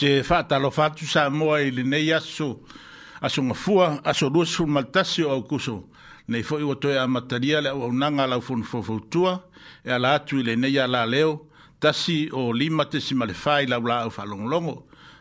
[0.00, 2.46] te whātalo whātu sa moa i le nei aso
[3.20, 5.74] aso ngafua, aso ruas fun maltasio au kuso.
[6.32, 9.34] Nei fo iwa toi a mataria le au nanga lau fun fofautua
[9.84, 11.34] e ala atu i le nei ala leo
[11.80, 14.76] tasi o lima te si malefai lau la au whalongolongo.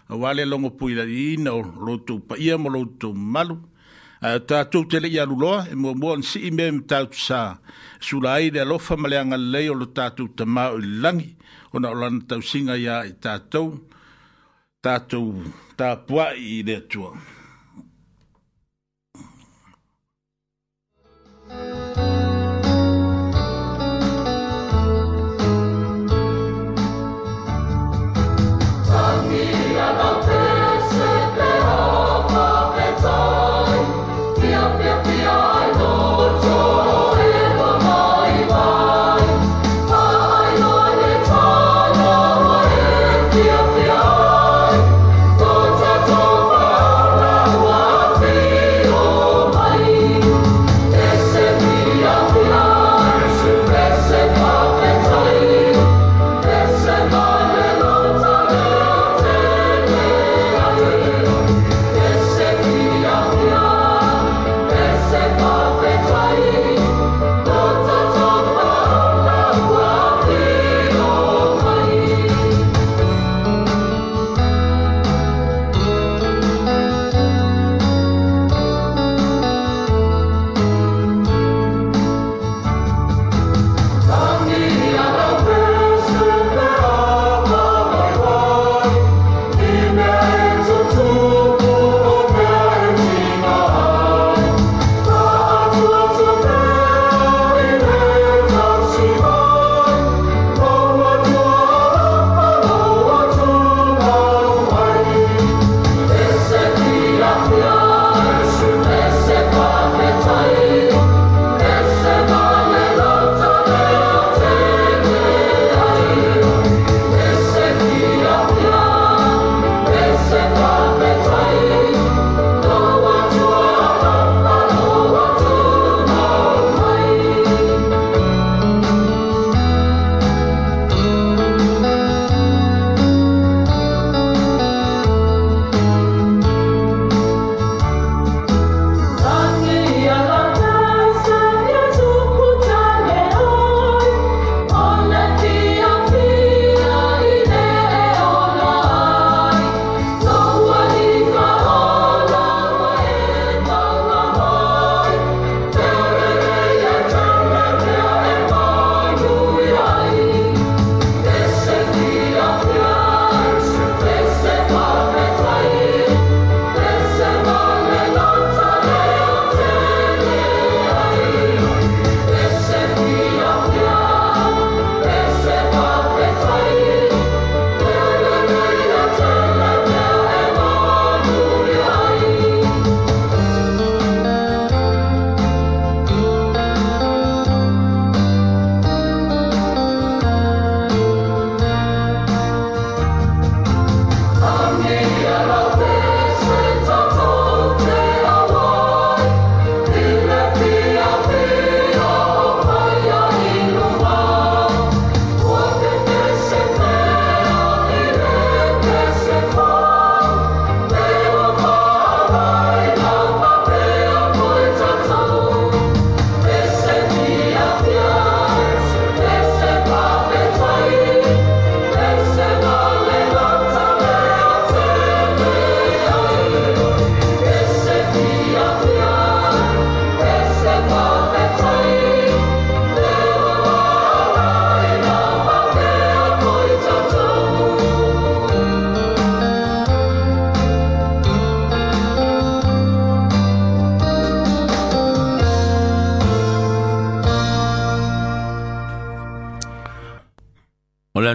[0.10, 3.60] A wale longo pui la iina o loutou pa ia mo loutou malu.
[4.24, 7.60] Tātou te lei aruloa e mua mua ni si ime me tātou sa
[8.00, 11.34] sula ai le alofa maleanga leo lo tātou tamau i langi.
[11.76, 13.74] Ona olana tau singa ia i tātou.
[13.76, 13.98] Tātou
[14.88, 15.50] tātou
[15.82, 17.12] tā puai i le tua.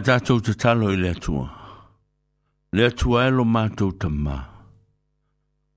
[0.04, 1.46] tātou te talo i lea tua.
[2.76, 4.34] Lea tua e lo mātou ta mā.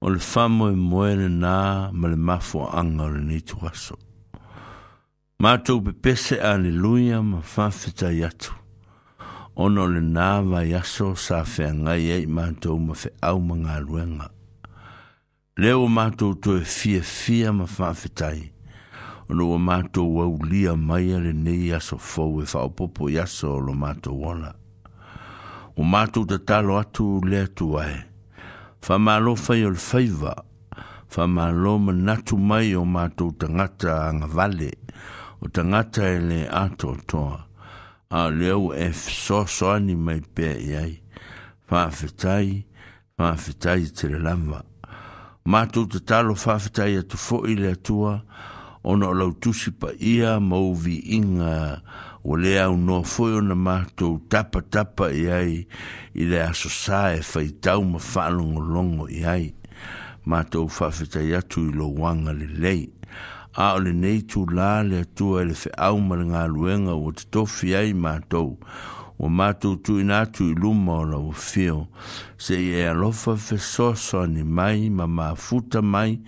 [0.04, 1.60] O le whamo e moere nā
[1.96, 3.96] ma le mafo anga o le nitu aso.
[5.42, 8.52] Mātou pe pese aleluia ma whawhita i atu.
[9.64, 13.80] Ono le nā vai aso sa whea ngai ei mātou ma whe au ma ngā
[13.88, 14.28] ruenga.
[15.58, 18.54] Leo mātou tu e fia fia ma whawhita i atu.
[19.30, 23.58] ono wa mato wa ulia mai ale nei e aso fau e fau popo yaso
[23.60, 24.54] lo mato wana.
[25.76, 28.06] O mato ta talo atu lea tu ae.
[28.82, 30.34] Fa malo fai ol faiva.
[31.08, 34.72] Fa malo manatu mai o mato ta ngata ang vale.
[35.42, 37.46] O ta ngata e le ato toa.
[38.10, 40.48] A leo e fso so ani mai pe
[40.80, 41.04] ai,
[41.68, 42.66] Fa fitai,
[43.18, 44.64] fa fitai te le lamba.
[45.46, 48.12] Mato ta talo fa fitai atu fo ile atua.
[48.16, 48.26] Mato
[48.88, 51.82] ona o lau tusi paia ma uviiga
[52.24, 55.54] ua lē aunoa foi ona matou tapatapa i ai
[56.22, 59.46] i le aso sā e faitau ma faalogologo i ai
[60.34, 62.82] matou faafetai atu i lou aga lelei
[63.66, 67.92] a o lenei tulā le atua e le feʻau ma le galuega ua totofi ai
[67.92, 68.56] matou
[69.18, 71.88] o mātou tui nātu i luma o lau whio,
[72.38, 76.20] se i e alofa soso ni mai ma futa mai,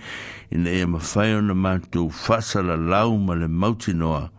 [0.49, 2.09] ina e mawhai o na mātou
[2.63, 4.29] la lau ma le mautinoa,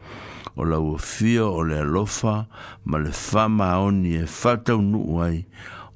[0.57, 2.49] o la whio o le alofa
[2.85, 5.45] ma le whama oni e whatau nuu ai,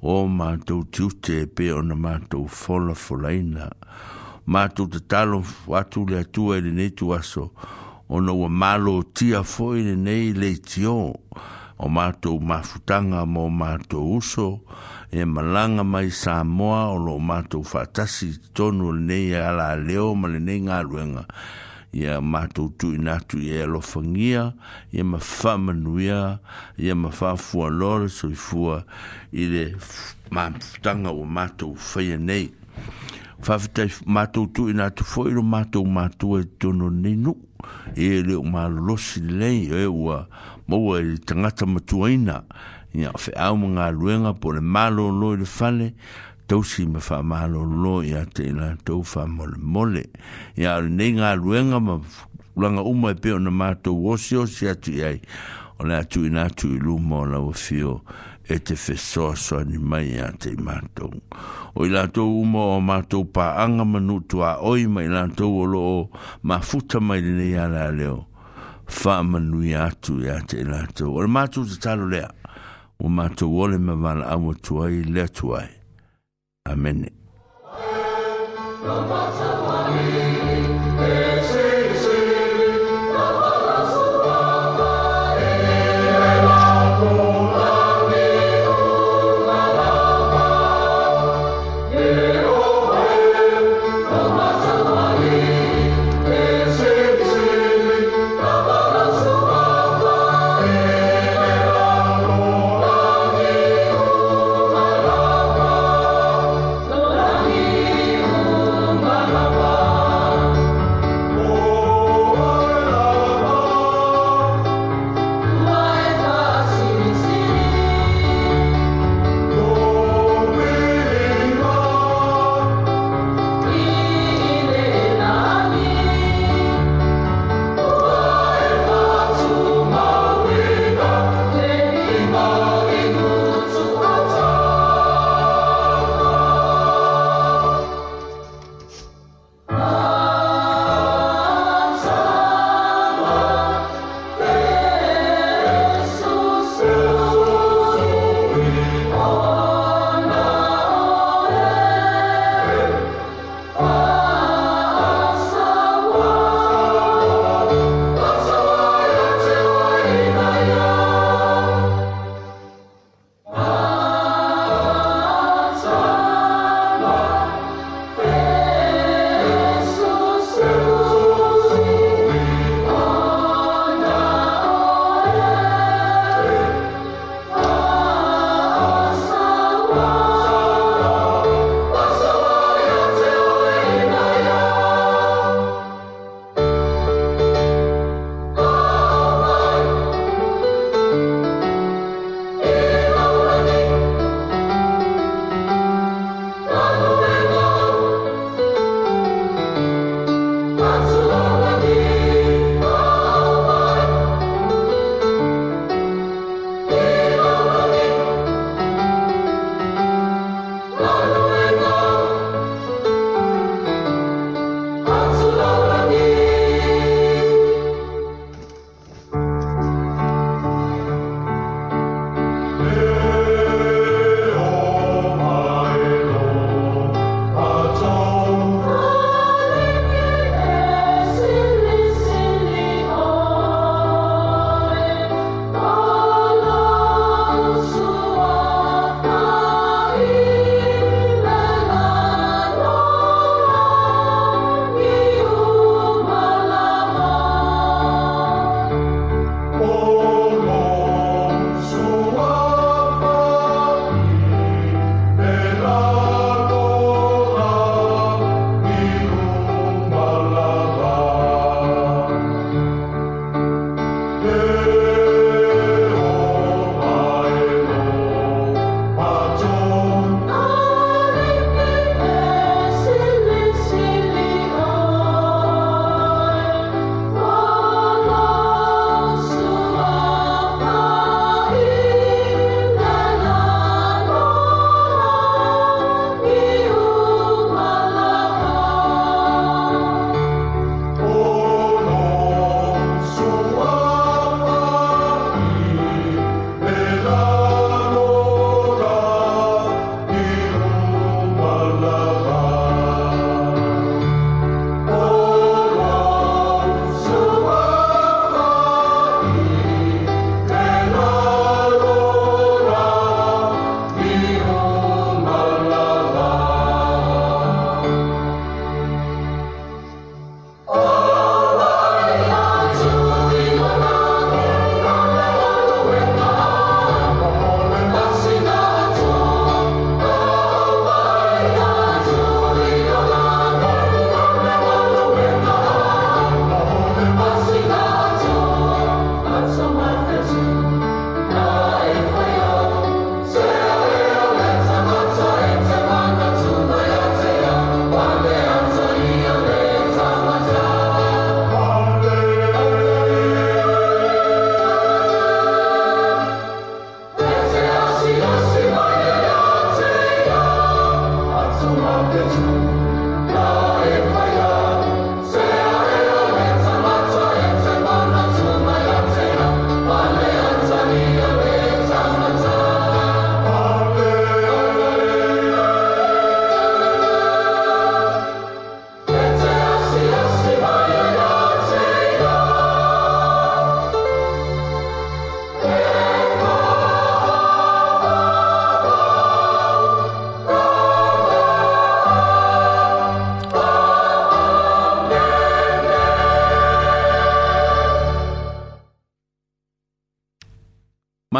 [0.01, 3.67] o mātou tiute e pe o na mātou fola folaina.
[4.47, 7.49] Mātou te talo watu le atua i le netu aso,
[8.07, 11.09] ona ua malo tia foi le nei le tio,
[11.77, 14.45] o mātou mafutanga mō mātou uso,
[15.11, 20.39] e malanga mai sā moa o lo mātou whātasi tonu nei a la leo male
[20.39, 21.25] nei ngā ruenga.
[21.95, 24.49] Ia mātou tu inatu i e alofangia,
[24.91, 26.39] ia ma whamanuia,
[26.77, 28.81] ia ma whafua lore so i fua
[29.31, 29.61] i le
[30.35, 32.49] mafutanga o mātou whaia nei.
[33.45, 37.39] Whafutai mātou tu inatu fōiro mātou mātou e tonu nei nuk,
[37.95, 42.41] e leo mālosi lei e ua mātou mau e tangata matuaina
[42.95, 45.87] ia o feʻau ma galuega po le malōlō i le fale
[46.49, 48.47] tausi ma faamālōlō iā te
[49.35, 50.05] mole mole
[50.57, 51.99] ia o lenei galuega ma
[52.55, 55.19] ulaga uma e pe ona matou osiosi atu i ai
[55.79, 58.01] o le atuina atu i luma o lauafio
[58.49, 61.11] e te fesoasoani mai iā te i matou
[61.75, 66.09] o i latou uma o matou pāaga ma nuutuāoi ma i latou o loo
[66.61, 67.59] futa mai lenei
[67.93, 68.27] leo
[68.87, 71.15] whaamanui atu e ate i lātou.
[71.15, 72.29] Ora mātou te talo lea,
[72.99, 75.67] o mātou ole ma wala awa tuai lea tuai.
[76.69, 77.09] Amen.
[78.85, 80.34] Amen.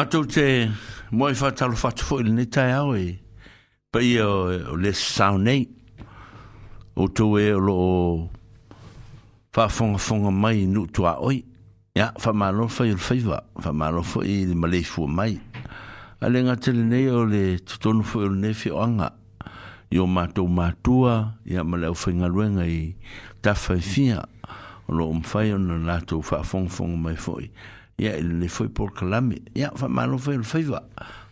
[0.05, 0.69] atu te
[1.15, 3.07] moi fa talo fa tfo ni tai au e
[3.93, 5.53] pa i o le saune
[6.95, 7.77] o tu e lo
[9.55, 11.37] fa fong mai nu tu a oi
[11.95, 15.39] ya fa malo fa il faiva fa malo fo i le male fu mai
[16.21, 19.09] ale nga tele ne o le tutonu fo il ne fi anga
[19.91, 22.93] yo ma to ma tua ya male fo nga luenga i
[23.41, 24.21] ta fa fia
[24.87, 27.49] lo um fa yo na to fa fong fong mai fo i
[27.97, 30.79] ia le foi por kalame ia fa malo foi ele foi va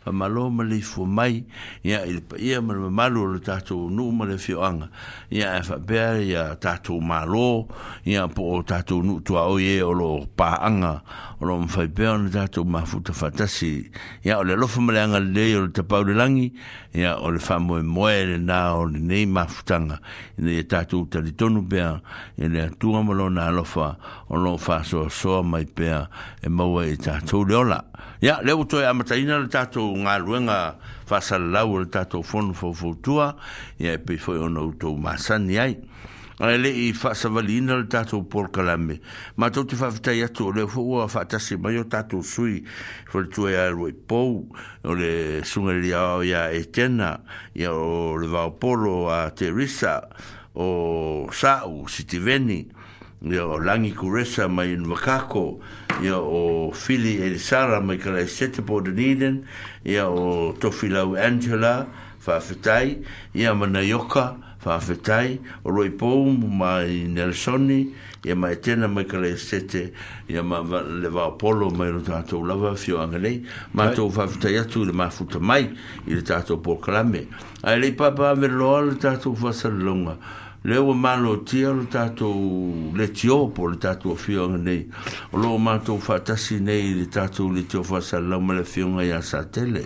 [0.03, 1.45] pa malo ma le fu mai
[1.81, 4.89] ya il pa ia ma malo le tato nu ma le fio anga
[5.31, 7.67] ya fa e ya tato malo
[8.03, 11.01] ya po tato nu tua o ye o lo pa anga
[11.39, 13.89] o lo mfa pe on tato ma fu ta fatasi
[14.27, 16.51] ya o le lo fu ma le le o te pa le langi
[16.91, 20.00] ya o le fa mo e na o le nei e ma fu tanga
[20.36, 22.01] ne tato ta le tonu pe ya
[22.36, 23.95] le tua ma lo na lo fa
[24.27, 25.88] o lo fa so so mai pe
[26.43, 27.79] e mo e tato le ola
[28.22, 32.74] ya le uto ya mataina le tato nga luenga fa salau le tato fon fo
[32.74, 33.36] fo tua
[33.79, 35.67] ya e pe fo ono uto masan ya
[36.39, 39.00] ale e i fa savalina le tato por kalambe
[39.36, 42.63] ma to ti fa vita ya to le fo fa ta se mayo tato sui
[43.10, 44.48] fo le tua ya le po
[44.83, 47.19] o le sungeria ya etena
[47.53, 50.07] ya o le va polo a terisa
[50.55, 52.83] o sau si ti veni
[53.24, 55.60] ia o langi kuresa mai in wakako
[56.03, 59.46] ia o fili elisara mai kala e sete po deniden
[59.86, 61.88] ia o tofilau angela
[62.20, 63.00] faafetai
[63.34, 67.96] ia Nayoka faafetai o roi pou mai nelsoni
[68.27, 69.94] ia ma tena mai kala e sete
[70.27, 74.92] ia ma le vaopolo mai lo tatou lava fio angelei matou faafetai atu i le
[74.92, 75.72] mafuta mai
[76.08, 77.30] i le tatou polokalame
[77.63, 80.20] ae lei papa avelloa le tatou fasalelonga
[80.63, 82.25] le o malo tia lo tato
[82.96, 84.88] le tio po le tato o fio nei
[85.32, 88.88] o lo mato fa tasi nei le tato le tio fa sa lo male fio
[88.88, 89.86] nga ya sa tele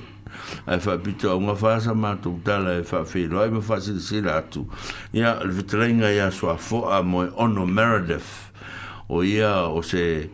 [0.67, 3.79] ai fa e pito nga fa sa mato tala e fa fi lo ai fa
[3.79, 4.69] si si la tu
[5.12, 8.51] ya le vitrenga ya so fo a mo ono meredith
[9.10, 10.29] o ia o se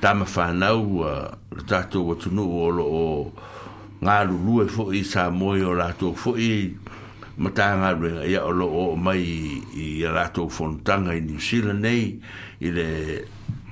[0.00, 3.32] tama fa na u le tato o tunu o lo o
[4.02, 6.82] nga lu lu e fo i sa mo yo la tu fo i
[7.38, 12.20] matanga re lo o mai i rato fontanga in New Zealand nei
[12.58, 13.26] i le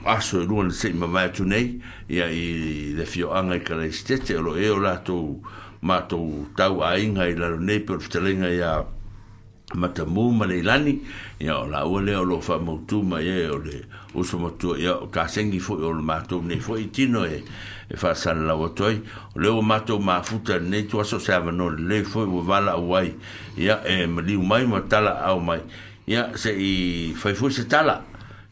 [0.05, 3.91] aso e ruan se ima vai tu nei ia i de fio anga i kala
[3.93, 5.41] stete o e o rato
[5.81, 8.85] mato tau a inga i laro nei per fitalenga ia
[9.75, 11.01] mata mu mare lani
[11.39, 14.39] ia o la ua le o lo fa mautu ma ia e, o le uso
[14.39, 17.43] matua ia o ka sengi fo o le mato ne fo i tino e
[17.93, 19.01] e fa sa la wotoi
[19.37, 23.15] le o mato ma futa ne to so se avano le fo o vala wai
[23.57, 25.61] ya e mali o mai la au mai
[26.07, 28.01] ya se i fa fu se tala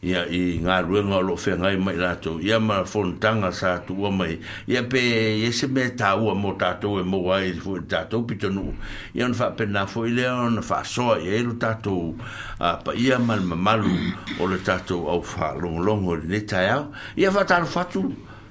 [0.04, 4.40] ia i ngā ruenga o lo whengai mai rātou, ia ma fontanga sa tua mai,
[4.66, 4.96] ia pe
[5.44, 8.72] e se me tāua mō tātou e mōa e fu e to pito nuu,
[9.12, 12.14] ia on wha pena fu i lea on wha soa i eilu tātou,
[12.56, 13.92] pa ia mal mamalu
[14.40, 18.08] o le tātou au wha longo ni tai au, fa wha fa tu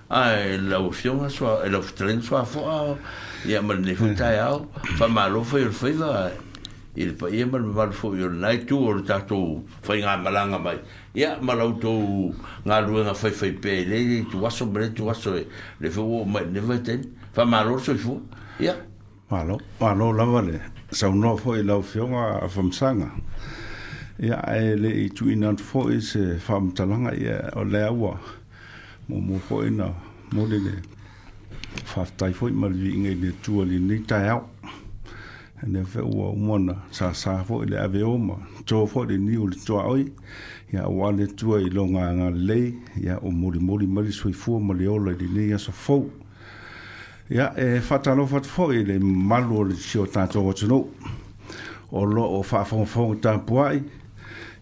[0.09, 2.65] ai ah, e la ufiona so el ofren so fo e
[3.55, 4.57] ah, amal ne futa ya
[4.97, 6.31] fa malo fo il foi va
[6.95, 10.57] il pa e amal mal fo il nai tu or ta tu fa nga malanga
[10.57, 10.81] mai
[11.13, 11.93] ya malau to
[12.65, 15.45] nga rua nga fai fai pe le tu aso bre tu aso e,
[15.79, 18.17] le fo mai ne veten fa malo so fo
[18.59, 18.73] ya
[19.29, 23.11] malo malo la vale sa un no fo il e ofiona fo msanga
[24.17, 28.17] ya ele tu inan fo is fa mtalanga ya o le awa
[29.09, 30.71] mo mo ko ina e mo de de
[31.83, 34.41] fa tai foi mal vi ngai de tuoli ni tai au
[35.67, 39.17] ne fe u mona sa sa fo e le ave o ma to fo de
[39.17, 39.83] ni u le tua
[40.71, 44.11] ya wa le tua i longa nga le ya o mo le mo le mali
[44.11, 46.05] soi fu mo le ola di ni ya so fo
[47.29, 50.41] ya e fa ta lo fa fo i le malu le sio ta to
[51.91, 53.81] o lo o fa fo fo ta puai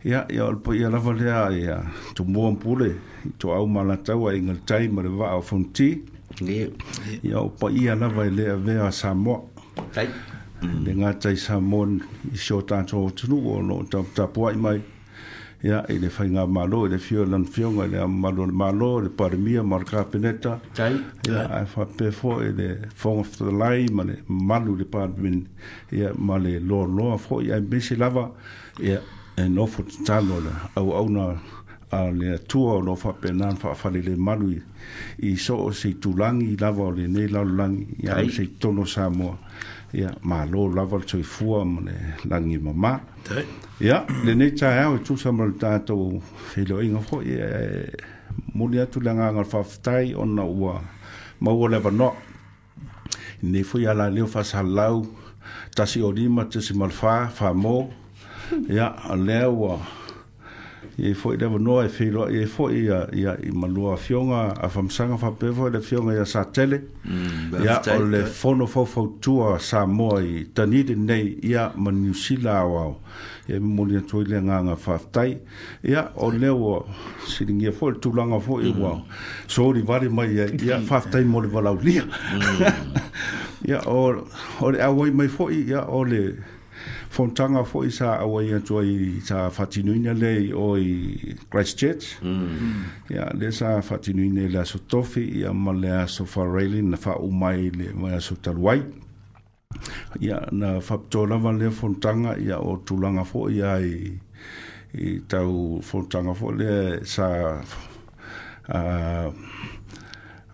[0.03, 1.77] ia ia o po ia lava lea ia
[2.13, 5.97] tu mua mpule i tu au malatau a ingal tai ma le vaa o funti
[7.23, 9.41] ia o po ia lava i e lea vea a Samoa
[9.93, 10.07] tai
[10.61, 11.87] le ngata i Samoa
[12.33, 13.81] i sio tato o tunu o no
[14.13, 14.79] tapua i mai
[15.65, 18.91] ia i le whainga malo i le fio lan fionga i le malo le malo
[19.01, 20.93] le paremia ma le kapeneta tai
[21.27, 22.67] ia a fa pefo i le
[22.99, 25.41] fong of the lai ma le malu le paremia
[25.91, 28.25] ia ma le lo loa fo i a mese lava
[28.79, 29.01] ia
[29.37, 30.41] e nofo te tano
[30.75, 31.37] au au na
[31.91, 34.61] a le atua o nofa pe nan fa fali le malui
[35.21, 38.83] i so o se tulangi lava o le nei lalo langi i a se tono
[38.85, 39.37] sa moa
[39.93, 41.93] ia ma lo lava tso fua mo le
[42.25, 42.99] langi mama
[43.79, 47.21] ia le nei tsa ia o tsu sa mo le tato fe lo inga fo
[47.21, 47.45] ia
[48.55, 50.81] mo le atu langa nga fa ftai o na ua
[51.41, 52.11] ma ua le vano
[53.43, 55.05] nei fo ia la leo fa sa lau
[55.75, 57.85] tasi o lima tasi malfa fa moa
[58.69, 59.79] ya lewa
[60.97, 64.67] ye fo de no e filo ye fo ya ya i malua a fionga a
[64.69, 66.81] fam sanga fa pe fo de fionga ya sa tele
[67.63, 72.65] ya o le fono fo fo tua sa moi tani de nei ya ma sila
[72.65, 72.93] wa
[73.47, 75.37] e mo le nga nga fa tai
[75.83, 76.85] ya o le wo
[77.27, 79.01] si ni fo tu langa fo e wa
[79.47, 81.75] so ri va ri mai ya fa tai mo le va la
[83.65, 84.25] ya o
[84.61, 86.03] o a wo mai fo ya o
[87.09, 91.15] fontanga fo isa awa ia tua i sa fatinuina le o i
[91.51, 92.21] Christchurch.
[92.21, 92.47] Mm.
[92.47, 93.15] -hmm.
[93.15, 97.69] Ia, le sa fatinuina le aso tofi i ama le aso farelli na fa umai
[97.71, 98.81] le mai aso taluai.
[100.19, 104.19] Ia, na faptolava le fontanga ia o tulanga fo ia i
[104.95, 107.59] i tau fontanga fo le sa
[108.67, 109.31] a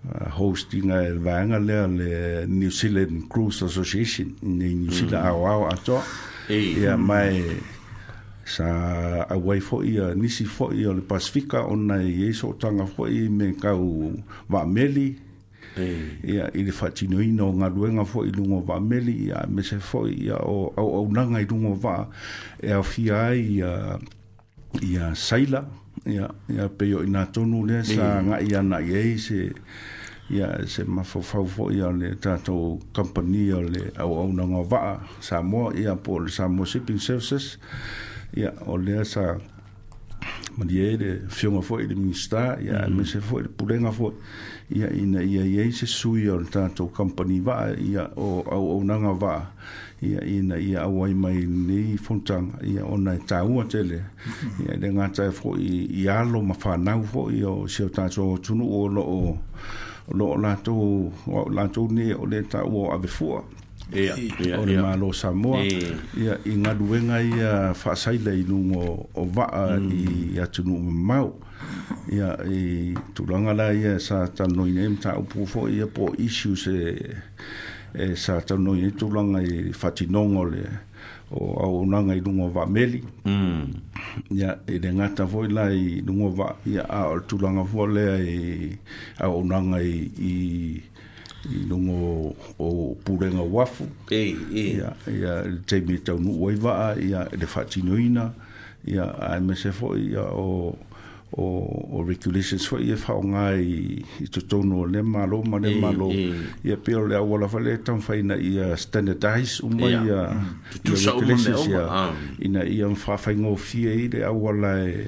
[0.04, 2.08] Uh, hosting a vanga e le
[2.46, 5.32] New Zealand Cruise Association ni New Zealand mm.
[5.32, 5.96] au au ato
[6.52, 7.40] Ia yeah, mai
[8.44, 8.68] sa
[9.24, 13.32] a wai fo ia nisi fo ia le pasifika ona i so tanga fo i
[13.32, 14.12] me kau
[14.52, 15.16] wa meli
[16.28, 20.04] ia i le fatino ino ngā ruenga fo lungo wa meli ia me se fo
[20.12, 22.04] ia o au au nanga i lungo wa
[22.60, 23.64] e a fia ai
[24.84, 25.64] i a saila
[26.04, 29.56] ia ia i ina tonu le sa ngā ana na i eise ia
[30.30, 36.20] ia se fo foʻi ya le tatou kompania le auaunaga o vaa samoa ia po
[36.20, 37.58] le samoa shipping services
[38.36, 39.36] ia o lea sa
[40.58, 42.96] malie le fioga foʻi le minista ia mm.
[42.96, 44.16] mese foʻi le pulega foʻi
[44.72, 49.42] ia ina ia iai se sui o le tatou kompani vaa ia o auaunaga vaa
[50.02, 54.04] ia ina ia au mai nei fonutaga ia ona e tāua tele
[54.64, 58.88] ia le gata e foʻi i alo ma fanau foʻi o seo tatou tunuu o
[58.88, 59.40] loo
[60.12, 61.12] lo la to
[61.52, 63.46] la tu ni o le ta o ave fo
[63.92, 65.56] ya ya o le malo lo sa mo
[66.18, 68.76] ya i nga du nga ya fa sai le nu
[69.14, 69.92] o va mm.
[69.92, 71.40] i ya tu no mau o
[72.12, 76.12] e tu langa la ia sa ta no ni ta o po fo ya po
[76.18, 76.80] issues e,
[77.96, 80.92] e sa ta no ni tu langa i fa ti no le
[81.34, 83.74] o au nanga i lungo wa meli mm.
[84.32, 88.06] ya e le ngata voi la i lungo wa ya a o tulanga vua le
[88.28, 88.78] e
[89.20, 90.34] au nanga i i,
[91.54, 95.34] i lungo o purenga wafu e e ya ya
[95.66, 98.32] te mi tau nu wai wa ya le fatino ina
[98.86, 99.72] ya a me se
[100.14, 100.78] ya o
[101.36, 101.46] o,
[101.98, 103.78] o regulations fo ia fao ngā i,
[104.28, 106.50] to tutono le malo ma le malo e, e.
[106.70, 110.06] ia pio le awala fale tam faina ia standardize uma yeah.
[110.06, 110.84] ia mm.
[110.94, 112.14] ia regulations ia ah.
[112.40, 115.08] ina ia mwhawhai ngō fia i le awala e,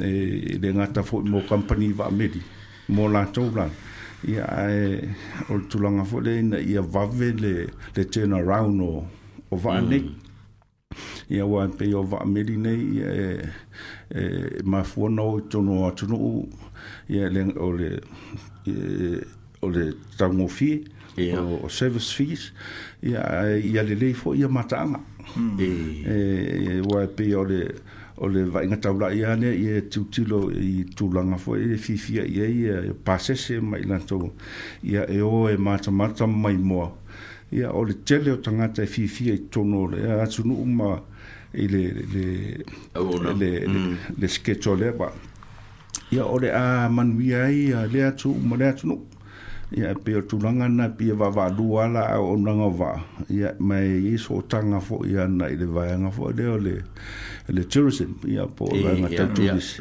[0.00, 2.42] e, e le ngata fo mo company va medi
[2.88, 3.72] mo la tau lan
[4.28, 5.02] ia e
[5.52, 7.54] o tulanga fo le ina ia wawe le
[7.96, 9.06] le turn around o,
[9.50, 10.16] o vaanik mm.
[11.32, 13.16] ia wa va medi vaamedi nei e
[14.14, 16.46] eh ma fu no to no to no
[17.08, 18.00] ya le ole
[18.66, 19.24] eh,
[19.62, 20.86] ole tango fi
[21.28, 22.52] o service fees
[23.02, 23.86] ya ya le hmm.
[23.86, 25.00] eh, eh, le fo ya matanga
[25.58, 27.74] e wa pe ole
[28.18, 32.24] ole va inga tabla ya ne ye tutilo i tulanga fo e fi fi ya
[32.46, 34.32] ye passe se mai lanto
[34.82, 36.98] ya e o e mata mata mai mo
[37.50, 40.98] ya ole tele tanga te fi fi e tonole ya tsunu ma
[41.56, 43.96] i le le le le mm.
[44.20, 45.08] le sketch ole ba
[46.10, 48.96] ia ole a manuia i a le atu mo le atu nu
[49.76, 52.90] ia pe o tulanga na pe va va duala a o nanga va
[53.36, 56.74] ia mai i so tanga fo ia na i le vaianga fo de ole
[57.48, 59.78] le tourism ia po la na tatuis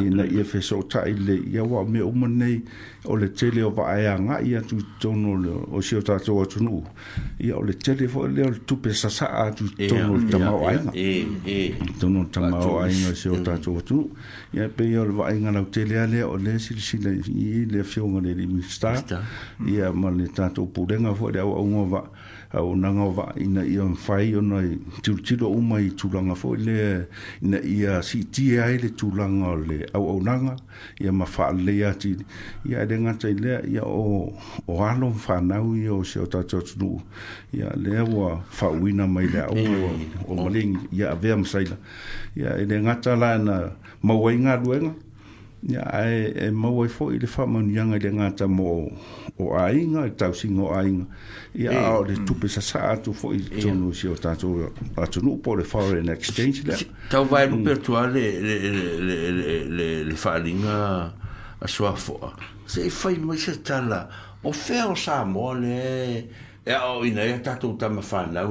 [0.00, 2.62] ina ia fe so ta ile ia wa me o monei
[3.04, 6.32] o le tele o va ia nga ia tu tono le o sio ta to
[6.36, 6.82] o tunu
[7.40, 10.52] ia o le tele fo le tu pe sa sa a tu tono le tama
[10.56, 14.08] o ai e e tono tama o ai nga sio ta to o tunu
[14.54, 17.66] ia pe ia le va ia nga tele ale o le si si le i
[17.68, 18.96] le fio nga le mi sta
[19.68, 22.02] ia ma le ta to pu le nga fo le o nga va
[22.54, 26.82] au nanga wa ina ia mwhai o nai tūtiro uma i tūranga fo le
[27.48, 30.56] ina ia si tia e ai le tūranga o le au au nanga
[31.00, 32.14] ia ma wha le ati
[32.68, 34.32] ia ere ngata i lea ia o
[34.68, 37.00] o alo mwhanau i o se o tato tunu
[37.52, 38.04] ia lea
[38.50, 39.56] fa uina mai le au
[40.28, 41.76] o malingi ia a vea msaila
[42.36, 43.56] ia ere ngata la ina
[44.02, 44.92] mawai ngā ruenga
[45.62, 48.90] ya ai e mo wai fo ile fa mon yanga de ngata mo
[49.38, 50.98] o ai nga ta singo ai
[51.54, 53.60] ya o de tupe sa sa tu fo i eh.
[53.62, 56.74] tonu si o tatu a tu no pore foreign exchange la
[57.08, 57.64] ta vai no mm.
[57.64, 61.14] per tu ale le le le le le le fa linga
[61.60, 62.18] a sua fo
[62.66, 64.08] se fai e mo se tala
[64.42, 66.28] o fe sa mo le
[66.66, 68.42] e ao ina e tatu ta ma fa la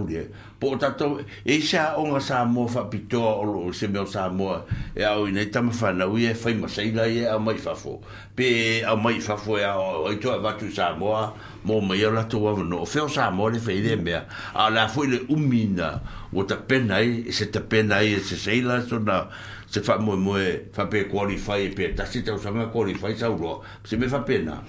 [0.62, 4.30] po tato e sa o nga sa mo fa pito o lo se me sa
[4.30, 4.62] mo
[4.94, 7.58] e o ne tam fa na wi e fa ma sa ila e a mai
[7.58, 7.98] fa fo
[8.38, 9.74] pe a mai fa fo e a
[10.22, 11.18] to va tu sa mo
[11.66, 14.14] mo me yo la tu va no fe o sa mo le fe de me
[14.22, 15.98] a la fo le umina
[16.30, 19.26] o ta pena e se ta pena e se sa ila so na
[19.66, 23.18] se fa mo mo e fa pe qualify pe ta si te o sa qualify
[23.18, 24.62] sa ulo se me fa pena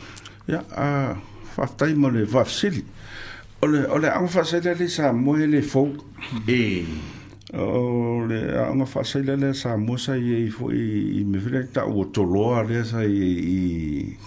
[0.48, 1.12] ya a
[1.52, 2.80] fa tai mo le va sili
[3.62, 5.84] Ole ole ang fasele le sa moele fo.
[6.50, 6.82] E.
[7.54, 12.24] Ole ang fasele le sa mo sa ye fo i me vre ta o to
[12.26, 13.60] lo ale sa i i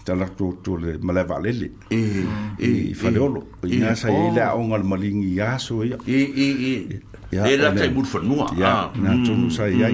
[0.08, 1.69] ta la to to le maleva le le.
[1.91, 2.00] E.
[2.63, 3.43] E faleolo.
[3.67, 6.00] E na sa ile a ngal maling ya so ya.
[6.08, 7.02] E e e.
[7.36, 7.43] Ya.
[7.43, 7.76] E le ah.
[7.76, 7.76] mm.
[7.76, 8.48] la tai bur fo no.
[8.56, 8.88] Ya.
[8.95, 9.91] Na to no sa ya.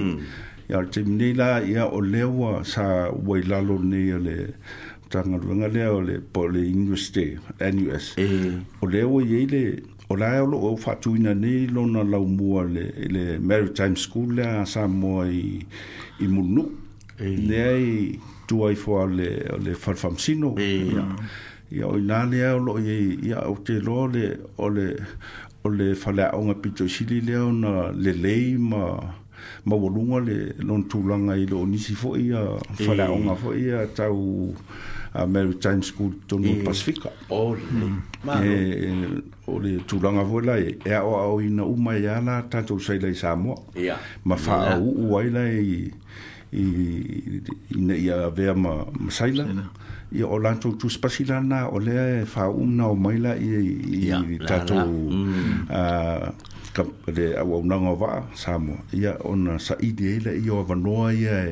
[0.69, 4.37] Ya timnila ya olewa sa wailalo ne le.
[4.53, 4.90] Mm.
[5.11, 8.15] tanga ruanga lea o le po le investe NUS.
[8.17, 8.57] E.
[8.81, 9.63] O le o ye le
[10.09, 15.23] o la o loo lo na la mo le, le maritime school lea sa mo
[15.23, 15.59] i,
[16.19, 16.71] i mulunuu
[17.19, 17.25] e.
[17.35, 19.29] lea ai tua ai foa le,
[19.63, 19.73] le
[20.17, 20.91] sino e.
[21.71, 24.95] ya o inā le o lo ye ya o te lo le o le
[25.63, 25.95] o le øh.
[25.95, 28.57] faleaʻoga pitoisili lea ona le
[29.65, 32.43] ma volunga le non tulanga i loo nisi fo ia
[32.79, 34.53] nga fo ia tau
[35.13, 37.09] a Maritime School tonu e, Pasifika.
[37.29, 38.29] O le, mm.
[38.43, 38.93] e, e,
[39.47, 42.43] o le e o au ina uma e ala
[42.79, 43.55] sei lai Samoa.
[43.75, 43.97] Ia.
[44.23, 45.11] Ma wha au yeah.
[45.11, 45.91] ua i lai i,
[46.51, 46.63] i,
[47.75, 49.45] i, ma, ma saila.
[50.13, 54.39] I o lanto tu spasila na o lea e wha o maila i, i, i,
[54.47, 54.75] tato...
[54.75, 54.87] Yeah.
[55.55, 56.41] Mm
[57.07, 61.13] le au au nanga wa samo ia ona sa ideia ile e io va noa
[61.13, 61.45] ia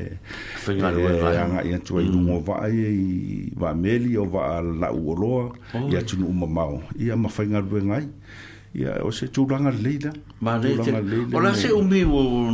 [0.56, 5.52] fenga ia e- e tu ai no va ai va meli o va la uolo
[5.90, 8.08] ia tu no mamao ia ma fenga ru ngai
[8.74, 10.76] ia o se tu langa leida ma le
[11.34, 12.50] ola se umi o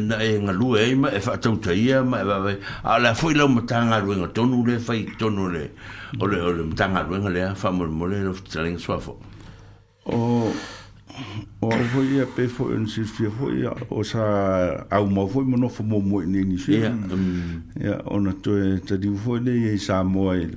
[0.00, 2.36] na e nga lu e ma e fa tau ta ia ma e va
[2.84, 5.70] ala foi la mo tanga ru nga tonu le fai tonu le
[6.18, 9.18] ole ole mo tanga ru nga fa mo mo le lo tsaleng swafo
[10.06, 10.48] o
[11.62, 14.22] o au hoi ia pe fwoi an si fia hoi ia o sa
[14.90, 17.62] au mo fwoi mo nofo mo mo ni ni fia ia um.
[18.04, 20.48] o na toe ta diu fwoi ne ia i sa moa i e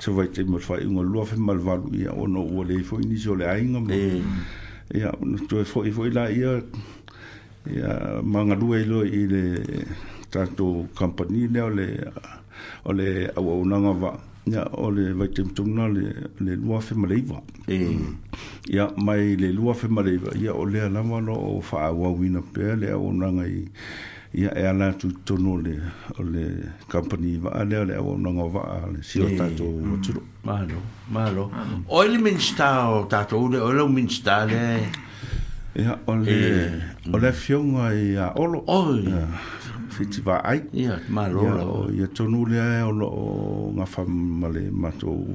[0.00, 3.04] sa vai te mat fai ingo lua fe malvalu ia o no ua lei fwoi
[3.06, 6.60] ni si le ai mo e o na toe foi fwoi la ia
[7.76, 9.44] ya manga lua ilo i le
[10.30, 11.86] tato kampani leo le
[12.84, 16.94] o le au au nanga vaa ya ole vai tem tum le le lua fe
[16.94, 17.96] maleiva eh
[18.68, 22.74] ya mai le lua fe maleiva ya ole ala mano o fa wa wina pe
[22.76, 23.68] le o na ngai
[24.32, 25.52] ya e ala tu tono
[26.24, 26.44] ole
[26.88, 29.36] company va ale ole o na ngo va ale si o e.
[29.36, 30.02] tato o mm.
[30.02, 30.78] tulo malo
[31.10, 31.82] malo mm.
[31.88, 34.08] oil min sta o tato ole oil min
[35.76, 36.70] ya ole e.
[37.12, 38.96] ole fiongo ya olo oh
[40.00, 40.62] fiti va ai.
[40.72, 41.90] Ia, ma rola.
[41.92, 45.26] Ia tonu lea e o loo ngā whamale matou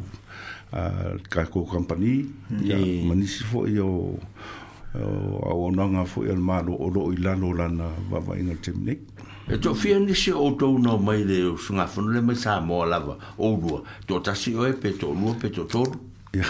[0.72, 2.26] ka kō company
[2.64, 3.92] Ia, manisi fo i o
[4.96, 9.02] au ananga fo i almaro o loo i lalo lana vava inga temnek.
[9.46, 12.58] E tō fia nisi o tō nō mai le o sunga whanu le mai sā
[12.66, 13.84] mō lava o rua.
[14.10, 16.00] Tō tasi oe pe tō rua pe tō tōru.
[16.36, 16.50] Ia,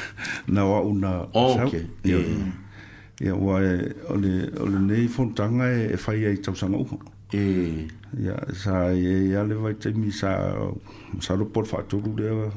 [0.49, 1.73] nā wā una sāu.
[1.75, 2.53] Ia, ia.
[3.23, 3.75] Ia, wā e,
[4.11, 6.97] ole nei fontanga e whai e ai tausanga uko.
[7.03, 10.53] Ia, e ya sa e ya le te mi sa
[11.19, 12.51] sa lo por fa tu le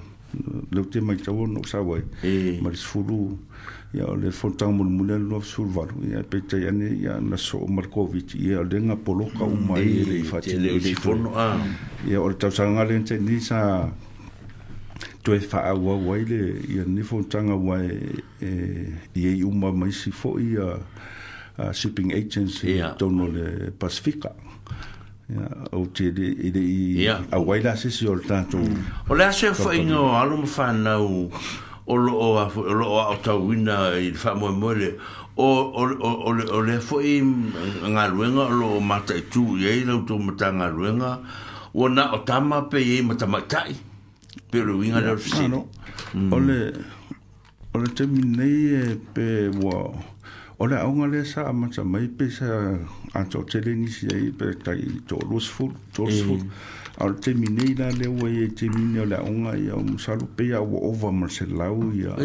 [0.71, 2.79] le te mai tawo no sa wa e ma le
[3.95, 7.37] ya le fonta mo le mulen sur va ya pe te ya ne ya na
[7.37, 11.33] so markovic ya le nga polo ka u mai le fa te le le fono
[11.35, 11.57] a
[12.07, 13.89] ya or tau sa nga le te ni sa
[15.25, 19.73] tu e fa wa wa le ya ne fonta nga wa e ye u ma
[19.73, 20.13] mai si
[20.53, 20.77] ya
[21.73, 22.95] shipping agency yeah.
[23.01, 24.37] tono le pasifika
[25.73, 29.09] o te de i de i a wai la se si o tanto mm.
[29.11, 31.29] o la se fo i no alu mo fa na u
[31.87, 34.97] o lo o a o lo o ta wina i fa mo mo le
[35.37, 39.67] o o o le o le fo e i nga luenga lo mata tu i
[39.69, 41.21] ai lo tu mata nga luenga
[41.77, 43.77] o na o tama pe i mata matai
[44.51, 45.61] pero i nga le fisi o
[46.17, 46.33] mm.
[46.47, 46.61] le
[47.77, 49.93] o le te minei e pe wa
[50.59, 52.49] o le aunga le sa mata mai pe sa
[53.15, 56.43] a to tele ni si ai pe tai to losful to losful eh.
[57.01, 58.43] al termine la e le wa eh.
[58.45, 62.19] e termine la onga ia um salu pe ya wa over ia ia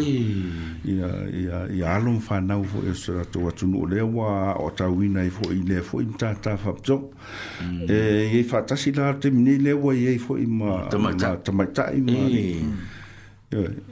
[0.92, 2.92] ya ya ya alon fa na u e
[3.32, 6.56] to wa tu no le wa o ta wina i fo i fo i ta
[6.56, 7.10] fa jo
[7.62, 7.86] mm.
[7.88, 11.64] e e fa ta si la termine le wa e fo ima ma ta ma
[11.66, 12.02] ta eh.
[12.06, 12.20] e,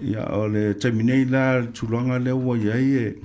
[0.00, 3.16] i ia ole termine la tu le wa ia ia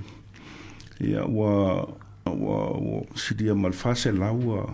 [0.98, 1.86] ya wa
[2.30, 4.66] ua ua silia ma le fase laua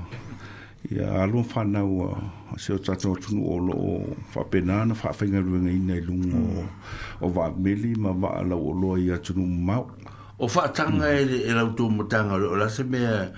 [0.90, 2.09] ia aloa fanaua
[2.57, 6.38] se o tatou atunuu o loo faapena na faafaigaluegaina i luga
[7.21, 9.90] o vaameli ma vaa e, e lau oloa ia atunuu mamao
[10.38, 13.29] o faataga e lautoumataga leo lasa mea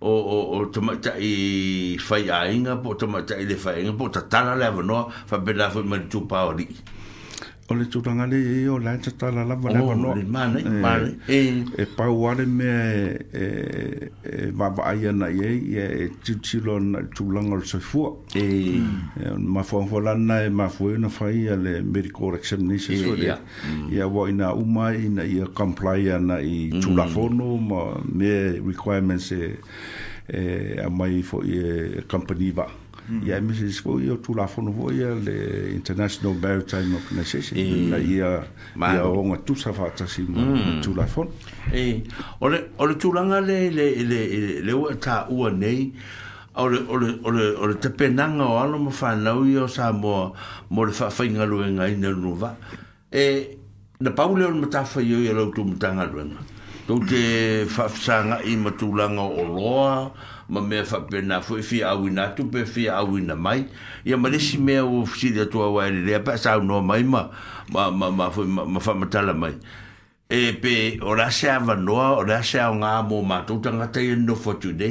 [0.00, 3.92] o o o tama ta i fai ainga po tama ta i le fai ainga
[3.98, 6.66] po ta tala le avanoa fa bela fo ma tu pa ori
[7.68, 10.10] o le tūranga le e o lai tata la lava lai wano.
[10.10, 15.80] O le eh, mane, E, e pau ware me e vava aia na e e,
[15.80, 18.10] e, e tūtilo na tūlanga le soifua.
[18.36, 18.82] E.
[19.20, 22.94] Eh, ma fuanfo lana e ma fuanfo na fai a le medical examination.
[22.94, 23.38] E, ia.
[23.72, 23.88] Mm.
[23.92, 26.82] Ia wa ina umai ina ia complya na i mm.
[26.84, 29.54] tūlafono ma me requirements e
[30.84, 32.68] a mai fo i company va.
[32.68, 33.22] Mm ia mm.
[33.28, 37.60] yeah, mesis foi o tu la fono foi le international maritime organization
[37.92, 38.40] la ia
[38.80, 40.80] ia onga tu sa fa tasi mo mm.
[40.80, 41.28] tu la fono
[41.70, 42.00] e
[42.40, 44.20] ole ole tu langa le le le
[44.64, 45.92] le o ta u nei
[46.56, 50.32] ole ole ole ole te penanga o alo mo fa na u yo sa mo
[50.72, 52.56] mo le fa fainga lo nga ina no va
[53.12, 53.60] e
[54.00, 56.40] na paule on mata fa yo yo lo tu mtanga lo nga
[57.04, 57.20] te
[57.68, 59.92] fa sanga i mo tu langa o loa
[60.54, 63.66] ma me fa perna fo fi awina tu pe fi awina mai
[64.04, 67.26] ya ma lesi me o fi de to wa le pa sa no mai ma
[67.74, 69.52] ma ma ma fo ma fa ma tala mai
[70.30, 73.86] e pe ora se ava no ora se a nga mo ma tu ta nga
[73.94, 74.90] te no fo tu de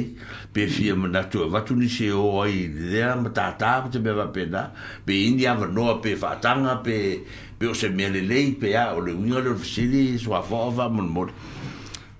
[0.52, 3.78] pe fi ma na tu va tu ni se o ai de ma ta ta
[3.90, 4.68] te be va pe da
[5.08, 6.98] pe india va no pe fa tanga pe
[7.58, 10.30] pe o se me le le pe a o le wingo le fi de so
[10.52, 11.26] va va mo mo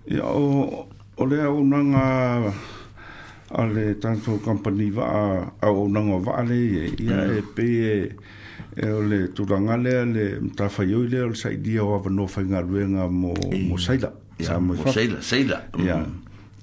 [0.08, 0.88] ya o
[1.20, 2.52] o le unanga
[3.56, 7.30] ale tanto company va a una nova ale e ia mm.
[7.38, 7.68] e pe
[8.10, 8.16] e,
[8.74, 12.26] e ole turanga ale le ta fa yo le ol sai dia o va no
[12.26, 16.02] fa nga luenga mo mo sai la sa mo sai la sai la ya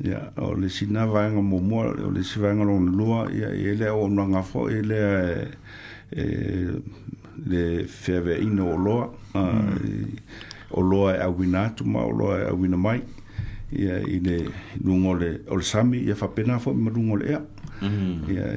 [0.03, 0.43] ya mm.
[0.43, 4.07] ole sina va nga mo mo ole si va nga lo lua ia e o
[4.09, 5.49] no nga fo e le mm.
[6.11, 6.23] e
[7.47, 8.97] le fever ino lo
[9.31, 9.73] a
[10.75, 12.99] o lo e a winatu ma o lo e a winamai
[13.71, 14.37] ia i ne
[14.83, 17.39] runga o sami ia whapena fo ma runga ia
[18.27, 18.47] le ia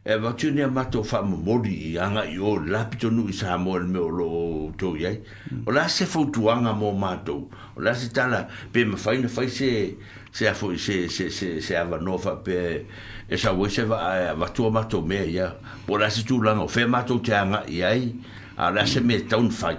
[0.10, 3.76] e va tu ne ma to fa modi anga yo la pito nu sa mo
[3.78, 4.28] le mo lo
[4.80, 5.10] to ye
[5.54, 5.67] mm.
[5.67, 7.34] o la se fo tu anga mo ma to
[7.78, 8.39] o la se tala
[8.74, 9.67] pe me fa ne fa se
[10.39, 12.56] se fo se se se se a no fa pe
[13.30, 14.00] e sa wo se va
[14.36, 15.52] va tu ma to me ya
[15.86, 17.91] po la se tu la no fe ma to te anga ye
[18.58, 19.74] a la se me ta un fa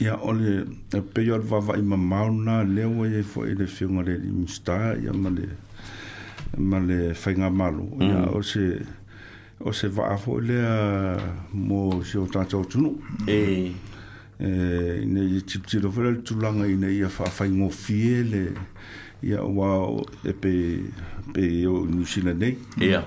[0.00, 0.52] ya ole
[0.92, 3.66] e pe yo va va ma ma na e le wo ye fo e le
[3.66, 5.48] fiongare ni sta ya ma le
[6.58, 8.34] ma le fainga malu ya mm.
[8.34, 8.66] o se
[9.60, 11.16] o se va a fole a
[11.52, 12.98] mo se o tata o tunu.
[13.26, 13.72] E.
[14.40, 14.48] E,
[15.06, 18.44] ne, tip tiro fele tulanga i ne, i a fa fai ngofie le
[19.24, 20.52] ia ua e pe
[21.32, 23.00] pe o nusina nei ia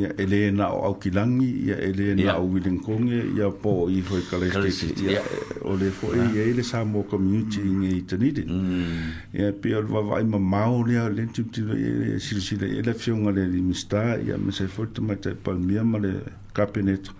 [0.00, 3.86] ia elena le na o au kilangi ia e le na o wilingkong ia po
[3.88, 5.22] e i hoi kalaiste ia
[5.62, 7.98] o le fo e ia ele sa mo community inge mm.
[7.98, 9.04] i tanide mm.
[9.38, 12.92] ia pe o le vavai ma mao lea le tim tino ia sila e le
[12.94, 16.12] fionga le limista ia me sa fulta mai tai palmia ma le
[16.52, 17.12] kapeneto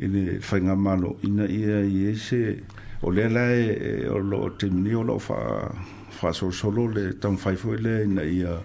[0.00, 4.18] ia le fainga malo ina ia ia e se ia o le la e o
[4.18, 5.34] lo te o lo fa
[6.10, 8.58] fa so solo le tam fai fo le na ia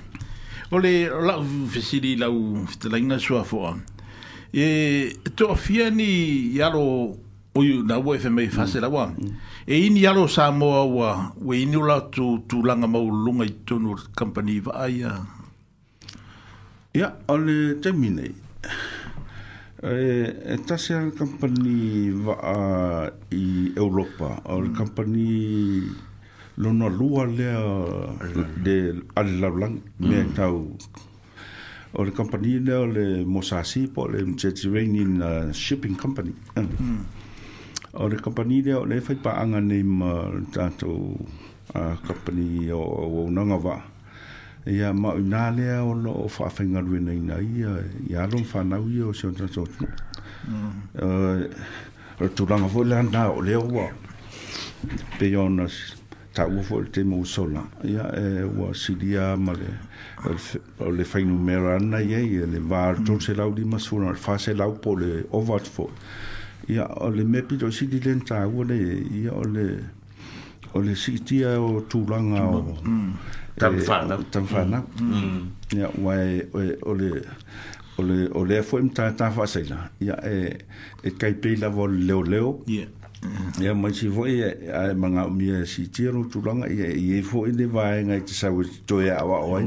[0.70, 1.36] o le la
[1.68, 3.76] fisili la u fitelaina sua fo
[4.52, 4.64] e
[5.36, 6.12] to fie ni
[6.56, 7.16] ia lo
[7.54, 8.82] oi na ua e fe mei fase mm.
[8.82, 9.06] la ua.
[9.08, 9.32] Mm.
[9.66, 13.52] E ini alo sa moa ua, ua ini ula tu, tu langa mau lunga i
[13.66, 15.12] tonu company va ai a.
[15.12, 15.16] Ia,
[16.98, 18.32] yeah, ole te mine.
[19.82, 19.92] e,
[20.54, 22.56] e tasea company va a
[23.36, 24.76] i Europa, ole mm.
[24.76, 25.82] company
[26.56, 30.08] lona lua lea de ale la blanc, mm.
[30.08, 30.76] mea tau
[31.92, 36.32] o le company lea o le Mosasipo, le Mjetirainin uh, Shipping Company.
[36.56, 36.68] Mm.
[36.80, 37.02] Mm
[37.94, 41.18] o le kompani lea o le faipaaga nei ma tatou
[42.06, 42.80] company o
[43.26, 43.76] ounaga va
[44.66, 47.76] ia ma uinā lea o loo faafaigaluenaina ia
[48.08, 49.90] ia loma fanau ia o seo tatou atu
[50.48, 51.44] mm.
[52.18, 53.90] uh, o le vo foi lana o lea ua
[55.18, 55.68] pe ona
[56.32, 59.68] taua foi le temousola ia e ua silia ma le
[60.24, 60.32] o
[60.90, 65.66] le fai fainumera ana ia le vatolu selau lima sula le faselau po le overt
[65.68, 65.90] foi
[66.68, 68.76] ia ole mepi to si dilen ta o le
[69.10, 69.82] ia ole le
[70.78, 73.10] o si tia o tu langa mm.
[73.10, 73.12] e,
[73.56, 74.50] o tam fa na tam mm.
[74.52, 74.70] fa mm.
[74.70, 74.80] na
[75.76, 80.52] ia wai o le o le mta ta fa sei na ia e
[81.02, 82.64] e kai pe la vol leo leo
[83.62, 86.86] ia machi vo foi e, a e manga mi si tia o tu langa ia
[86.88, 89.66] e foi de vai ngai te sa o to ia wa o ai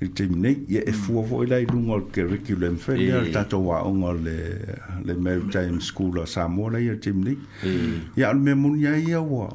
[0.00, 0.96] i teiminei ia e mm.
[0.96, 4.36] fua foʻi lailuga o le curriculum fele a le tatou aʻoga le
[5.08, 7.36] le maritime school a samoa laia le teiminei
[8.16, 9.48] ia o le mea moni ai ia ua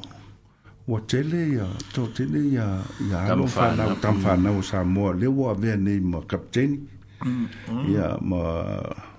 [0.88, 2.66] ua tele ia totele ia
[3.08, 6.78] ia alo fanau tamafanau o samoa le ua avea nei ma kapteni
[7.24, 7.92] mm, mm.
[7.92, 8.42] ia ma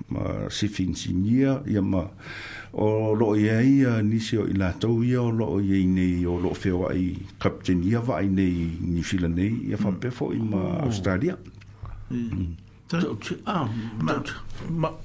[0.09, 2.03] ma sifinsigia ia ma
[2.74, 6.53] o lo ia ia nisi o ila tau ia o lo ia nei o lo
[6.57, 9.99] feo ai captain ia va ai nei ni fila nei ia fa mm.
[10.01, 10.49] pefo i mm.
[10.49, 10.53] Mm.
[10.57, 11.38] Ah, ma australia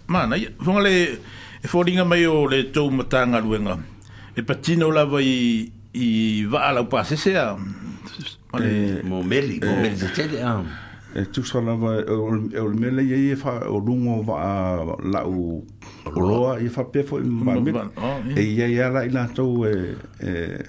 [0.08, 0.94] ma na ia fonga le
[1.64, 3.76] e fōringa mai o le tau matanga luenga
[4.38, 5.30] e patino la vai
[6.08, 6.08] i
[6.48, 7.44] va ala upa sesea
[8.64, 10.64] eh, mo meli mo eh, meli de tele ah
[11.16, 15.24] e tu sa la va e o mele ye ye fa o lungo va la
[15.26, 15.64] u
[16.12, 17.72] roa ye fa pe fo ma me
[18.36, 20.60] e ye ye la ina to e e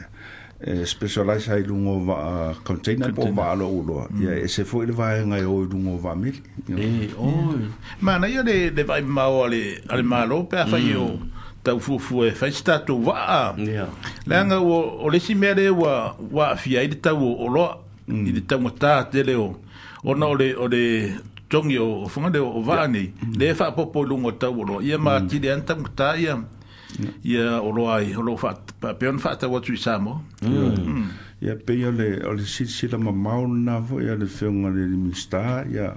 [0.61, 4.93] e specialize ai lungo va container po va lo ulo ye e se fo ile
[4.93, 6.39] va nga o lungo va mit
[6.71, 7.53] e o
[8.01, 11.19] ma na ye de de va ma o le al ma lo pe fa yo
[11.63, 13.91] ta fu fu e fa sta to va ya
[14.25, 17.67] la nga o le si wa wa fi ai de ta o lo
[18.07, 19.67] ni de ta mo ta te leo
[20.03, 21.13] o na ole ole
[21.49, 25.27] tongi o fonga de o vani le fa popo lungo tau lo ia ma mm.
[25.29, 26.37] ti de anta ta ia
[27.23, 30.75] ia o lo ai o lo fa pa pe on fa ta watu samo mm.
[30.75, 31.07] Mm.
[31.41, 34.25] ia pe ia le o le si si la ma mau na vo ia le
[34.25, 35.93] fonga le mista ia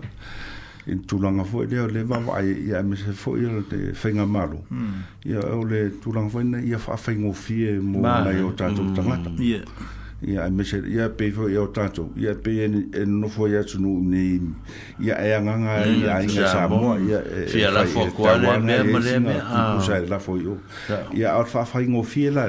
[0.87, 4.27] in tulanga fo e ia le va vai ia me se fo ia le fenga
[4.27, 4.65] malo
[5.25, 9.17] ia o le tulanga fo ia fa fa ngofie mo na yo ta tu tanga
[10.23, 14.41] ya ai ya ia ya tato ya pe en no fo ya tsunu ni
[15.03, 18.99] ia ya anga nga ya ai sa mo ia la fo ko le me me
[19.03, 20.59] le me ha ia la fo io
[21.15, 22.49] ia al fa fa ingo fia la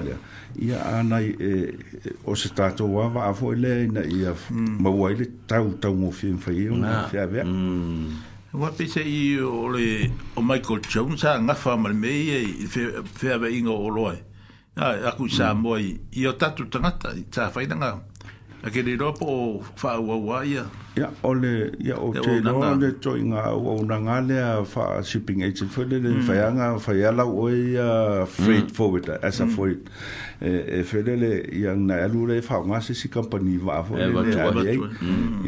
[0.56, 1.74] ia ana e, e
[2.26, 4.78] o se tato wa va fo le na ia mm.
[4.80, 6.12] ma wa le tau tau mo ah.
[6.14, 7.42] fia fa io na fia ve
[8.54, 13.38] Wa pe se i o le o Michael Jones a fa mal mei e fe
[13.42, 14.22] ve ingo o loe.
[14.74, 15.58] Ah, aku sa hmm.
[15.62, 18.02] moi i o tatu tangata i tā whainanga
[18.66, 20.64] a kere ropo o whaua waia
[20.98, 25.72] ya ole ya o te no le toinga o na ngale a fa shipping agent
[25.74, 26.38] for le fa mm.
[26.38, 28.74] ya nga fa ya la o ya e, freight mm.
[28.78, 29.56] forwarder as a mm.
[29.56, 29.70] for
[30.38, 33.98] e fe le le ya na alu le fa nga se si company va fo
[33.98, 34.78] e, le le ya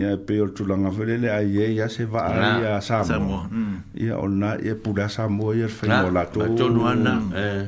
[0.09, 2.25] ya pe o tu la nga fe le a ye ya se va
[2.65, 3.45] ya sa mo
[3.93, 6.41] ya o na e pura sa mo ya fe mo la to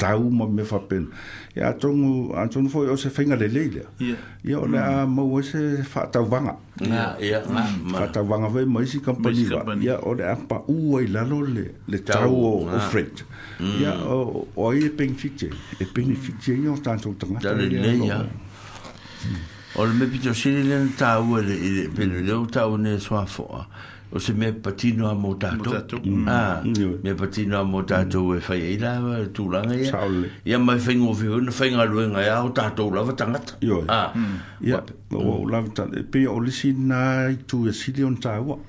[0.02, 1.08] ta u mo me fa pen
[1.54, 3.70] ya tongu an tongu fo o se fe nga le le
[4.02, 9.00] ya ya o le a mo se fa ta banga Fata wanga vai mai si
[9.00, 9.76] company ba.
[9.80, 12.30] Ya o de apa u ai la lo le le tau
[12.68, 13.24] o fret.
[13.60, 14.08] Ya mm.
[14.08, 15.50] o o ai e pen fiche,
[15.80, 17.40] e pen fiche yo tanto tanga.
[17.42, 18.18] Ya le ya.
[18.26, 19.78] Mm.
[19.78, 23.68] O le me pito sine le tau e le pen le tau ne soa foa
[24.12, 26.00] o se mea patino a mō tātou.
[26.04, 26.14] Mm.
[26.16, 26.28] Mm.
[26.28, 26.64] Ah,
[27.04, 28.94] mea patino a mō tātou e whai eila,
[29.36, 29.92] tūranga ia.
[29.92, 30.30] Saole.
[30.48, 33.58] Ia mai whai ngō whiho, na whai ngālu ngai au tātou lava tangata.
[33.62, 33.82] Yo.
[33.90, 34.14] Ah.
[34.16, 34.38] Mm.
[34.70, 34.80] Ia,
[35.16, 36.06] o lava tangata.
[36.12, 37.02] pe o lisi nā
[37.34, 38.60] i tū e sili on tāua.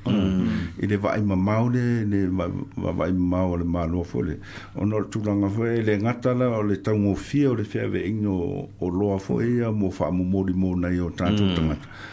[0.80, 4.38] I le vai ma maure, le vai ma maure ma nō fōle.
[4.74, 7.14] O nō tūranga fōe, le ngatala, o le tau ngō
[7.48, 10.98] o le fia ve ingo o loa fōe mo mō mo mō mōri mō nai
[10.98, 12.06] o tātou tangata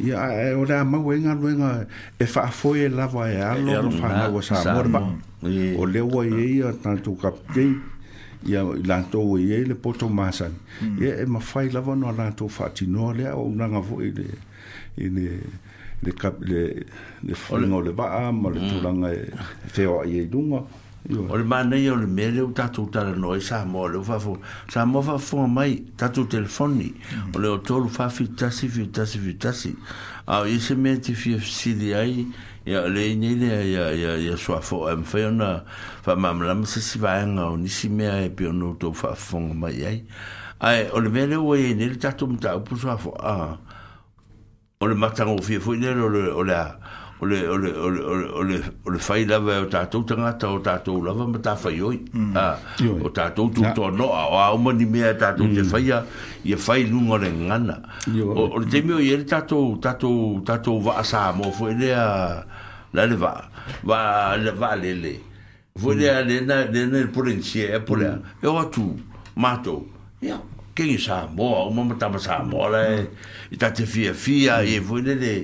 [0.00, 1.86] ya e, o la ma wenga wenga
[2.18, 5.00] e fa foe la va e alo no fa na wa sa morba
[5.78, 7.68] o le wa ye ya tanto kapte
[8.46, 10.52] ya la to ye le poto masan
[11.00, 13.66] ye e ma fa la va no la to fa ti no le o na
[13.68, 14.26] nga vo ile
[14.98, 15.38] ine
[16.02, 16.86] le cap le
[17.22, 18.92] le fa le ba ma le tu la
[19.68, 20.64] feo fe ye dunga
[21.08, 24.36] o le manei o le mea leu tatou talanoai sa moa leu faafo
[24.68, 27.32] sa moa faafoga mai tatou telefoni mm.
[27.34, 29.74] o le otolu faafitasi fitasi fitasi
[30.26, 32.26] ao ia se mea te fiafisili ai
[32.66, 35.62] ia o lei nei lea ia ia ia soafoo ai mafai ona
[36.04, 40.04] faamamalama se sivaega o nisi mea e pe ona outou faafofoga mai ai
[40.60, 43.58] ae o le mea leu ai ai nei le tatou mataupu soafoa
[44.80, 46.78] o le matagofia foʻi lele o le a
[47.20, 48.56] o le o le o le o le o le
[48.86, 52.36] o le fai lava o tatou tangata o tatou lava ma ta fai oi mm.
[52.36, 52.56] ah,
[53.02, 55.54] o tatou tu to no a o a ni mea e tatou mm.
[55.54, 56.02] te fai a
[56.44, 57.76] ia fai lunga le ngana
[58.24, 61.92] o, o le te meo ieri tatou tatou tatou va a sa mo fo ele
[61.92, 62.42] a
[62.94, 63.44] la le va
[63.84, 65.14] va le va le le
[65.76, 68.96] fo ele a le na le na le porencia e pole a e o atu
[69.36, 69.84] mato
[70.22, 70.40] ia
[70.72, 73.10] kengi sa mo a o ma ma ta ma sa mo le
[73.52, 74.64] i tatou fia fia mm.
[74.66, 75.34] e fo ele le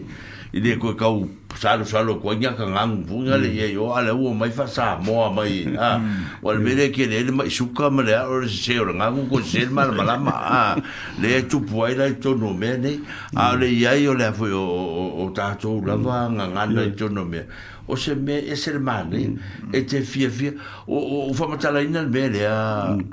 [0.57, 1.27] Ile ko kau
[1.57, 3.73] salo salo ko nya ka ngam bu nya le mm.
[3.81, 6.45] yo ale wo mai fa sa mo mai a mm.
[6.45, 9.41] wal mere ke le mai su ka mare a or se or nga ku ko
[9.41, 10.83] se mal mala ma e a mm.
[11.25, 12.93] le tu puai la to no me ne
[13.35, 16.93] a le ya yo le fu o o ta to la va nga nga le
[16.93, 17.41] to no me
[17.89, 19.35] o se me e se le man ne
[19.73, 20.53] e te fi fi
[20.87, 22.59] o o fa ma tala ina me le a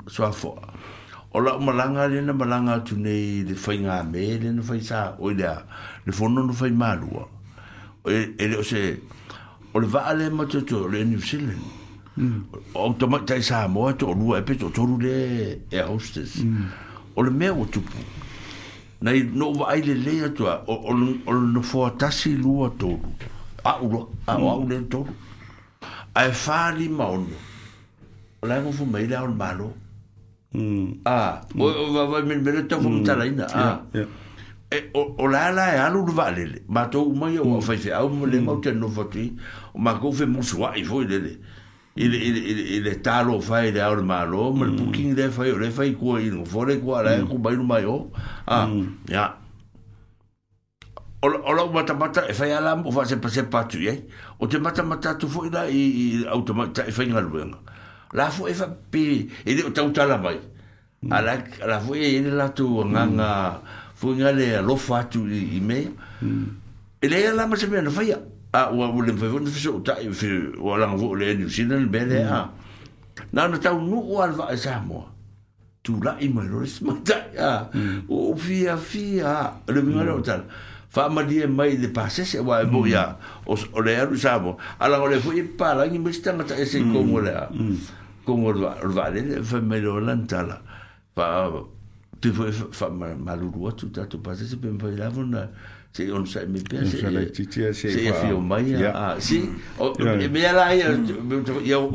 [0.04, 0.52] so a fo
[1.32, 4.76] o la malanga le na malanga tu nei le fa nga me le na fa
[4.84, 5.48] sa o le
[6.04, 7.33] le fo no no fa malua
[8.06, 9.00] e, e le o se
[9.72, 11.62] o le vaa le matoto le New Zealand
[12.16, 12.42] hmm.
[12.74, 15.80] o to mai tai sa mo to lu e pe to to lu le e
[15.80, 16.68] hostess hmm.
[17.16, 17.96] o le me o tupu
[19.02, 20.74] nei no vai le le atua o
[21.26, 22.98] o no fo tasi lu to
[23.64, 23.86] a hmm.
[23.86, 25.00] u e a o a u le to
[26.14, 27.36] a e fa li ma o no
[28.42, 29.68] o le ngofu mai le a o malo
[31.08, 31.16] a
[31.56, 33.80] o va va me le to fo mta la ina a
[34.74, 37.60] E, o, o la la e alu va le ma to ma yo mm.
[37.62, 38.44] fa se au le mm.
[38.46, 41.32] mo te no va o ma ko fe mo so ai fo le le
[42.04, 45.28] il il il il sta lo fa ile al ma lo ma le booking de
[45.30, 47.28] fa yo le fa i ko i no fo le qua la mm.
[47.30, 48.10] ku ba no ma yo
[48.46, 48.66] a
[49.08, 49.36] ya
[51.22, 53.78] o o ma ta mata e fa ya la fa se pa se pa tu
[53.84, 54.00] ye eh?
[54.40, 57.54] o te mata mata tu fo ile i, i automata e fa i ngal wen
[58.12, 59.06] la fo e fa pe
[59.46, 60.08] ile e o ta uta mm.
[60.08, 60.40] la mai
[61.14, 63.14] ala la fo e ile la tu nga mm.
[63.14, 63.30] nga
[64.04, 65.78] fuinga le lo fatu i, i me
[66.22, 66.44] mm.
[67.02, 68.18] E ele la ma se me na fai a
[68.58, 70.28] ah, wa wulen fai wun fiso ta i fi
[70.60, 72.40] wa lang vo le ni sin le bele a
[73.32, 75.00] na na tau nu wa va e sa mo
[75.84, 77.52] tu la i mai rois ma ta a
[78.08, 80.22] o fi a fi a le mi mm.
[80.24, 80.44] tal
[80.94, 82.70] fa ma di e mai le pase se wa mm.
[82.72, 83.04] bo ya
[83.44, 86.12] o, o le ru sa mo ala o le fu i pa la ni mi
[86.12, 86.88] sta ma ta se mm.
[86.92, 87.76] komo le a mm.
[88.24, 90.56] komo va va le fa me lo lan ta la
[91.14, 91.24] fa
[92.28, 92.88] pe foi fa
[93.24, 95.48] maluru atu tatu pase se pe foi lavo na
[95.92, 99.16] se on sa me pe se la titia e, se se fi o mai a
[99.18, 99.80] si mm.
[99.80, 100.88] o me la ia
[101.64, 101.88] ia o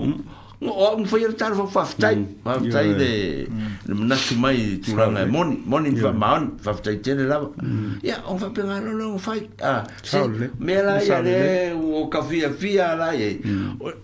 [0.69, 3.09] o un foi tar fo faftai faftai de
[3.89, 7.53] na su mai tu ra na moni moni fa man faftai tene lavo
[8.03, 9.83] ia on va pe ngalo no fai a
[10.59, 11.35] me la ia de
[11.73, 13.27] o ka fi fi a la ia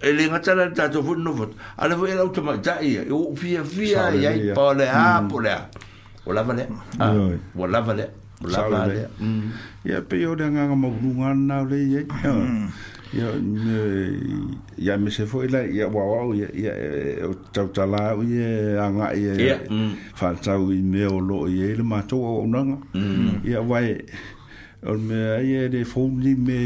[0.08, 0.58] ele ngata mm.
[0.58, 1.46] la tatu fo no fo
[1.78, 3.86] ala fo ia automatia ia o fi fi
[4.18, 5.62] ia pa le a pa le a
[6.26, 6.42] Ah.
[7.12, 7.40] Mm.
[7.56, 8.06] o lava le o lava le
[8.42, 9.10] o lava le
[9.86, 12.02] ia pe o dia nga mo nunga na le ye
[13.14, 13.78] ia me
[14.76, 19.14] ia me se foi la ia wa wa ia ia o tau tala ia anga
[19.14, 19.60] ia
[20.16, 20.38] fa mm.
[20.42, 21.54] tau i me o lo mm.
[21.54, 22.78] ia le ma to o nanga
[23.46, 23.94] ia vai
[24.90, 26.58] o me ia de fo ni me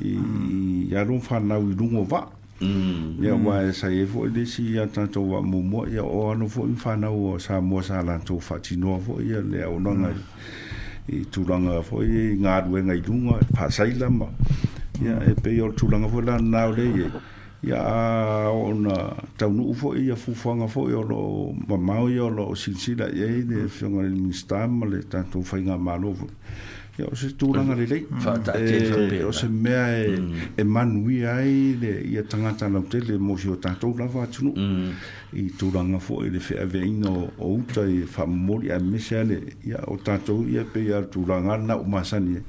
[0.00, 3.24] i ia ron fa na u dungo va Mm.
[3.24, 6.34] Ya e wa sa ye fo de si ya ta wa mo mo ya o
[6.34, 9.16] no fo in fa na o sa mo sa la to fa ti no fo
[9.24, 11.08] ya le o no nga mm.
[11.08, 13.96] i tu la nga fo i nga du e nga i dunga fa sa i
[13.96, 14.28] la ma.
[15.00, 17.08] Ya e pe yo tu la nga fo la na o le ye.
[17.64, 17.80] Ya
[18.52, 22.28] o na ta no fo ya fu fo nga fo yo lo ma ma yo
[22.28, 25.80] lo si si la ye de fo nga le minsta ma le tanto fa nga
[25.80, 26.12] ma lo
[27.00, 27.80] ya o se tūranga mm.
[27.80, 30.56] le lei eh, o se mea e, mm.
[30.60, 34.52] e manui ai le i a tangata lau te le mōsi o tātou lawa atunu
[34.56, 34.96] mm.
[35.40, 39.40] i tūranga fō e le whea veina o, o uta i whamori a mesea le
[39.70, 42.40] ia o tātou ia pe ia tūranga na o masani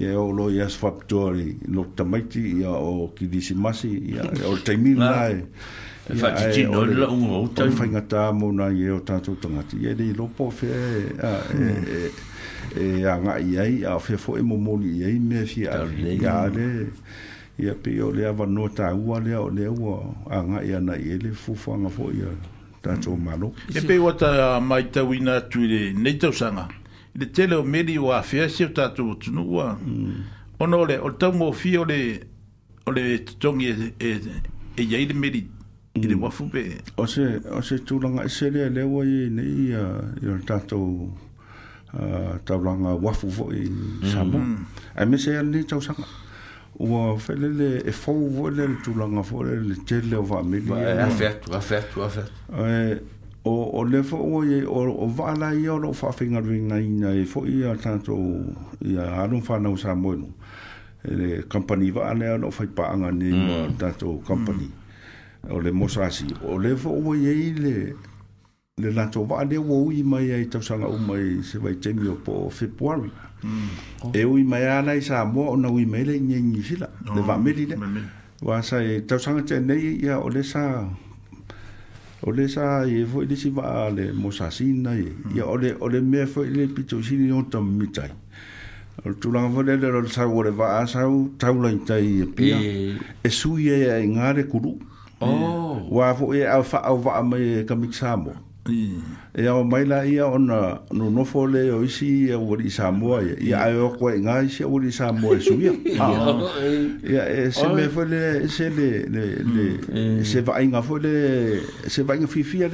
[0.00, 4.44] ia o lo ia swaptua le no tamaiti ia o ki disi masi ia e
[4.46, 5.36] o taimi lai
[6.06, 10.80] e ia ai o le whaingata mōna ia o tātou tangati ia le lopo whea
[10.94, 12.00] e, e
[12.76, 15.82] e a nga i ai a fe fo e momoni i ai me fi a
[15.84, 16.68] i a le
[17.58, 19.98] i a pe o le a vano ta ua le a o le ua
[20.30, 22.30] a nga i ana i e le fufu anga fo i a
[22.82, 26.68] tato malo e pe o ta mai tau ina tu i le nei sanga
[27.14, 30.14] i le tele o meri o a fea se o tato o tunu ua mm.
[30.58, 32.00] ono le o tau mo fi o le
[32.86, 34.20] o le tongi e
[34.76, 35.48] e yai e le meri
[35.94, 36.22] i le mm.
[36.22, 39.74] wafu pe o se o se tūlanga i e se le lewa i nei i
[39.74, 39.86] a
[40.20, 40.76] i o tato
[41.98, 43.64] Ah, taulanga wafu fo i
[44.12, 44.38] samu.
[44.38, 44.66] Mm-hmm.
[44.96, 46.04] A me se ni tau sanga.
[46.78, 50.68] Ua whelele e fau wole le tūlanga fore le tele o wha mili.
[50.68, 52.32] Ba e afetu, afetu, afetu.
[52.58, 52.98] Eh,
[53.44, 56.60] o, o le fo o ye, o, o wala i o lo wha whinga rui
[56.66, 58.18] nga ina e fo i a tanto
[58.84, 60.28] i a arun whanau sa moenu.
[61.04, 63.78] E le company wa ane a lo wha i paanga ni mm.
[63.78, 64.68] tanto company.
[64.68, 65.52] Mm.
[65.54, 66.28] O le mosasi.
[66.44, 67.78] O le fo o ye le
[68.82, 73.08] le latou vaale ua ui mai ai tausaga uma i se vaitaimi o po februari
[74.12, 77.76] e ui mai a lai samoa ona ui mai le igeigi sila le vaameli le
[78.42, 80.84] ua sa e tausaga teenei ia o le sa
[82.22, 86.00] o le sa e foi lesi vaa le mosasina e ia o le o le
[86.02, 88.12] mea foi le pitoisini o tamamitai
[89.06, 92.56] o le tulaga foi lele lo le sau o le vaa sau taulaitai e pia
[93.24, 94.76] e sui ai aigā le kuluu
[95.90, 98.36] ua foʻi e au faaauvaa mai e kamiksa moa
[98.68, 99.25] 嗯。
[99.36, 103.34] ia o mai la ia ona no no fole o isi ia o li Samoa ia
[103.40, 105.72] ia ai o koe nga isi o li Samoa e su ia
[107.04, 109.92] ia e se me fole e se le le le mm.
[110.16, 110.24] Mm.
[110.24, 111.12] se va inga fole
[111.86, 112.70] se va inga fifi ia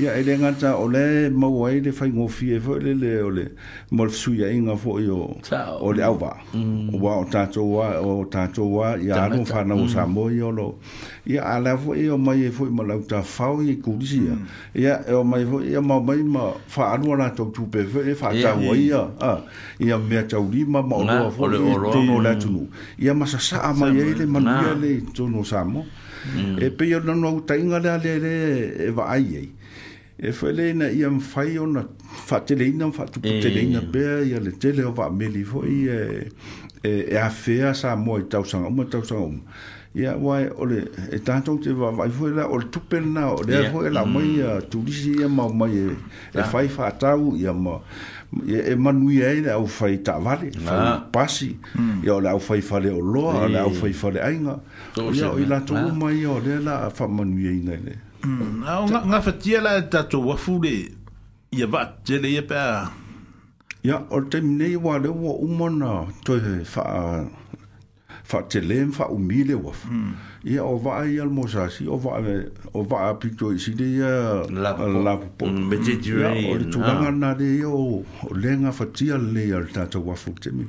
[0.00, 3.12] ia e ele nga ta o le mau ai le fai ngofi e fole le
[3.22, 3.44] o le
[3.92, 5.30] mo su ia inga fo io
[5.78, 6.94] o le au va o mm.
[6.98, 10.78] wa o tato wa o tato wa ia no fa na o Samoa ia lo
[11.24, 14.34] ia ala fo ia mai fo mo la ta fau ia kulisia
[14.74, 17.14] ia o mai fo ia ma mai ma fa e anu ah, mm.
[17.14, 17.20] mm.
[17.20, 19.32] e ana tau tu pe fe fa ta wa e ia a
[19.84, 20.96] ia me tau li ma ma
[21.26, 21.48] o fo
[21.92, 22.68] to no la tu
[23.02, 25.82] ia ma sa sa ma ia le ma ia le to no sa mo
[26.64, 28.34] e pe io no no ta inga le le
[28.88, 29.44] e va ai e
[30.28, 31.84] e fe le na ia ma fa io na
[32.28, 34.00] fa te le ina fa tu te le ina pe
[34.30, 35.98] ia le te le va me li fo ia
[36.84, 39.30] e a fe sa mo tau sa mo tau sa mo
[39.96, 43.70] ya wai ole e tātou te wai hoi la ole tupen na ole yeah.
[43.72, 44.68] hoi la mai a mm.
[44.70, 45.84] turisi ia ma mai e,
[46.34, 47.78] e fai fātau ia ma
[48.46, 52.04] e, e manui ai le au fai tāwale fai pasi mm.
[52.04, 54.58] ia ole au fai fale o loa ole au fai fale ainga
[55.16, 57.64] ia oi la tō mai o ole la fa manui ai mm.
[57.64, 57.96] nga ne
[58.28, 58.28] na
[58.80, 59.08] mm.
[59.08, 60.76] ngā whatia la e tātou wafu le
[61.56, 66.84] ia wa tere ia pēr ia ole te minei wā le ua umana toi fa
[68.28, 70.08] fa te lem fa umile wa mm.
[70.52, 72.18] ia o va ia mo sa si o va
[72.74, 74.74] o va pito si de ia la
[75.06, 78.04] la po me te dure o le tu nga na de o
[78.34, 79.32] lenga fa tia hmm.
[79.34, 80.66] le ia ta to wa fu te mi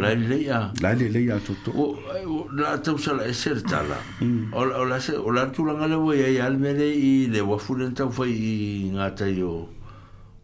[0.00, 3.60] la le ia la le le ia to to o la ta sa la ser
[3.60, 4.48] ta la hmm.
[4.54, 6.88] o la o la se o la tu nga le wa ia al me le
[6.88, 9.54] i le wa fu le ta fa i nga ta yo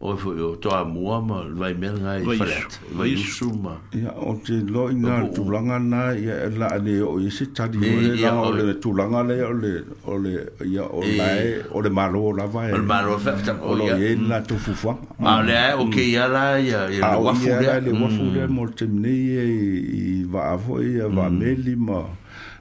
[0.01, 4.09] o fo yo to a mua ma vai mer nga i fret vai suma ya
[4.17, 7.77] o te lo inga tu langa na ya e la ne o i se tadi
[7.77, 8.57] o le la o e.
[8.57, 8.57] e.
[8.65, 9.73] le tu langa le o le
[10.09, 10.33] o le
[10.73, 14.15] ya o le o le malo la vai o le malo fa o le ye
[14.17, 16.33] na tu fu fa ma le o ke ya mm.
[16.33, 18.51] la ya ya wa fu le wa fu le mm.
[18.57, 21.61] mo te ne i va avo ya va me mm.
[21.63, 22.01] lima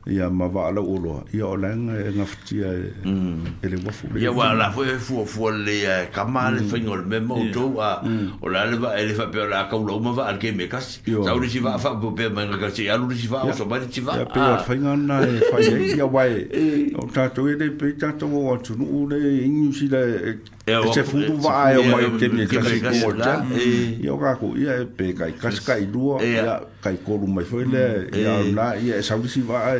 [0.08, 4.22] ia ma va ala ulo ia ola nga nga fti e le wa fule e
[4.24, 5.76] ia wa la fo fo fo le
[6.12, 8.00] ka ma le fa ngol me mo to a
[8.42, 11.34] ola le va le fa pe la ka ulo ma va alke me kas sa
[11.36, 13.78] uri si va fa bo pe ma ka si alu si va o so ba
[13.78, 17.04] ni si va ia pe fa nga na e fa ye ia wa e o
[17.12, 20.40] ta to e le pe ta to wo tu nu le ingu si le
[20.70, 23.98] e o se fundu va e o mai te ni kasi ko o ja e-
[24.04, 27.44] i o kako i e pe kai kasi kai lua i a kai koru mai
[27.44, 29.78] foi le mm, i a una e- i e saurisi va e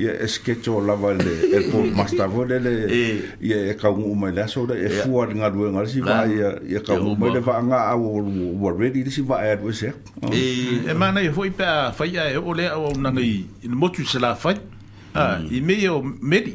[0.00, 3.04] i e skecho lava le e po mastavo le le e.
[3.40, 6.40] i e kaungu umai le aso da e fua ni ngadu e ngarisi va i
[6.76, 8.26] e kaungu umai le va nga a o
[8.66, 9.92] o redi disi va e adu e se
[10.90, 11.26] e mana mm.
[11.28, 14.18] i foi pe a fai a e o le a o nangai in motu se
[14.18, 14.56] la fai
[15.14, 15.46] ah, mm.
[15.56, 16.54] i me o medi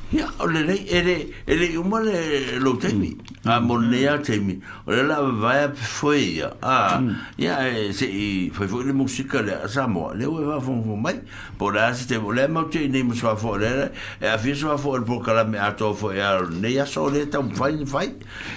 [0.11, 3.15] Ya, ole le ele e ele uma le lo temi.
[3.45, 4.59] A monnea temi.
[4.85, 6.51] Ole la vai foi ya.
[6.61, 6.99] Ah.
[7.39, 10.11] Ya, e se foi foi le musica le samo.
[10.13, 11.21] Le o va von von mai.
[11.57, 13.89] Por as te vole ma te nem so a fora.
[14.19, 16.83] E a fi so a fora por cala me a to foi a ne ya
[16.85, 18.11] so le tan fai fai.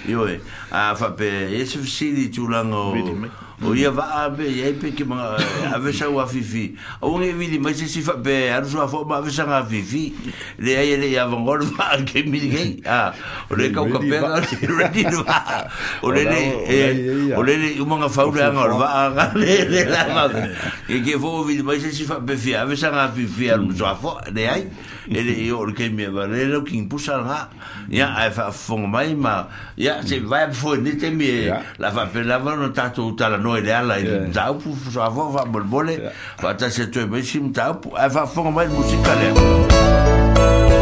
[0.05, 0.27] Yo.
[0.71, 2.91] A fa pe esse si di tu lango
[3.63, 5.35] o ia va a be ye pe ki ma
[5.71, 6.63] a ve sa wa fi fi
[6.99, 9.45] o nge vi di mai se si fa be a ru fa ma ve sa
[9.47, 10.01] nga fi fi
[10.59, 13.13] le ai le ia va ngor ma ke mi ge a
[13.49, 15.23] o le ka ka pe na re di no
[16.03, 18.75] o le le e, o le le u ma nga fa u le nga ro
[18.75, 20.27] va a ga le le la ma
[20.87, 23.07] ke ke vo vi di mai se si fa be fi a ve sa nga
[23.13, 24.67] fi fi a ru sa fo le ai
[25.07, 27.47] ele io e o ke mi va le lo ki impusa nga
[27.87, 29.47] ya a e fa fo mai ma
[29.77, 33.15] ya se va fo ni te mi la va pe la va no ta tu
[33.15, 35.95] ta noelella e taupu fusavo va bolbole
[36.41, 37.69] fata se tu besim va
[38.45, 40.74] un peu de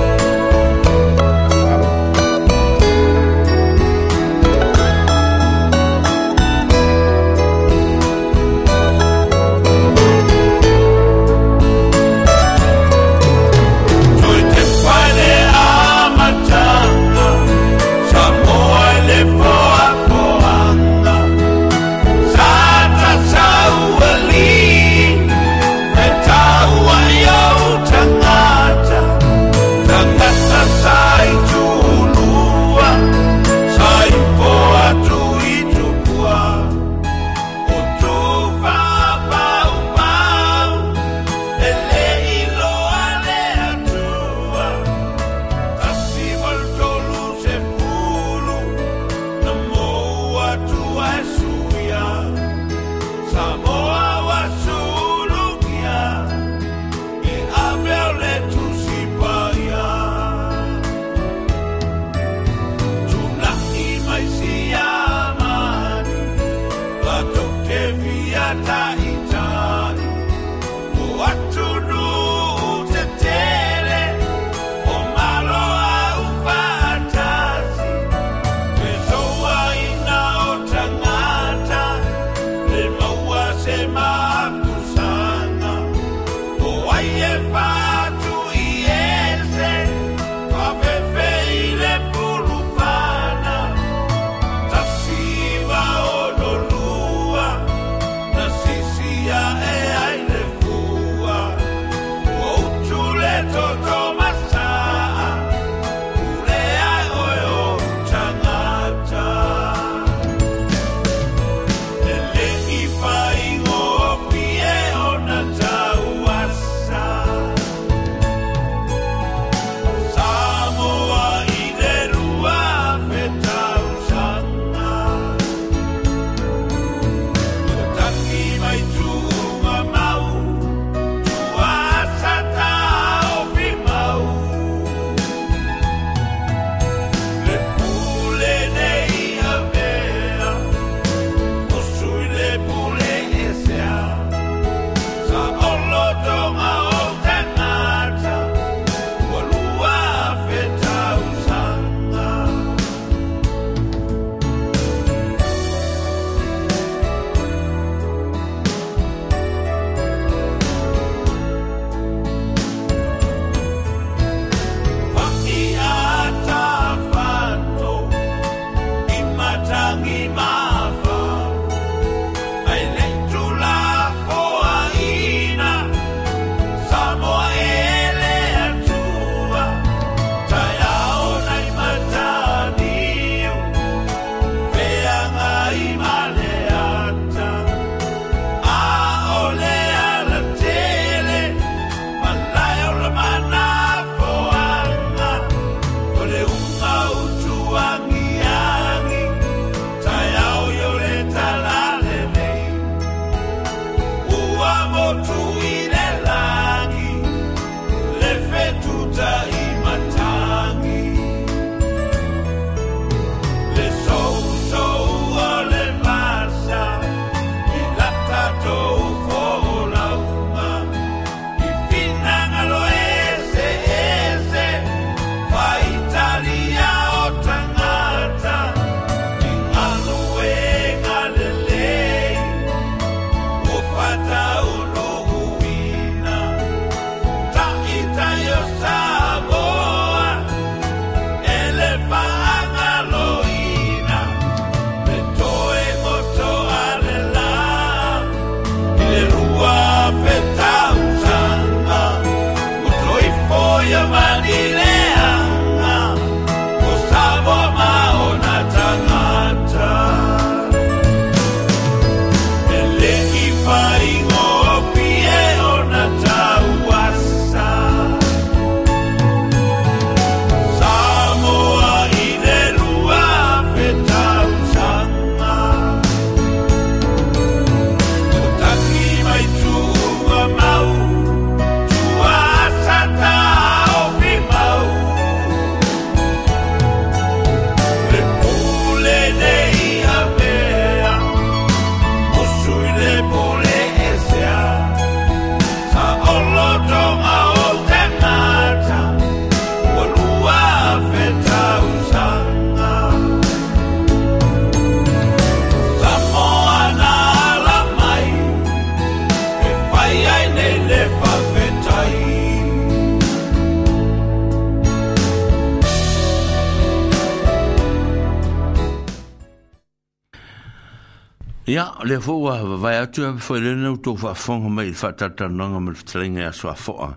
[322.05, 325.13] le fo wa vai atu a fo le no to fa fo ma i fa
[325.13, 327.11] ta ta no ma tlinga a so fo a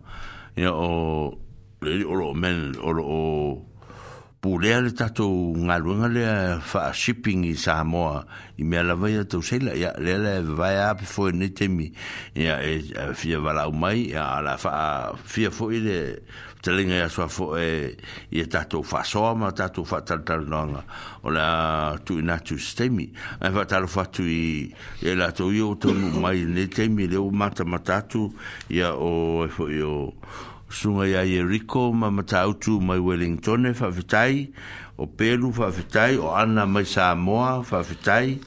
[0.70, 1.34] o
[1.82, 3.57] le o lo men o lo o
[4.41, 5.26] pu le le ta to
[5.59, 8.22] nga lu nga le shipping i sa mo
[8.59, 11.66] i me la vai atu se la ya le le vai a fo ni te
[11.66, 11.91] mi
[12.37, 12.76] ya e
[13.14, 15.99] fi va la mai ya la fa fi fo i le
[16.67, 17.93] te linga ia swa fo e
[18.35, 20.81] ia tatou whasoa ma tatou whatalatala noanga
[21.23, 21.45] o la
[22.05, 23.07] tu ina tu stemi
[23.39, 27.29] ai wha talo tu i e la tau i o tonu mai ne temi leo
[27.31, 28.25] mata matatu
[28.69, 29.95] ia o e fo i o
[30.69, 34.37] sunga ia i Eriko ma matautu mai Wellington e whawhitai
[34.99, 38.41] o Peru whawhitai o Ana mai Samoa whawhitai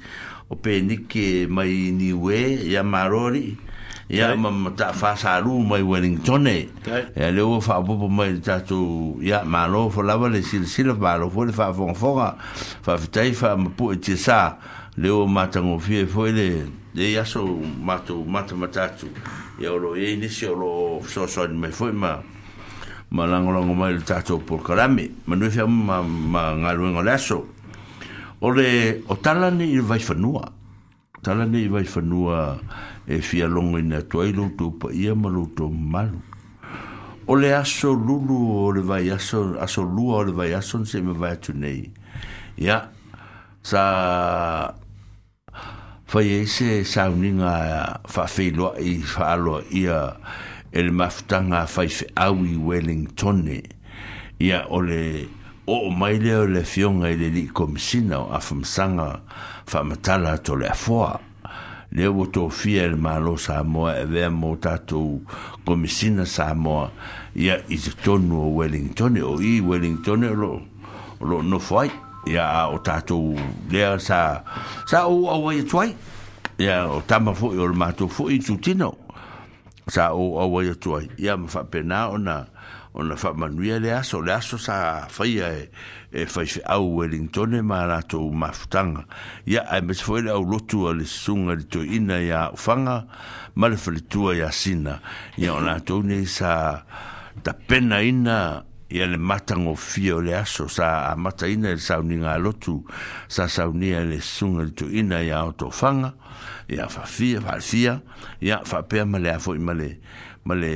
[0.51, 3.68] o Peniki mai Niwe ia Marori
[4.10, 6.66] ya ma ta fa sa lu mai wellington e
[7.14, 10.66] e le o fa po mai ta tu ya ma lo fo la vale sil
[10.66, 12.34] sil ma lo fo le fa fo fora
[12.82, 14.57] fa tai fa ma po ti sa
[14.97, 18.41] le o ma ta mo fi e fo le de ya so ma tu ma
[18.41, 19.05] ta ma ta tu
[19.62, 22.18] e o lo e ni si o lo so so ni mai fo e ma
[23.14, 26.97] ma lango lango mai le ta tu po karami ma nu fa ma ma ngalo
[26.97, 27.45] ngo laso
[28.41, 30.49] o le o talani i vai fa nua
[31.22, 32.57] talani i vai fa nua
[33.10, 36.20] e fialoga ina atuai loutou paia ma loutou mamalu
[37.28, 40.86] o le aso lulu o le vai aso aso lua o le vai aso na
[40.91, 41.89] seʻi mavae atu nei
[42.62, 42.78] ia
[43.66, 43.82] sa
[46.05, 47.49] fai ai e se sauniga
[48.05, 49.97] faafeiloaʻi faaloaʻia
[50.72, 53.60] e le mafutaga faifeʻau i wellingtone
[54.38, 55.26] ia o le
[55.66, 59.10] oo mai lea o le afioga i le lii komisina o afamasaga
[59.66, 61.20] faamatala ato le afoa
[61.91, 63.35] le o tofia e malo
[63.65, 65.21] mo e vea mo tatou
[65.65, 66.91] komisina Samoa
[67.35, 70.61] ia i te tonu Wellington o i Wellington o lo,
[71.19, 71.89] lo no fai
[72.27, 73.33] ia o tatou
[73.71, 74.43] le sa
[74.85, 75.95] sa o o ai tuai
[76.59, 78.93] ia o tama fo yo le matou fo i tutino
[79.87, 82.45] sa o o ai tuai ia ma fa pena ona
[82.93, 85.69] ona fa manuia le aso le aso sa faia e
[86.12, 89.05] e eh, fai fe au Wellington e mālato mafutanga.
[89.45, 93.05] Ia ai mes foi au lotu a le sunga le to ina ia ufanga,
[93.55, 94.99] ma le whalitua ia sina.
[95.38, 96.84] Ia o nātou ne sa
[97.43, 102.38] ta pena ina ia le matango fia le aso, sa a mata ina le sauninga
[102.41, 102.80] lotu,
[103.30, 106.16] sa saunia le sunga le to ina ia o to whanga,
[106.70, 107.99] ia whawhia, whawhia,
[108.41, 109.93] ia whapea ma le afo i ma le,
[110.49, 110.74] ma le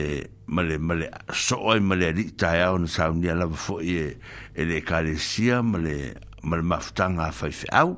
[0.54, 1.10] male male
[1.44, 1.58] so
[1.90, 4.14] male li taia on sauni ala fo e
[4.54, 5.98] ele kalesia male
[6.46, 7.90] male maftanga fai au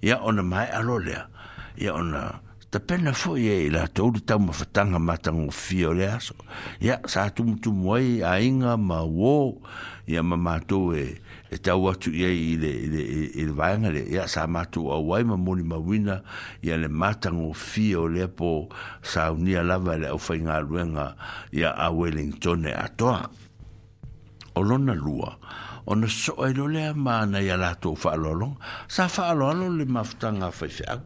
[0.00, 1.18] ia ona mai alo le
[1.76, 2.22] ia ona
[2.70, 6.34] ta pena fo e ila tolu tau mafatanga matango fio le aso
[6.86, 9.38] ia sa tumutumu ai ainga ma wo
[10.14, 11.18] ma mamatou e
[11.48, 15.24] e tau atu ia i le, i le, le vaenga le, ia sa o wai
[15.24, 16.20] ma moni ma wina,
[16.62, 18.68] ia le matango fia o le po
[19.02, 21.16] sa ala lava le au fai ngā ruenga
[21.52, 23.30] ia a Wellington e atoa.
[24.56, 25.38] O lona lua,
[25.86, 29.84] o no na soa i lolea maana ia lato o fa'alolo, sa fa fa'alolo le
[29.88, 31.00] nga fai fai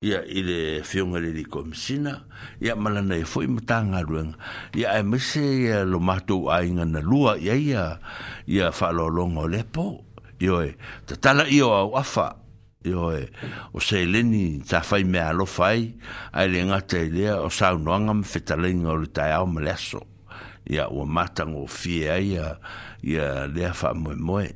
[0.00, 2.24] ia i le fiuga le likomasina
[2.64, 4.32] ia malanai e foʻi matagaluega
[4.72, 8.00] ia e mase ia lo matou aiga na lua ia ia
[8.48, 10.00] ia faaloaloga o le po
[10.40, 10.72] ioe
[11.04, 12.32] tatala ia o au afa
[12.80, 13.28] ioe
[13.76, 15.92] o seleni tafai mea alofa ai
[16.32, 20.00] ae le gata i lea o saunoaga ma fetalaiga o le taeao ma le aso
[20.64, 22.56] ia ua matagofie aia
[23.04, 24.48] ia lea faamoemoe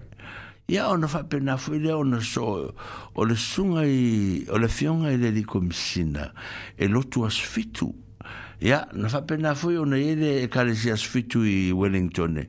[0.68, 2.72] ia ona faapena foi lea ona so
[3.14, 6.32] o le suga i o le afioga i le alikomisina
[6.78, 7.92] e lotu fitu.
[8.60, 12.46] ia na faapena foi ona iai le ekalesi fitu i Wellington e.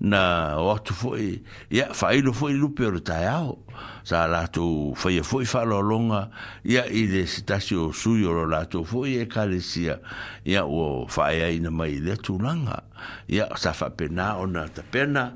[0.00, 3.58] na o atu foi ia faailo foi lupe o le taeao
[4.04, 6.30] sa latou faia foi faaloaloga
[6.64, 10.00] ia i le setasi o sui o lo latou foi ekalesia
[10.46, 12.80] ia ua faaeaina mai i le atulaga
[13.28, 15.28] ia sa faapena ona tapena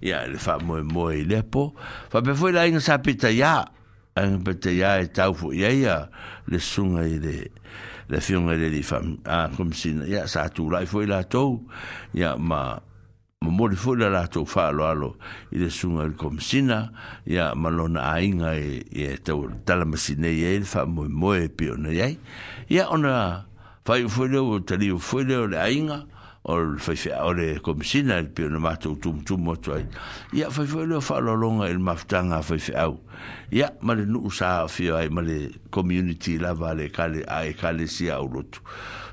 [0.00, 1.76] ya le fa mo mo i le po
[2.10, 3.68] fa pe foi la ina sa pita ya
[4.16, 5.96] an pita ya e fu ya ya
[6.48, 7.52] le sunga ide le
[8.10, 11.62] le fiunga le di fa a kom sin ia sa tu la foi la to
[12.16, 12.80] ia ma
[13.44, 15.20] mo mo le foi la la to fa lo alo
[15.52, 16.90] i le sunga le kom sina
[17.28, 20.88] ia ma lo na ai nga e e tau tala ma sin ia le fa
[20.88, 22.08] mo mo e pio na ya
[22.72, 23.46] ia ona
[23.84, 25.44] fa foi le o tali foi le o
[26.44, 29.82] o fai fai ore komisina il pio na matou tum tum mo toi
[30.32, 33.00] ia fai fai lo fa lo longa il maftanga fai fai au
[33.52, 35.20] ia ma le sa fio ai ma
[35.70, 38.60] community la vale kale ai kale si au lotu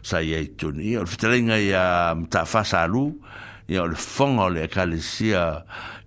[0.01, 3.19] sa ia i tuni ia o fitalenga ia mta fa salu
[3.67, 5.65] ia o fonga le kale sia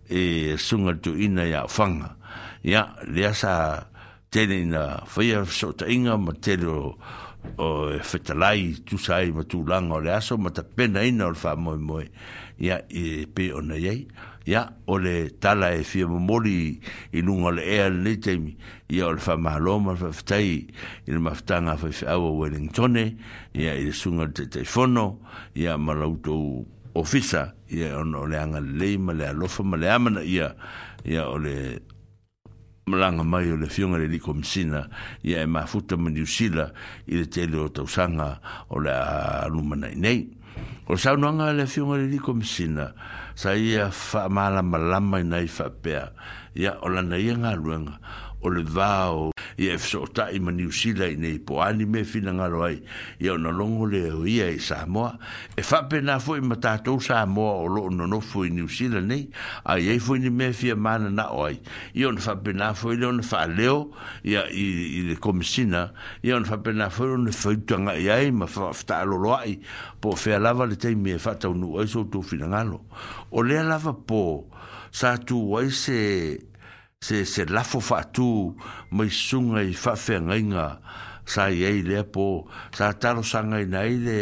[0.09, 2.17] e sunga tu ina ia fanga
[2.63, 3.85] ia lea sa
[4.31, 6.97] tele ina fai a sota inga ma tele o
[7.61, 11.27] o e fetalai tu sai ma tu langa o le aso ma ta pena ina
[11.29, 12.05] o le wha moe moe
[12.59, 14.09] ia e pe o na iei
[14.47, 16.81] ia o le tala e fia mamori
[17.13, 18.57] i lunga le ea le neitemi
[18.89, 20.49] ia o le wha mahalo ma le whaftai
[21.07, 23.05] i le mafutanga fai whaawa Wellingtone
[23.55, 25.21] ia i le sunga le te teifono
[25.57, 26.65] ia ma lauto
[26.95, 30.55] ofisa ia o le anga le lei ma le alofa ma le amana ia
[31.05, 31.57] ia o le
[32.87, 34.89] malanga mai o le fiunga le liko msina
[35.25, 36.73] ia e mafuta ma niusila
[37.07, 40.29] i le tele o tausanga o le alumana i nei.
[40.91, 42.93] O sau noanga le fiunga le liko msina
[43.35, 46.11] sa ia wha maala malama i nei wha pea
[46.55, 47.99] ia o lana ia ngā luenga
[48.43, 49.31] o le vao
[49.61, 52.81] i e fso ta i ma New Zealand nei po ani me fina ngaro ai
[53.21, 55.19] i au nalongo le o ia i e Samoa
[55.57, 59.29] e fape na fo i matatou Samoa o lo no fo i ni usila nei
[59.65, 61.59] a i fo i ni me fia mana na o ai
[61.93, 63.91] i au na fape na fo i le o na faa leo
[64.25, 65.91] i le komisina
[66.25, 69.01] i au na fape na fo i le o na fautanga i ai ma fata
[69.05, 69.59] alolo ai
[70.01, 72.81] po fea lava le teimi e fata unu ai so tu fina ngalo
[73.33, 74.49] o lea lava po
[74.91, 76.49] sa tu waise
[77.03, 78.55] se se lafo fa tu
[78.93, 80.79] mai sunga i fa fe nga
[81.25, 82.45] sa ye le po
[82.77, 84.19] sa taro sanga i nei le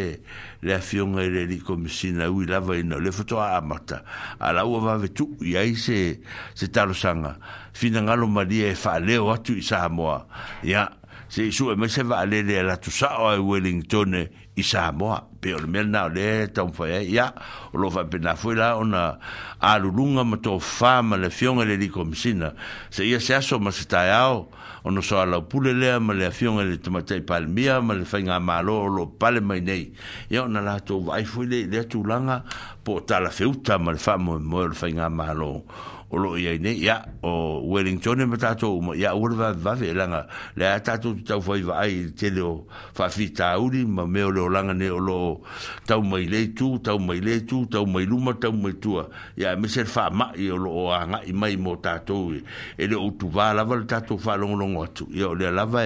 [0.62, 4.04] le fiunga i le li komisina u lava i le foto a amata
[4.38, 6.20] ala u va vetu i ai se
[6.54, 7.34] se taro sanga
[7.74, 10.22] fina ngalo maria e fa le o atu i sa moa
[10.62, 10.86] ya
[11.26, 14.14] se su e me se va le le la tu sa o wellington
[14.58, 16.72] i Samoa pe o le de le tau
[17.08, 17.32] ia
[17.72, 19.18] o lo pena fui la ona
[19.60, 22.50] alulunga ma fama whā ma le
[22.90, 24.48] se ia se aso ma se tai ao
[24.84, 29.60] ono so ala pule lea ma le fionga le palmia ma le malo lo mai
[29.60, 29.92] nei
[30.28, 32.42] y ona la tō vai fui le tu tūlanga
[32.82, 35.64] po tala feuta ma le malo
[36.10, 39.92] olo lo ia ne ia o Wellington me ta to mo ia ulva va ve
[39.92, 44.22] langa la ta to ta foi va ai tele o fa fita uri ma me
[44.22, 45.40] o lo langa ne o lo
[45.86, 49.04] ta mai le tu ta mai le tu ta mai luma ta mai tua
[49.36, 52.32] ia me ser fa ma i o lo anga i mai mo ta to
[52.76, 55.28] e le o tu va la va ta to fa lo lo ngo tu ia
[55.28, 55.84] o e, e le la va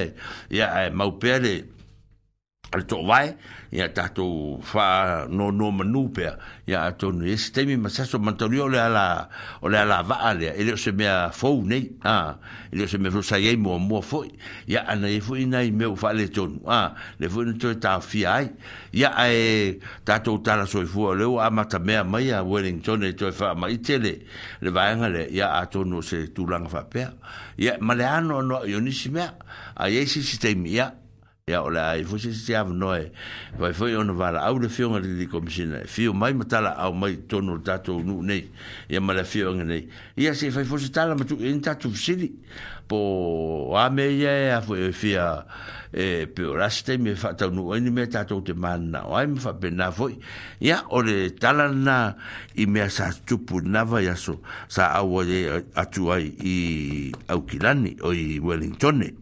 [0.51, 1.69] ya mau pele
[2.79, 3.35] le to vai
[3.73, 6.25] ia tatou fa no no manu pe
[6.69, 9.29] ia to ne stemi ma sa so o le ala
[9.61, 12.39] o le ala va ale ele se me fo nei ah
[12.73, 14.25] ele se me fo sa ye mo mo fo
[14.67, 18.01] ia ana e fo ina i me le ton ah le fo no to ta
[18.01, 18.49] fi ai
[18.93, 23.13] ia e tatou tala so fo le o ama mea me mai a wellington e
[23.15, 24.25] to fa e mai tele
[24.61, 27.07] le va ngale ia a to se tulanga fa pe
[27.59, 29.29] ia ma ano no yo ni si me
[29.77, 30.97] a ye si stemi ia
[31.49, 33.11] ya ole ai fusi si av noi
[33.59, 37.17] vai foi on vala au le fiong ali di komisina fiu mai matala au mai
[37.27, 38.47] tonu tatu nu nei
[38.89, 42.31] ya mala fiong nei ya si fai fusi tala matu in tatu fsili
[42.87, 45.43] po ame ya ya foi e fia
[45.91, 49.51] e pe raste me fa tau nu ni me tatu te manna ai mi fa
[49.53, 50.15] bena foi
[50.63, 52.15] ya ole tala na
[52.55, 54.07] i me sa tupu na vai
[54.71, 56.57] sa au ye atu ai i
[57.27, 59.22] au kilani o i wellington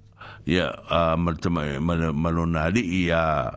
[0.45, 1.69] ya a malta mal
[2.13, 3.53] malonari ya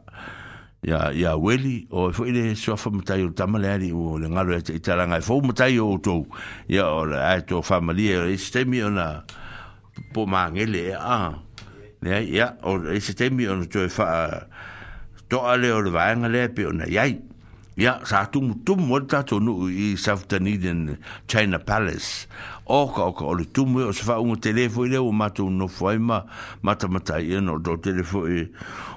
[0.85, 4.61] ya ya weli o foi e le sua fa mata yo tamalari o le ngalo
[4.61, 6.29] e tala ngai fo e mata yo to
[6.69, 9.25] ya o le ato familia este mi ona
[10.13, 11.33] po mangele e, a
[12.05, 14.45] ne ya o este mi ona to fa
[15.31, 17.09] to ale o le vanga le pe ona ya
[17.77, 22.27] ya sa tu tu mota to no i south tanidin china palace
[22.67, 25.49] o ka o ka ole tumu e, o sa whaunga telefo i leo mata e,
[25.51, 26.25] no whaima
[26.63, 28.49] mata mata i ano do telefo i e,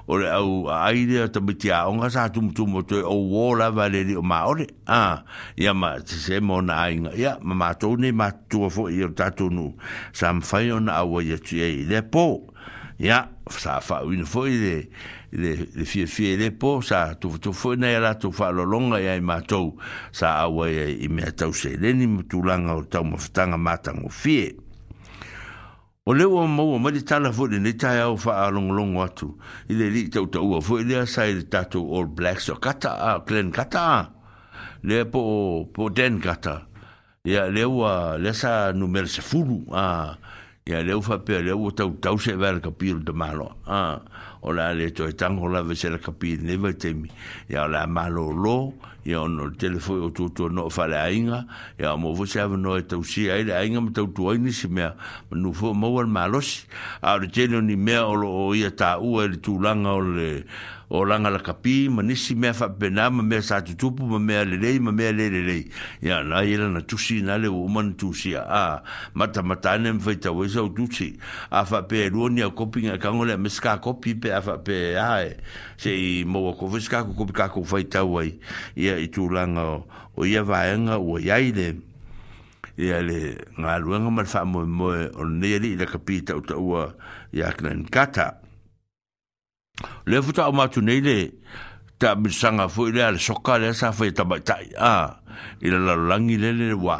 [0.08, 3.70] o le au aire a tamiti a onga sa tumu tumu o toi o wola
[3.70, 5.22] vale li o maore a
[5.56, 9.08] ia ma te se mo na ainga ia ma mata ne matua fo i o
[9.12, 9.74] tatunu
[10.12, 12.46] sa mwhai o na awa i atu e i le po
[12.98, 14.76] ia sa whaunga fo i le
[15.32, 18.64] le le fie fie le po sa tu tu fo na era tu fa lo
[18.64, 19.76] longa ya e i mato
[20.10, 23.56] sa awe ya e i me tau se le ni tu langa o tau mafutanga
[23.58, 24.56] mata ngo fie
[26.06, 28.72] o le o mo mo di tala fo le ta ya o fa a long
[28.72, 29.36] long watu
[29.68, 33.20] i le li tau tau fo le sa ta tu all blacks o kata a
[33.20, 34.10] clan kata
[34.82, 36.66] le po po den kata
[37.24, 40.16] ya le wa le sa numero se fulu a
[40.68, 44.02] ya le ufa pe le uta uta se ver kapir de malo ah
[44.42, 47.08] ola le to etan ola ve se kapir ne ve temi
[47.48, 51.46] ya la malo lo ya no telefoni o tutu no fa la inga
[51.80, 54.68] ya mo vo se no eta usi ai la inga mo tutu ai ni se
[54.68, 54.92] me
[55.30, 56.66] no fo mo wal malos
[57.00, 60.44] ar ni me o ia ta u el tu langa o le
[60.88, 64.44] o langa la kapi ma nisi mea fa pena ma mea sa tutupu ma mea
[64.44, 65.68] lelei ma mea lelelei
[66.00, 68.76] ya na yela na tusi na le o man tusi a ah,
[69.14, 71.18] mata mata ne mfa ita weza o tusi
[71.52, 74.58] a fa pe ruo ni a kopi nga kangole a meska kopi pe a fa
[74.64, 75.36] pe a e
[75.76, 78.38] se i mo wako veska ko kopi kako fa ita wai
[78.76, 79.84] ya i tu langa o
[80.16, 81.76] o ia vaenga o yaile
[82.80, 86.94] ia le ngā luenga mal wha moe moe o nere i la kapi tau taua
[87.32, 88.47] ia kna nkata ia
[90.06, 91.18] le futa o matu nei le
[91.98, 95.20] ta misanga fo ile al soka le sa fo ta ta a
[95.60, 96.98] ile la langi le le wa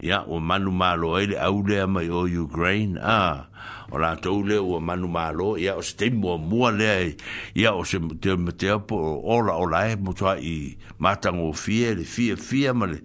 [0.00, 3.48] ya o manu malo ile au le mai o ukraine a
[3.90, 7.16] o la to le o manu malo ya o ste mo mo le
[7.54, 11.94] ya o se te mete po ola ola e mo tua i matang o fie
[11.94, 13.00] le fie fie ma le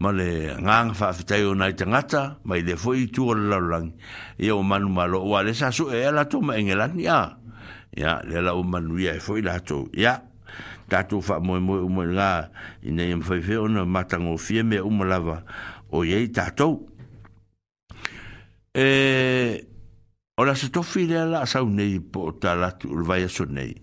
[0.00, 3.34] ma le ngang fa fa tai onai te ngata mai le fo i tu o
[3.34, 3.92] la langi
[4.38, 7.39] ya o manu malo o le sa su e la to ma engelani ya
[7.92, 10.22] ya le la o manuia e foi la to ya
[10.88, 12.50] ta tu fa mo mo mo nga
[12.82, 15.44] ina im foi fe ona mata ngo fie me o malava e,
[15.96, 16.86] o ye ta to
[18.74, 18.86] e
[20.38, 23.44] ora se to fi le la sa un nei po ta la tu vai so
[23.44, 23.74] nei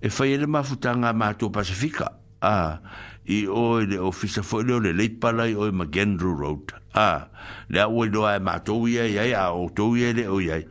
[0.00, 2.08] e foi le ma futanga ma to pacifica
[2.40, 2.80] a
[3.28, 6.64] i o le ofisa foi le le leipala i o i magendru road
[6.96, 7.28] a
[7.68, 10.62] le do ai doa e mātou ia ia o tou ia le o iai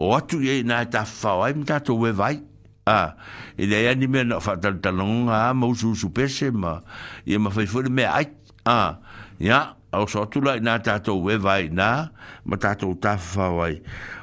[0.00, 2.40] o atu ye na ta fao ai mta to we vai
[2.88, 3.14] a
[3.60, 6.80] e dai ani me na fa tal tal long a ma su su pese ma
[7.28, 8.26] ye ma fa fur me ai
[8.64, 8.96] a
[9.38, 12.10] ya au so tu la na ta to we vai na
[12.48, 13.80] ma ta to ta fao ai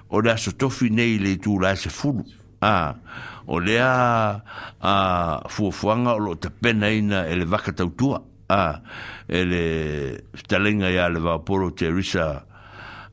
[0.09, 2.25] o da so to fine le tu la se fulu
[2.65, 2.95] a
[3.45, 4.41] o le a
[4.81, 4.93] a
[5.45, 8.17] fu fuanga o lo te pena ina ele vaka tau tua
[8.49, 8.81] a
[9.29, 9.61] ele
[10.49, 12.56] talenga ya le va poro terisa a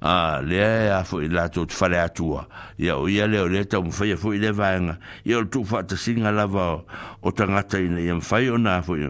[0.07, 0.61] Ah, le
[0.93, 2.43] a fo i la to fale atua
[2.77, 5.47] ia o ia le o le ta mfa ia fo i le vanga ia o
[5.49, 6.83] tu fa ta singa la va
[7.25, 9.09] o ta ngata ina ia mfa i ona fo ia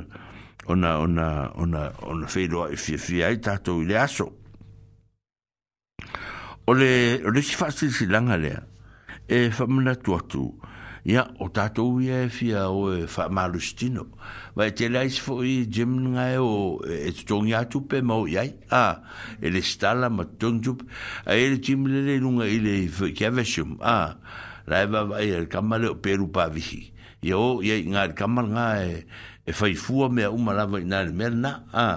[0.70, 4.28] ona ona ona ona fe do i fie fie ai tato i le aso
[6.62, 6.92] o le
[7.26, 8.54] o le si fa si si langa le
[9.26, 10.46] e fa mna tu atu
[11.04, 14.06] ya o tatou ia e fia o e faamalusitino
[14.56, 18.54] ma e teleaisi foʻi jimn gae o e, e totogi atu pe ma oi ai
[18.72, 19.02] a
[19.40, 20.84] e le stala ma totogi tupe
[21.28, 24.16] ae le jim lele luga i le foikeavesium a
[24.66, 26.82] lae vaavaai a e le kama le o pelu pavihi
[27.20, 29.04] ia o iai gale kamalaga e
[29.46, 31.88] e faifua mea uma lava ina le mea lanā a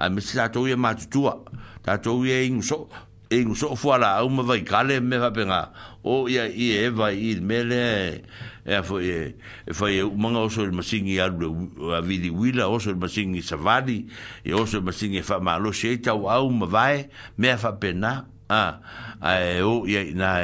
[0.00, 1.36] ae ma se tatou ia matutua
[1.84, 2.88] tatou ia igu soo
[3.30, 5.68] e ngu so e fuala au mawai kale me fapenga
[6.02, 8.24] o ia i eva i mele
[8.64, 9.34] e, e, e a foi
[9.68, 14.06] e foi o manga oso o masingi a a vidi wila oso o masingi savali
[14.44, 18.26] e oso o masingi fa e malo cheita o au ma vai me fa pena
[18.48, 18.80] a
[19.20, 20.38] a e o e na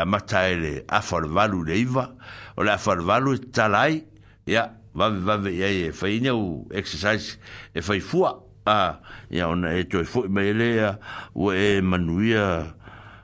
[0.00, 2.14] a mata ele a for valu leiva
[2.56, 4.04] o la for valu talai
[4.46, 7.38] ya va va e foi o exercise
[7.74, 10.98] e foi fua a ya ona e to foi melea
[11.34, 12.74] o e manuia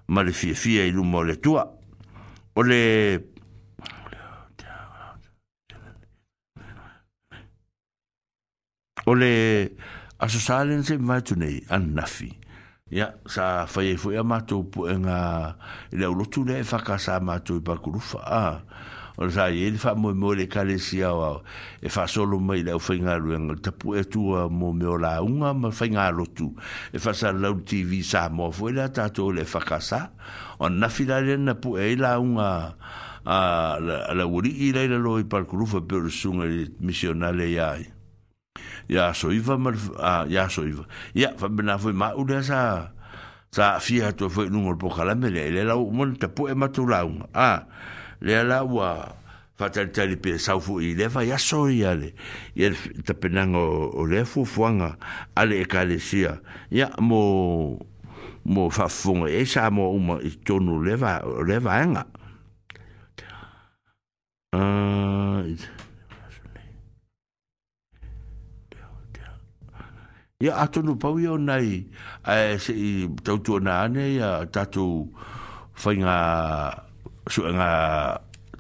[0.09, 1.64] male fie fie i lumo le tua
[2.57, 3.32] o le
[9.07, 9.74] o le
[10.22, 12.28] aso salen se mai tu nei an nafi
[12.90, 15.57] ya sa fai e fai amato po e nga
[15.90, 18.44] le au lotu le e faka sa amato i pakurufa a
[19.18, 21.42] o sa i ele fai moe moe le kare si au au
[21.82, 24.86] e fai solo mai le au fai ngaru e nga tapu e tua mo me
[24.86, 26.53] o la unga ma fai ngā lotu
[26.94, 30.12] e fai sa lau tv sa moa fai la tato le faka sa
[30.62, 32.76] o nafi la le na pu e la unga
[33.26, 33.36] a
[34.14, 37.83] la uri i leila lo i pakurufa pe o le sunga le missionale i ai
[38.91, 39.74] Ya so iva mar
[40.29, 40.84] ya so iva.
[41.16, 42.58] Ya fa bena foi ma uda sa.
[43.53, 46.68] Sa fia to foi numero po kala mele le la u mon te po ema
[46.72, 47.24] tu laung.
[47.37, 47.66] A
[48.24, 48.80] le la u
[49.58, 52.12] fa tal tal pe sa fu i le fa ya so ia le.
[52.57, 52.70] Ye
[53.07, 54.96] te penango o le fu fuanga
[55.37, 56.41] ale e kale sia.
[56.72, 57.79] Ya mo
[58.49, 60.14] mo fa fu e sa mo u mo
[60.49, 62.04] to nu le va le va anga.
[64.53, 65.41] Ah.
[65.41, 65.57] Uh,
[70.43, 71.87] ia atonu pau ia onai
[72.27, 75.07] ae seʻi tautuana ane ia tatou
[75.79, 76.17] faiga
[77.31, 77.71] suʻega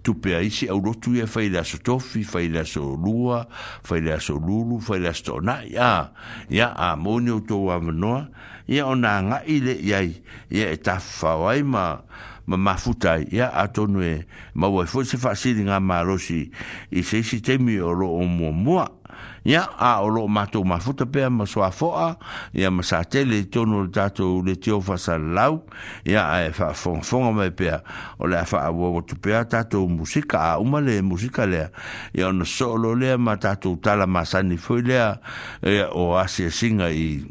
[0.06, 3.42] tupea isi aulotu ia fai le aso tofi fai le aso lua
[3.82, 6.14] fai le aso lulu fai le aso toʻanaʻi a
[6.54, 8.28] ia a moni outou avanoa
[8.70, 10.00] ia ona agaʻi leʻi ya
[10.54, 11.98] ia e tafafao ai ma
[12.46, 14.22] ma mafuta ya atonu e
[14.54, 16.46] ma wo e fo se fa si nga ma rosi
[16.94, 19.01] i se si temi o ro o mo mo
[19.44, 22.16] ya a lo mato ma futa pe ma so afoa
[22.54, 25.64] ya ma sa tele tonu tato le tio fa lau
[26.06, 27.80] ya e fa fon fon ma pe
[28.18, 31.70] o le fa wo wo tu pe tato musika o ma le musika le
[32.14, 35.18] ya no solo le ma tato tala ma sa ni foi le
[35.92, 37.26] o asia e singa i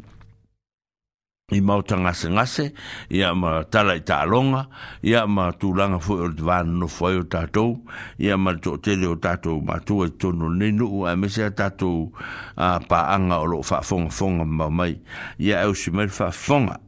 [1.54, 2.66] i mau ta ngase
[3.12, 4.22] i a ma tala i ta
[5.02, 7.74] i a ma tū langa fwoi o te vāna no fwoi o tātou,
[8.18, 11.44] i a ma tō tele o tātou ma tūa i tono nenu u a mese
[11.46, 14.96] a tātou uh, pā anga o lo fwa fonga mau mai,
[15.38, 16.78] i a eusi mai fonga,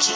[0.00, 0.12] ole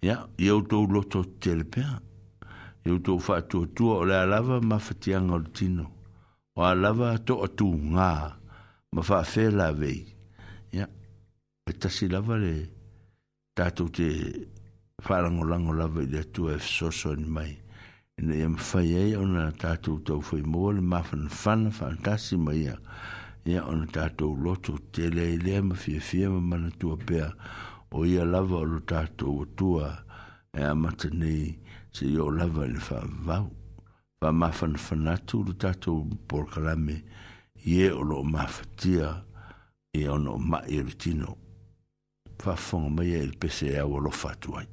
[0.00, 1.98] Ya, yow tou loto tetele pe a.
[2.86, 5.84] Yow tou fwa tou tou a ole a lava ma fati a nga loutino.
[6.54, 8.36] Wa lava a tou a tou nga.
[8.94, 10.04] Ma fwa fe la vey.
[10.72, 10.86] Ya,
[11.64, 12.54] pe tasi lava le
[13.58, 14.06] ta tou te
[15.02, 17.56] fwa lango lango lava e de tou e fsoso ni may.
[18.18, 22.64] E me fwaye, ona ta tou tou fwaye mwole, ma fwana fwana, fwana tasi may
[22.70, 22.78] ya.
[23.46, 27.20] Ya, ona ta tou loto tetele e le, ma fwe fwe, ma manatou a pe
[27.26, 27.30] a.
[27.96, 29.88] o ia lava o lo tatou tua,
[30.52, 31.58] e amata nei
[31.92, 33.48] se ia o lava i le faavavau
[34.20, 36.96] faamafanafana atu lo tatou polokalame
[37.68, 39.08] i e o lo mafatia
[39.98, 41.30] ia ma o maʻi e le tino
[42.90, 44.66] mai pese e au alofa ai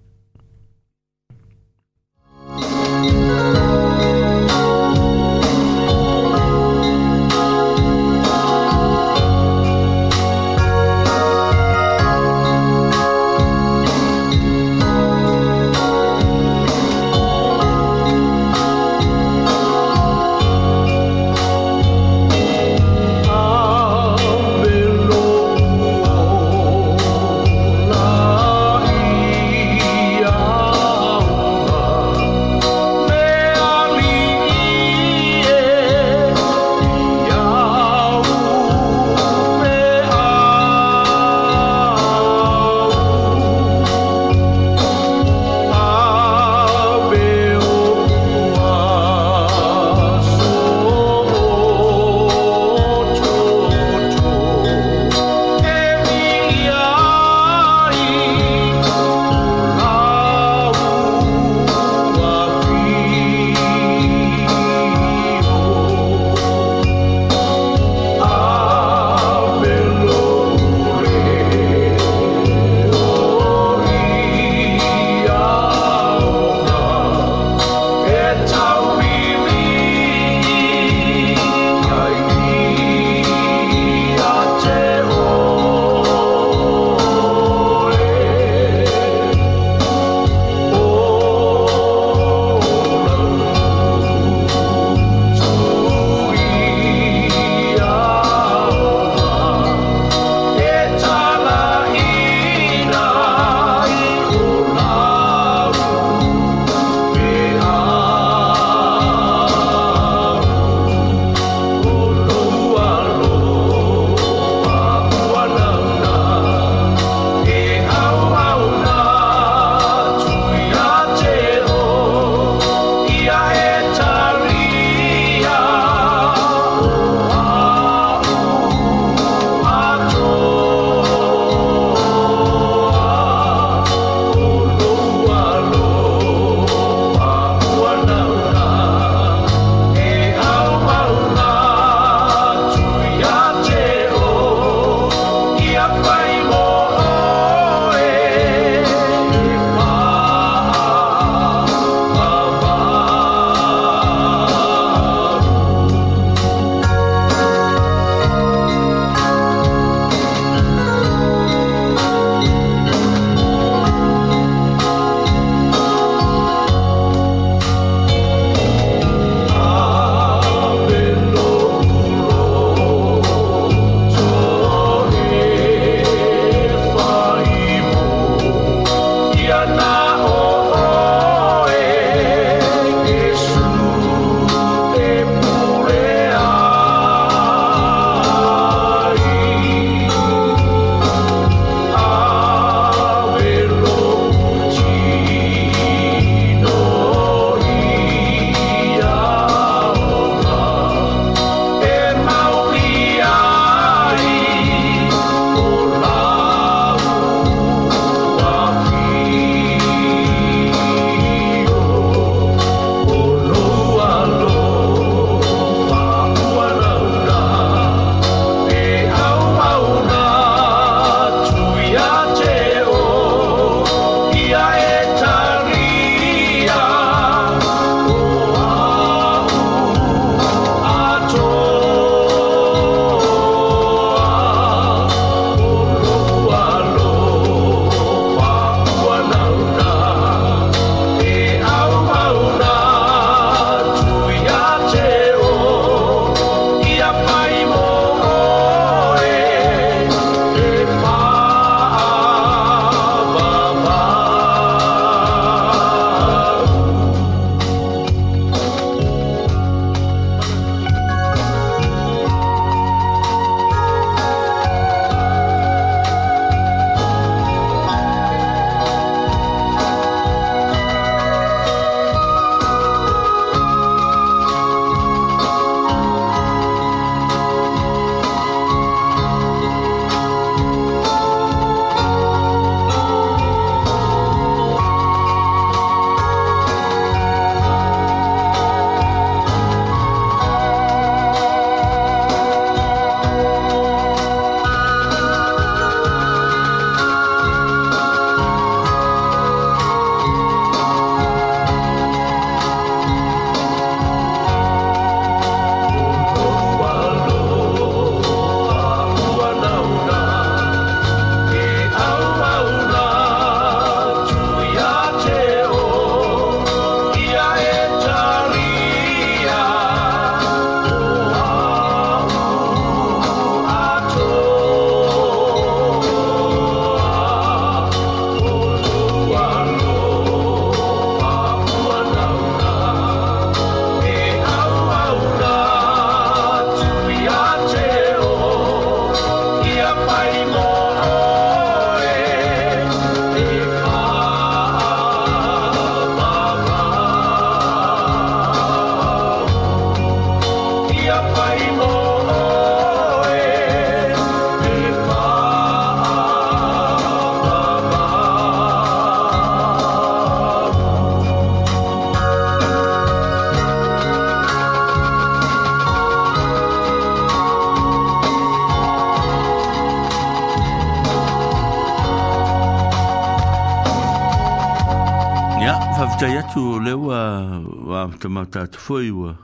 [378.26, 379.36] futa mata te whaiwa.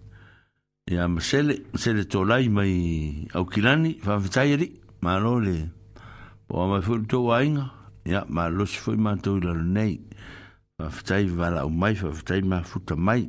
[0.90, 4.68] E a masele, masele tō lai mai au kilani, whawhitai eri,
[5.02, 5.66] ma alo le.
[6.48, 7.66] Po a mai whaiwa tō wainga,
[8.08, 9.98] ia, ma alo si whaiwa ma tō ilaro nei.
[10.80, 13.26] Whawhitai wala au mai, whawhitai ma futa mai.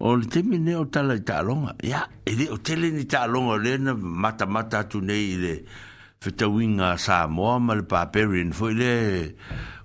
[0.00, 3.60] O le temi ne o tala i tālonga, ia, e le o tele ni tālonga
[3.62, 5.52] le na mata mata atu nei le
[6.24, 9.36] whitawinga sa moa ma le pāperi, le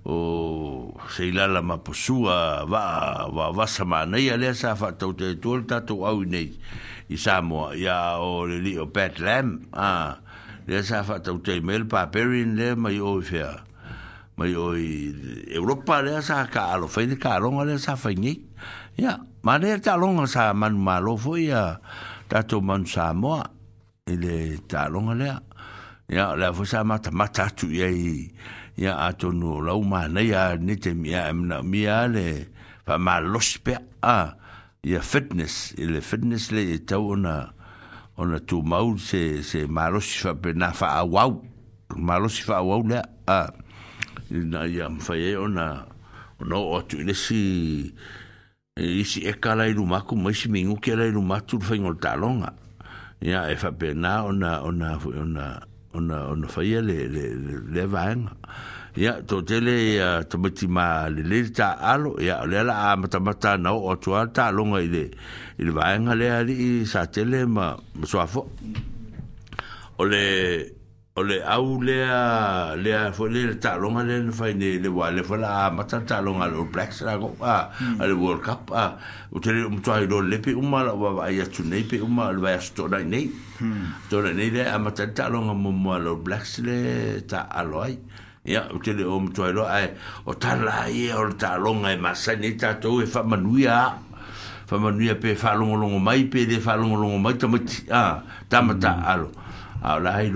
[0.08, 0.18] o
[1.12, 6.04] se ilala mapusua va va va samana ia le sa fa tau te tuol tatu
[6.06, 6.52] au nei
[7.08, 10.18] i Samoa ia o le li o pet Lam a
[10.68, 13.56] le sa fa tau te mel pa perin le mai o fea
[14.38, 14.74] mai o
[15.52, 18.34] Europa le sa ka alo fa ka longa le sa fa ni
[19.00, 19.16] ia
[19.48, 21.80] ma le ta longa sa man malo fo ia
[22.28, 23.46] tatu man Samoa
[24.12, 25.28] ile ta longa le
[26.12, 27.88] ia le fo sa mata mata tu ia
[28.78, 32.26] ia atonu lau mana ia ni te mia emna mia le
[32.86, 33.74] fa ma lospe
[34.06, 34.38] a
[34.86, 37.36] ia fitness i le fitness le e tau ona
[38.22, 41.42] ona tu mau se se malosi fa pe na fa awau
[42.08, 43.40] malosi fa awau le a
[44.30, 45.86] na ia mfaye ona
[46.42, 47.42] ona o tu le si
[48.78, 51.98] e si e kala i lumaku mai si mingu ke la i lumatu fa ingol
[51.98, 52.54] talonga
[53.26, 55.46] ia e fa pe na ona ona ona
[55.98, 57.24] ona ona faia le le
[57.74, 58.22] le vang
[59.04, 63.20] ya to tele ya to mati ma le le ta alo ya le la mata
[63.28, 65.04] mata na o to ta longa ile
[65.62, 66.58] ile vang ale ali
[66.92, 67.66] sa tele ma
[68.10, 68.42] so afo
[70.02, 70.24] ole
[71.18, 75.24] o le au lea lea fo le ta longa le fa ni le wa le
[75.24, 77.72] fa la ma ta ta longa le black sa go a
[78.06, 78.96] le world cup a
[79.34, 82.30] o te mo tsai do le pe uma la wa ya tu nei pe uma
[82.32, 83.32] le wa sto nei nei
[84.10, 86.78] to le nei le a ma ta ta longa mo mo le black sa le
[87.26, 87.98] ta aloi
[88.46, 89.82] ya o te o mo tsai lo a
[90.30, 93.24] o ta la ye o ta longa e ma sa ni ta to e fa
[93.26, 93.90] manuia
[94.70, 97.58] fa manuia pe fa longo longo mai pe le fa longo longo mai ta mo
[97.90, 99.04] ta ta ma ta hmm.
[99.10, 99.30] alo
[99.82, 100.30] a la ai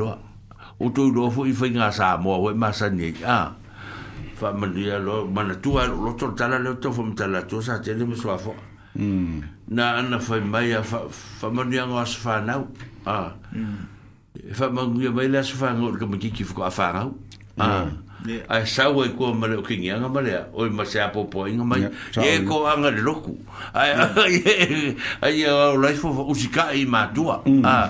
[0.82, 3.54] o to lo fo i fainga sa mo o masa ni a ha.
[4.34, 7.62] fa mania ya lo mana tu a lo to tala lo to fo mtala to
[7.62, 8.58] sa te le mso fo
[9.70, 11.06] na ana fa mai a fa
[11.54, 12.66] ni mania ngo as fa na a
[13.06, 13.18] ha.
[13.54, 14.54] hmm.
[14.58, 17.06] fa mania mai la as fa ngo ka mo ki ki fo a fa
[17.62, 17.66] a
[18.26, 21.66] ai sau e ko mare o kinga nga mare o ma se apo po inga
[21.66, 21.82] mai
[22.22, 23.34] e ko anga de loku
[23.78, 24.94] ai ai
[25.26, 27.66] ai o life of usika i ma tua mm.
[27.66, 27.90] ah.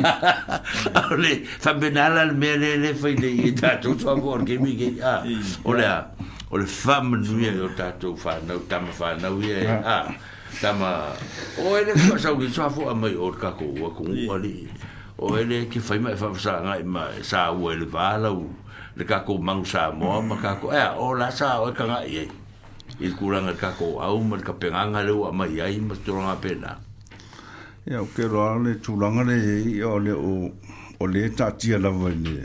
[0.00, 0.64] ah.
[0.88, 0.88] ah.
[0.88, 4.56] e a ole fa benala al mere le fai de ita tu so por ke
[4.56, 5.20] mi ke a
[5.68, 5.84] ole
[6.48, 10.08] ole fa mnu ye o ta tu fa no ta ma fa no ye a
[10.64, 11.12] ta ma
[11.60, 14.64] o ele fa sau ki so fo mai o ka ko o ko e ali
[15.20, 18.48] o ele ki fai mai fa sa nga mai sa o ele va la o
[18.98, 19.64] le kako mangu
[19.96, 20.28] mo mm.
[20.28, 22.28] makako eh ola ea o la sa o e kanga i ei
[23.00, 26.76] i kuranga kako au ma ka penganga leu a mai ai ma turanga pena
[27.86, 30.50] ya o ke roa le turanga le ei o le o
[31.00, 32.42] o le ta tia la vai ne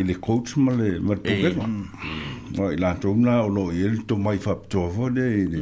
[0.00, 0.20] ile mm.
[0.22, 2.72] coach ma le ma le pukema ma mm.
[2.72, 5.60] i la tomna o lo i to mai fap toa fo de i le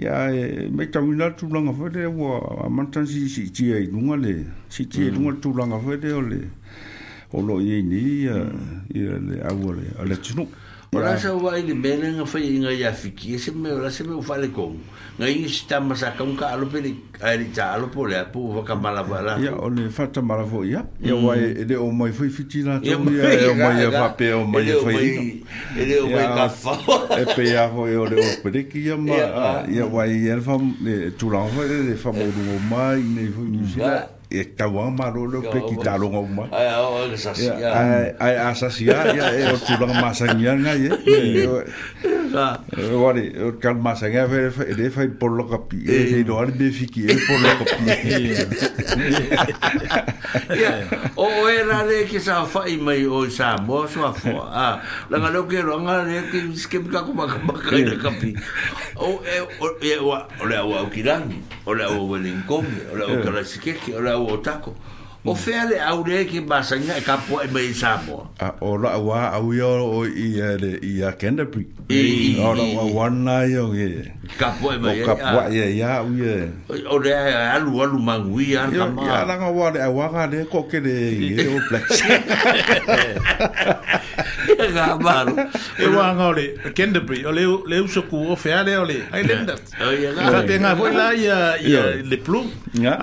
[0.00, 0.42] ea e
[0.72, 4.34] me tamina turanga fo de o mantansi mantan si si tia i lunga le
[4.72, 6.40] si tia i lunga turanga fo de ole
[7.34, 8.46] o lo ye ni ya
[8.94, 10.46] ya le awole ale tsinu
[10.94, 14.04] ora sa wa ile bene nga fa inga ya fiki e se me ora se
[14.06, 14.70] me fa le ko
[15.18, 18.22] nga ing sta ma sa ka un ka alo pele ari ta alo po le
[18.30, 21.16] po va ka mala va la ya o le fa ta mala vo ya ya
[21.18, 24.30] wa ele o mai foi fiti na to mi ya o mai ya fa pe
[24.38, 25.42] o mai foi
[25.74, 26.78] ele o mai ka fa
[27.18, 29.16] e pe ya ho e o le o pele ki ya ma
[29.66, 30.54] ya wa ye fa
[31.18, 33.58] tu la fa le fa mo do mai ne foi ni
[34.32, 36.44] e eh, tau a maro lo pe ki talo ngau ma.
[36.48, 37.54] Ai a sasia.
[37.60, 38.24] Ya, ah.
[38.24, 40.90] Ai a ah, sasia, ah, ya, eh, e o tulang masangia ya, nga ye.
[42.96, 45.84] Wari, o kan masangia fe le fai polo kapi.
[45.84, 47.84] E eh, do ar be fiki e polo kapi.
[51.24, 54.40] O e ra le ki sa fai mai o sa mo so a fo.
[55.12, 58.34] Langa lo ke ronga le ki skip ka kuma ka kai na kapi.
[58.98, 60.16] O e o
[60.48, 61.38] le o kirangi.
[61.68, 62.90] O le o welinkomi.
[62.90, 63.94] O le o karasikeki.
[63.94, 65.30] O le au o tako mm.
[65.30, 68.26] o fea le au le ki masainga e kapo e mei Samoa.
[68.40, 71.66] A o la wā au ia o i a eh, le i a Canterbury.
[71.90, 74.06] I o la wā wana i o ge.
[74.38, 75.02] Kapo e mei.
[75.02, 76.36] O kapo e ia au ia.
[76.76, 76.82] Eh.
[76.90, 77.14] O le
[77.56, 79.02] alu alu mangui an kama.
[79.08, 80.94] Ia langa wā le awanga le koke le
[81.30, 82.06] i o plexi.
[84.64, 85.34] e ga maru
[85.78, 86.46] e wa nga ole
[86.76, 89.54] kende pri o leu leu so ku o fea le ole ai lenda
[90.32, 91.38] ka pe nga foi la ia
[91.72, 92.40] ia le plu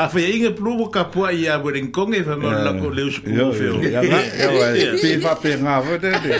[0.03, 2.87] a fe inge plu bo ka po ia wering kong e fa mo la ko
[2.99, 4.19] leu so ku o feo ya la
[4.81, 6.33] ya pe fa pe nga fo de de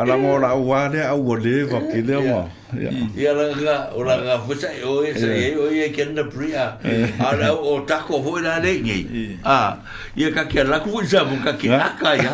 [0.00, 2.40] ala mo la wa le au le va ki le mo
[2.74, 3.06] Hmm.
[3.14, 6.74] ia langa o langa fusa e oe sa e oe e kena pria
[7.22, 9.78] a rau o tako hoi la le ngei a
[10.18, 12.30] ia ka kia laku fusa mo ka kia naka ia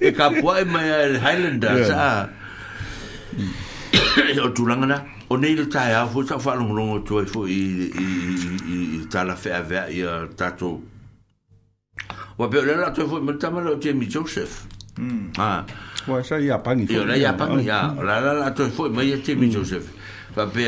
[0.00, 2.28] e ka pua e mai e Highlander sa
[4.20, 4.98] e o tulanga na
[5.32, 9.62] o nei le tae a fusa o whalong rongo tu e fu i tala fea
[9.64, 10.76] vea i a tato
[12.36, 14.66] wapeo lela tu e fu i mtama la o Jamie Joseph
[14.98, 15.30] Mm.
[15.38, 15.62] Ah.
[16.08, 16.90] Wa sa ya pangi.
[16.90, 17.94] Yo la ya pangi ya.
[17.94, 18.02] Hmm.
[18.02, 19.18] La la la to foi mai hmm.
[19.22, 19.86] e te mi Joseph.
[20.34, 20.66] Va pe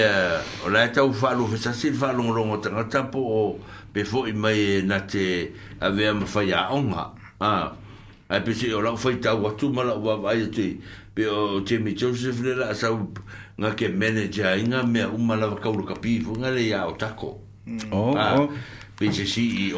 [0.71, 3.57] la ta u fa lu fa si fa lu lu mo tra ta po
[3.93, 5.51] pe foi mai na te
[5.83, 7.11] ave am fa ya onga.
[7.43, 7.75] Ah.
[8.31, 10.79] Ai pe si la foi ta wa tu mala wa vai te
[11.13, 12.89] pe o te mi Joseph le la sa
[13.59, 16.87] nga ke manager inga me u mala ka u ka pi fu nga le ya
[16.87, 17.41] o tako.
[17.67, 17.79] Mm.
[17.91, 18.15] Oh.
[18.17, 18.37] Ah.
[18.39, 18.47] oh.
[19.03, 19.73] Pese si i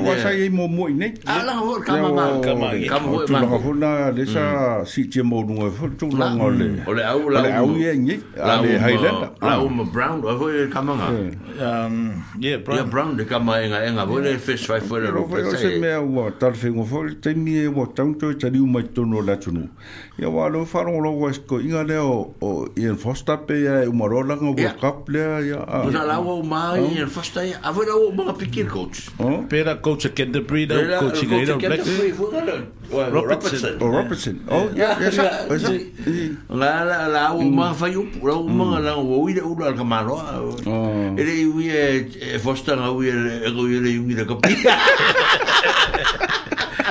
[0.00, 1.12] wasa i mo mo i nei.
[1.26, 2.70] Ala ho ka ma ma ka ma.
[2.88, 6.32] Ka mo tu la ho na le sa si che mo no fo tu la
[6.32, 6.68] ngo le.
[6.86, 8.16] Ole au la au ye ni.
[8.40, 9.10] Ale hai le.
[9.42, 9.90] La o mm.
[9.92, 10.94] brown o ye ka ma.
[11.12, 13.16] Um yeah brown.
[13.18, 15.58] de ka ma nga nga vo le fish fai fo le ro pe se.
[15.60, 15.92] Se me
[16.24, 19.04] o tar fe ngo fo te mi e o tan to te riu mai to
[19.04, 19.66] no la tu no.
[20.16, 23.12] Ya wa lo fa ro lo wes ko inga le o i en fo
[23.44, 25.66] pe ya e mo ro la ngo vo kap le ya.
[25.92, 27.60] Na la wo ma i en fo sta ya.
[27.62, 28.69] Avo la o mo ka pikir.
[28.70, 29.08] coach.
[29.18, 29.44] Oh?
[29.50, 31.20] Peter coach a Canterbury coach
[32.90, 33.76] Robertson.
[33.82, 34.36] Oh, Robertson.
[34.48, 34.94] Oh, yeah.
[35.10, 35.44] ja.
[36.48, 38.78] La la la o ma fai up, la o ma
[39.26, 40.16] ular ka malo.
[41.18, 41.68] Ele i
[42.38, 43.00] e fosta ga u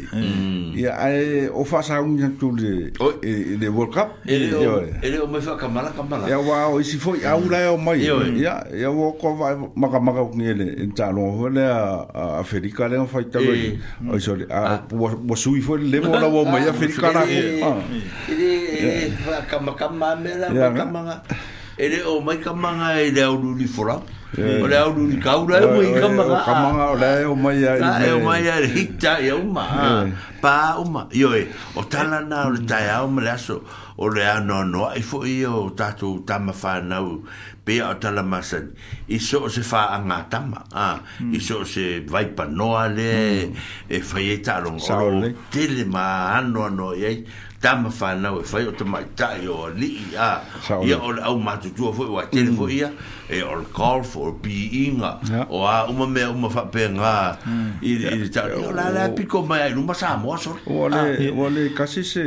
[0.84, 2.92] ya e o fa sa un ya tu le
[3.22, 6.04] e, e le world cup e le o e o me fa ka mala ka
[6.04, 8.04] mala ya wa o si fo ya u la o mai
[8.36, 11.48] ya ya wo ko va ma ka ma ka ni le en ta lo ho
[11.50, 13.78] le a afrika le fa ta le
[14.12, 17.74] o so a bo su i fo le mo la wo mai afrika na ko
[18.32, 21.02] e fa ka ma ka ma me la ma ka ma
[21.80, 23.56] e le o mai ka ma e le o lu
[24.38, 26.42] o le aulu ni kaura e mui kamanga.
[26.42, 27.82] O kamanga o le e o mai ai.
[28.08, 30.06] E o mai ai, hita e o ma.
[30.42, 31.08] Pa o ma.
[31.14, 33.62] Io e, o tala nā o le tai au ma le aso,
[33.98, 37.20] o le anō no ai fo i o tātou tama whānau,
[37.66, 38.74] pe o tala masan,
[39.08, 40.66] i so se whā a ngā tama,
[41.30, 43.12] i so se vaipa noa le,
[43.48, 43.66] mm.
[43.94, 46.08] e whai e tālong, o tele ma
[46.42, 47.18] anō anō i ai,
[47.64, 50.30] tama whanau e whai o te mai tae o ni i a
[50.84, 52.80] ia o le au matutua fwoi wa tele fwoi mm.
[52.80, 52.90] ia
[53.32, 55.16] e o le call for be inga
[55.50, 57.16] o a uma mea uma whape ngā
[57.48, 57.72] mm.
[57.80, 61.00] i le tau o la la piko mai ai luma sa mua sori o le
[61.00, 61.40] ah.
[61.40, 62.26] o le kasi se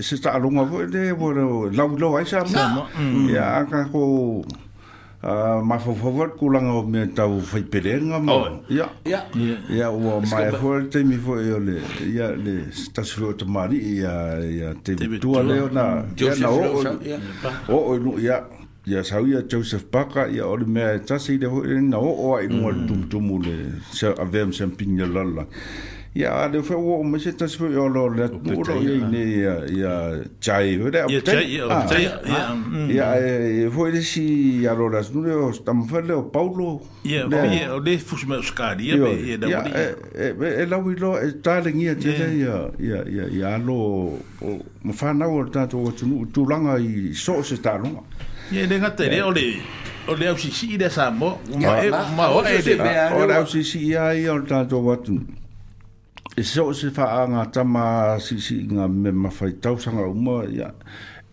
[0.00, 1.44] se ta alunga fwoi le o le
[1.76, 3.28] lau lau ai sa mua mm.
[3.28, 4.02] ia anka ko
[5.24, 8.34] uh, ma fo fo vot ku o me ta u fai perenga ma
[8.68, 9.20] ya ya
[9.70, 11.76] ya o my favorite te mi fo yo le
[12.16, 16.82] ya le sta sro te mari ya ya te tu ale na ya na o
[17.68, 18.40] o o nu ya
[18.86, 22.48] ya sa ya joseph paka ya o me ta de ho na o o ai
[22.48, 23.08] mo tum mm.
[23.10, 23.56] tum le
[23.92, 25.44] sa avem sem pinga lalla
[26.14, 29.02] ya ale fe wo me se tas fe yo oh, lo le tu lo ye
[29.10, 32.90] ne ya ya chai ve da ya ah, chai ya ya ah, mm.
[32.90, 37.80] eh, fo le si ya lo las nu le stam fe le paulo ya le
[37.82, 40.30] le fu me skari eh, eh, ya ya da ya
[40.62, 44.14] e la wi lo e ta le ngia che ya ya ya ya lo
[44.84, 48.06] mo fa na wo ta to tu nu tu langa i so se ta lo
[48.54, 49.56] ya le nga te le o le
[50.06, 53.34] o le au si si de sa mo ma o e de ma o le
[53.34, 55.18] au si si ya i o ta to wa tu
[56.36, 57.82] e se o se faa ngā tama
[58.22, 60.72] si si ngā me mawhai tau sanga uma ia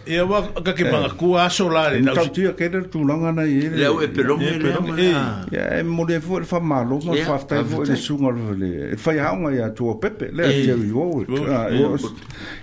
[0.06, 1.16] Ia, wa, ka ke panga eh.
[1.18, 3.68] ku aso la na Ni kau tia kere tu langa na ye.
[3.70, 5.08] le e pelong e pelong e.
[5.56, 7.96] Ia, e mo le fo e fa malo, ma fa fta e fo e le
[7.96, 8.70] sunga le le.
[8.92, 11.98] E fa ya honga ya tu pepe, le a yo ui owe.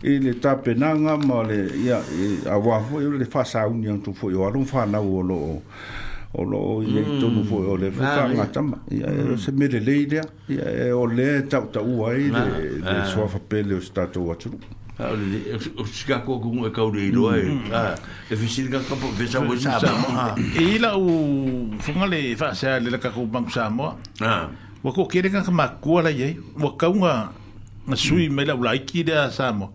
[0.03, 4.01] E le ta penanga ma le, ia, e a wafo e le fa sa unian
[4.01, 5.61] tu fu yo, alun fa na uolo o
[6.37, 7.19] o lo e i mm.
[7.21, 9.37] tonu fo o le fanga tama i e mm.
[9.37, 13.27] se mele le idea i e o le ta ta u ai de de so
[13.27, 14.51] fa pele o sta to atu
[14.97, 17.47] ha o le o chika ko ko e ka o le i loa e
[18.29, 21.71] e fi sin ka ka po vesa o sa ba mo e i la u
[21.79, 24.35] fo nga le fa sa le ka ko bang sa mo ha
[24.83, 25.35] wa ko kere mm.
[25.39, 27.13] e ka ma ko la ye wa ka nga
[27.87, 29.71] na sui me la u lai ki da sa mo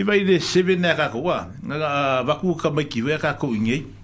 [0.00, 1.76] i vai de seven na ka ko wa na
[2.24, 3.99] va ku ka ma ki ve ka ko ngi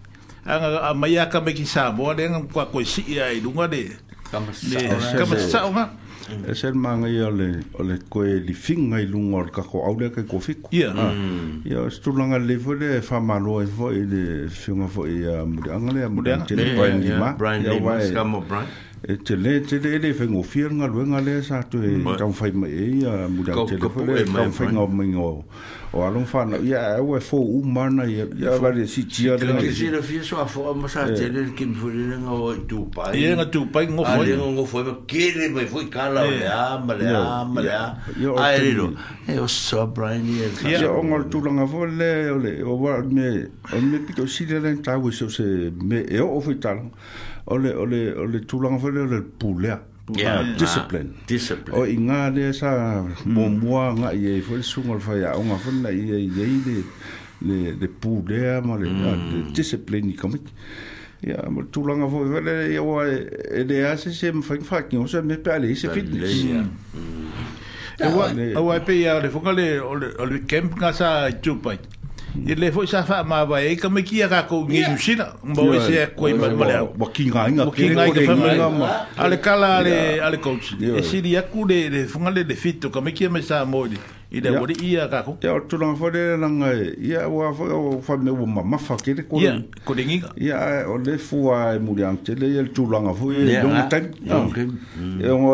[0.47, 3.41] anga a mai aka me ki sa bo le nga kwa ko si ia i
[3.43, 3.91] lunga de
[4.31, 4.53] kama
[5.39, 5.85] sa o nga
[6.47, 7.49] e ser manga ia le
[7.89, 10.71] le ko e li finga i lunga or ka ko au le ka ko fiku
[10.71, 11.11] ia ah.
[11.15, 11.67] mm.
[11.67, 15.07] ia stu langa le fo le fa ma lo e fo i le finga fo
[15.11, 18.67] i a mure anga le a mure anga le Brian Lima Brian Lima Scamo Brian
[19.07, 21.79] te le te le le fengo fier nga lu nga le sa tu
[22.19, 22.99] ka fai mai
[23.31, 25.45] mu da te le fai ka fai nga mai ngo
[25.95, 29.37] o alon fa na ya e fo u mana ya ya va le si tia
[29.37, 32.17] le ke si le fier so a fo ma sa te le kim fu le
[32.19, 35.49] nga o tu pa ye nga tu pa ngo fo ngo ngo fo ke le
[35.55, 37.87] mai fo ka la le a ma le a ma le a
[38.43, 38.91] a le lo
[39.29, 42.75] e o so brain ye ya o ngol tu nga fo le o le o
[42.83, 43.29] va me
[43.71, 46.91] o me pito si le le ta wo so se me e o fo tal
[47.47, 51.27] ole ole ole tulanga fa le pulea pulea yeah, discipline nah.
[51.29, 55.71] discipline o inga le sa mo mo nga ye fo sungol fa ya nga fa
[55.73, 56.85] na ye ye le
[57.47, 59.03] le le pulea mo le mm.
[59.03, 60.39] le discipline comme
[61.23, 63.05] ya mo tulanga fo le ya wa
[63.69, 66.65] le ase se mo fa fa ki o se me pa le se fitness yeah.
[66.95, 67.99] mm.
[67.99, 69.69] e wa e wa pe ya le fo le
[70.01, 71.79] le le camp nga sa chupa
[72.45, 74.93] e le foi sa fa ma va e ka me ki ka ko ngi yeah.
[74.95, 75.87] usina mo yeah.
[75.87, 78.89] se ko i ma le mo ki nga nga ki nga ka fa nga ma
[79.17, 82.55] ale kala ale ale coach e si dia ku de de fu nga le de
[82.55, 85.37] fitto ka me ki me sa mo di yeah i te wari ia kako.
[85.45, 86.95] Ia, tu nga whare nga, e.
[87.09, 89.55] ia, wa whare o whame o ma mawha kere ko Ia,
[89.85, 90.33] kore ngika.
[90.43, 93.63] Ia, e, o le fua e muri ante le, e, to long langa fua, ia,
[93.63, 94.11] longa tang.
[94.25, 95.47] Ia, mm.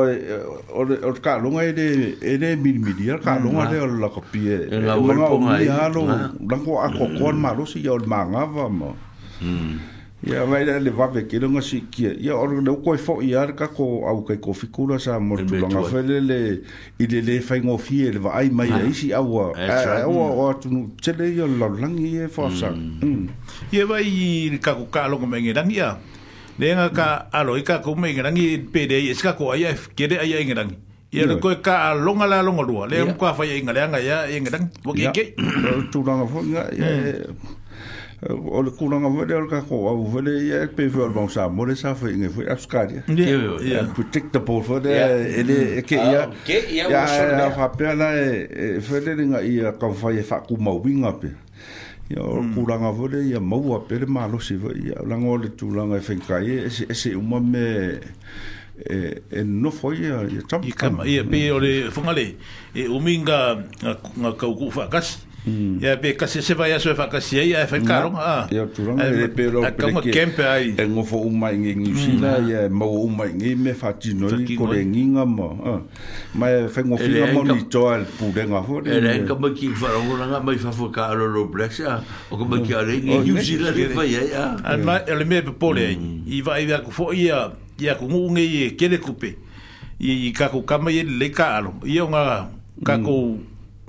[0.72, 1.86] o le, o ka longa e le,
[2.18, 4.58] e le mirimiri, ia, ka mm, longa le, o le laka pie.
[4.66, 5.64] E la wari ponga e.
[5.66, 6.06] Ia, lo,
[6.48, 8.46] lango a kokoan maro si, yo o le maa ma.
[8.48, 9.80] Ia, mm.
[10.22, 12.14] Ya mai le va ve kilo nga si kia.
[12.18, 15.18] Ya or le ko fo i ar ka ko au kai ko fi kula sa
[15.18, 16.40] mo tu longa fe le le
[17.00, 18.92] i le le fa ngo fi le va ai mai ai ah.
[18.94, 19.52] si au a
[20.06, 22.70] au a tu nu che le yo lo lang i e fo sa.
[23.72, 25.98] Ye va i ka ko ka lo me ngira ngia.
[26.58, 27.28] Le nga ka mm.
[27.38, 30.06] alo i ka ko me ngira ngi pe de es ka ko ai f ke
[30.06, 30.78] de ai ai ngira ngi.
[31.12, 33.58] Ya le ko ka lo nga la lo ngo lo le mo ka fa ya
[33.58, 34.70] ngira ngi ya ngira ngi.
[34.86, 35.24] Wo ke ke.
[35.90, 36.70] Tu longa fo nga
[38.26, 41.06] Eh, o le kulanga mwere o le kako wawu fwede ia e pe fwe o
[41.08, 44.90] le bong sa mwere sa fwe inge fwe askaria ia protect the poor fwede
[45.40, 48.82] e le e ke ia ah, ke ia wosan ia fwapea na e eh, eh,
[48.82, 52.14] fwede ringa ia kawfai e fwaku mawinga pe mm.
[52.14, 55.36] ia o le kulanga fwede ia mawa pe le malo si fwe ia langa o
[55.36, 57.98] le tulanga e fengkai e se e se uma me
[58.86, 62.36] e e no foi ia ia tampa ia pe o le fungale
[62.74, 63.64] e uminga
[64.18, 67.50] nga kau kufa kasi Ya be ka se se vaya so fa ka si e
[67.50, 68.46] ai fa karo ah.
[68.46, 69.74] Ya tu ron le pe lo pe.
[69.74, 70.78] Ka mo kempe ai.
[70.78, 71.98] E ngo fo uma ingi ngi mm.
[71.98, 75.26] sina ya e mo uma ingi me fa ti no i ko le ngi nga
[75.26, 75.58] mo.
[75.66, 75.80] Ah.
[76.38, 78.86] Ma e fa ngo fi mo ni to al pu de nga fo.
[78.86, 81.50] E le ka mo ki fa ro ngo nga mai fa fo ka lo lo
[81.50, 81.98] blexa.
[82.30, 84.44] O ka mo ki ale ngi ngi sina le fa ya ya.
[84.62, 85.98] An ma le me pe pole ai.
[85.98, 86.22] Mm.
[86.30, 87.50] I va i va ko fo ia
[87.82, 89.34] ia ko ngu ngi e ke le kupe.
[89.98, 91.82] I ka ko kama ye le ka alo.
[91.82, 92.46] Ia nga
[92.86, 93.02] ka mm.
[93.02, 93.16] ko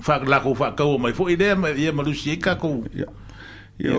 [0.03, 2.69] fa la ko fa ka o mai fo idea mai ia malusi e ka ko
[3.81, 3.97] ya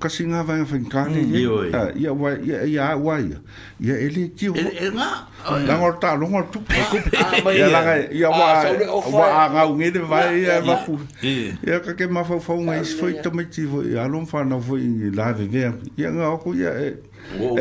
[0.00, 1.36] kasi nga vai fin kali mm,
[1.68, 3.28] ya ya wai ya wai
[3.76, 5.28] ya ele ti nga
[5.60, 6.64] la ngorta lo ngor tu
[7.52, 10.96] ya la ya wai wa nga ngi de vai ya va fu
[11.60, 14.24] ya ka ke ma fa fa un is foi to me ti foi ya lo
[14.24, 15.68] fa na foi la ve ve
[16.00, 16.96] ya nga ko ya e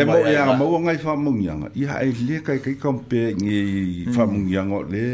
[0.08, 4.24] mo ya mo nga fa mo nga ya ele ka ke kam pe ngi fa
[4.24, 4.32] mm.
[4.32, 5.06] mo nga le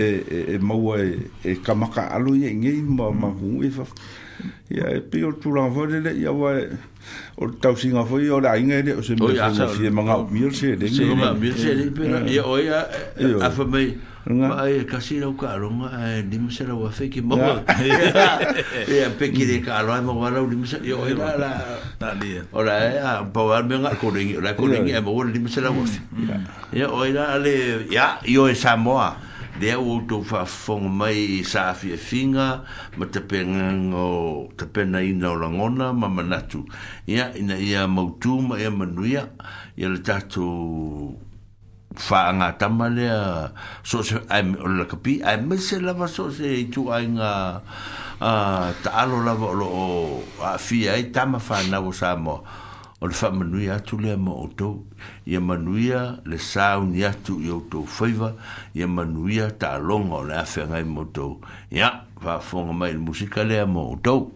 [0.00, 0.08] e
[0.56, 1.20] e mo e
[1.60, 1.84] ka ma
[2.16, 3.84] alu ye ngi ma ma vu e fa
[4.70, 6.78] ia e pio tūranga fōi lele, ia wā e,
[7.42, 10.28] o tau singa fōi, o la inga ele, o se mea fōi fie manga o
[10.30, 10.88] mil se ele.
[10.94, 13.90] Se manga mil se ele, pera, ia o e, ia, a fa mei,
[14.30, 17.64] ma ai e kasi rau ka aronga, e lima se rau a feke mōa.
[18.94, 21.50] Ia peki re ka aronga, ma wārau lima se, ia o ia la,
[22.54, 25.50] o la e, a pau ar mea ngā kōrengi, o la kōrengi, e mōa lima
[25.50, 26.38] se rau a feke.
[26.78, 27.56] Ia o ia la, ale,
[27.90, 29.10] ia, i o e sa mōa.
[29.18, 29.26] Ia,
[29.60, 32.46] lea ua outou faafofoga mai i saafiafiga
[32.96, 36.64] ma tapegaga o tapenaina o lagona ma manatu
[37.06, 39.28] ia ina ia mautū ma ia manuia
[39.76, 41.20] ia le tatou
[41.94, 43.52] faagatama lea
[43.84, 47.60] so se o le lakapi ae mai se lava so se ituaiga
[48.82, 52.69] ta'alo lava o loo aafia ai tama fanau o sa moa
[53.02, 54.84] o le whamanui atu lea ma o tau,
[55.26, 58.34] ia manuia le sauni atu i o tau whaiva,
[58.74, 61.40] ia manuia ta alonga o le awhengai mo tau.
[61.72, 61.90] Ia,
[62.22, 64.30] whafonga mai le musika lea mo o tau.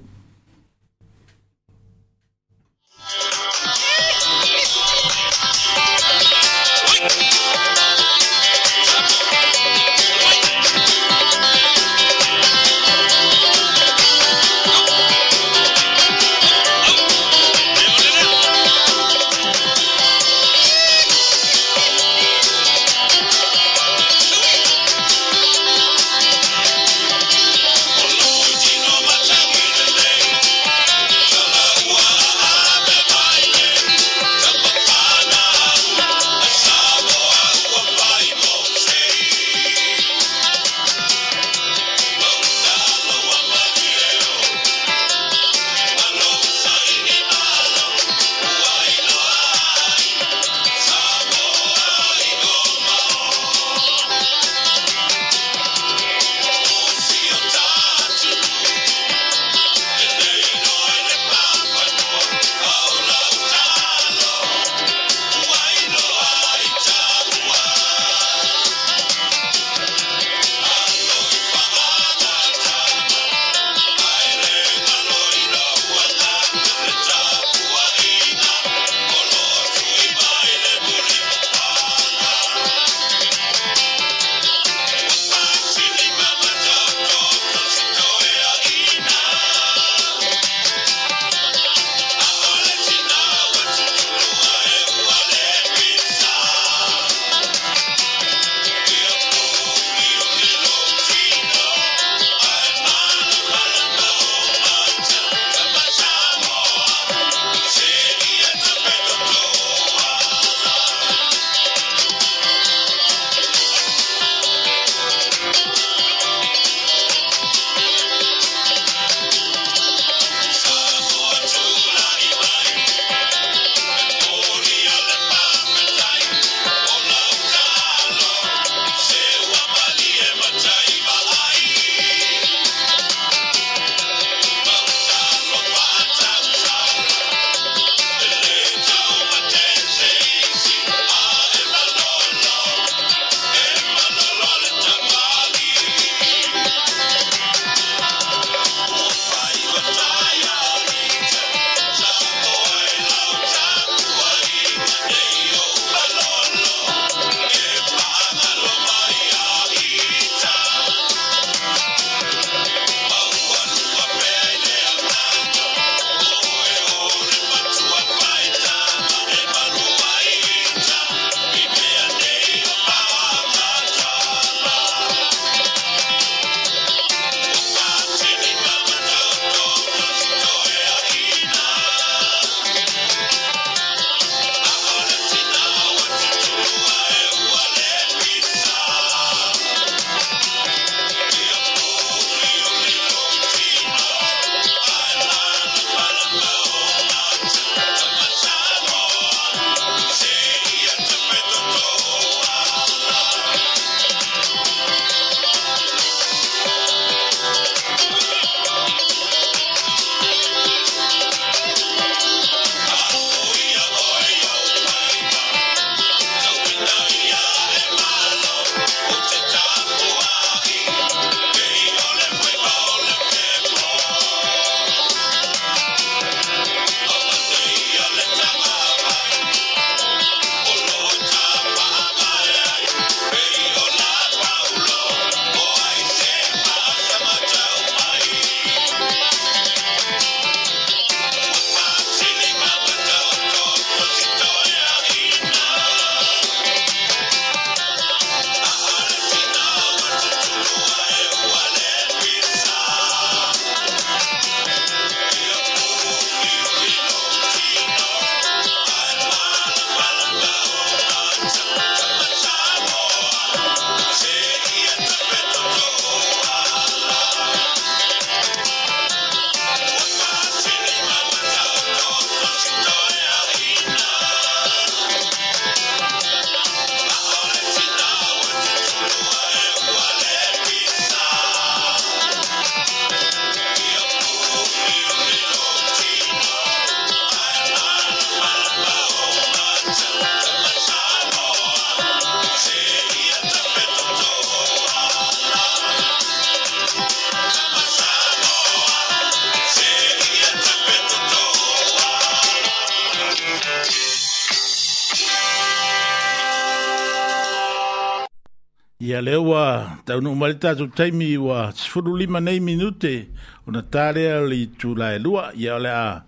[309.15, 313.29] Ia leo wa taunu umare tātou taimi wa sifuru lima nei minute
[313.67, 315.53] o na tārea li tū lae lua.
[315.55, 316.25] Ia ole a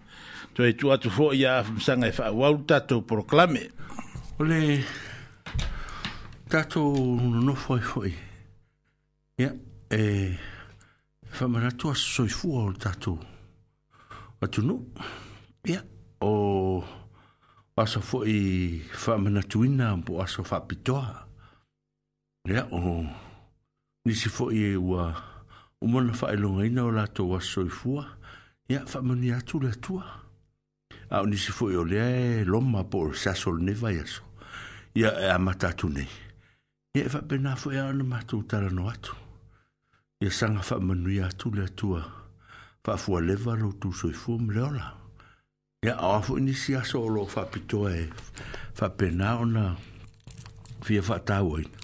[0.55, 3.65] toi tū atu fō ia a fumsanga e wha wau tātou proklame.
[4.39, 4.85] Ole
[6.47, 6.95] tātou
[7.43, 8.13] no fōi fōi.
[9.43, 9.51] Ia
[9.91, 10.03] e
[11.41, 13.19] whamaratua soi fua o tātou.
[14.47, 14.79] Atu no.
[15.67, 15.83] Ia
[16.23, 16.85] o
[17.83, 18.39] aso fōi
[18.95, 21.07] whamaratuina po aso whapitoa.
[21.11, 21.23] Ia.
[22.47, 23.01] Ia, o,
[24.06, 25.06] nisi fo i e ua,
[25.82, 28.06] o mana wha e longa ina o lato wa soifua,
[28.68, 30.06] ia, wha mani atu le tua.
[31.10, 33.98] A o nisi fo i o lea e loma po o saso le neva i
[33.98, 34.23] aso.
[34.94, 36.06] Ia, e amata atu nei.
[36.94, 39.16] Ia, e wha bena fo e ana matu tala no atu.
[40.23, 42.05] Ia, sanga wha mani atu le tua,
[42.86, 44.93] wha fua leva lo tu soifua mleola.
[45.82, 48.06] Ia, o afu nisi aso o lo wha pitoa e,
[48.78, 49.73] wha pena o na,
[50.85, 51.74] fia wha tau oina.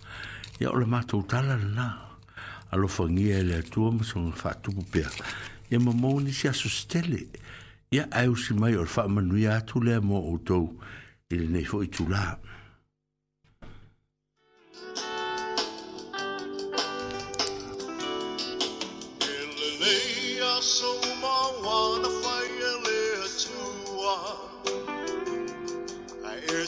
[0.61, 1.87] ia o le matou tala lanā
[2.73, 5.09] alofagia e le atua ma soga faatupu pea
[5.71, 7.23] ia mamou nisi aso setele
[7.97, 10.65] ia ausi mai o le faamanuia atu lea mo outou
[11.33, 12.27] i lenei foʻi tulā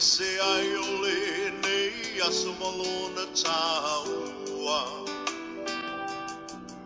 [0.05, 1.24] Se ai o
[2.31, 4.81] sumuluna taua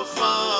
[0.00, 0.59] so far.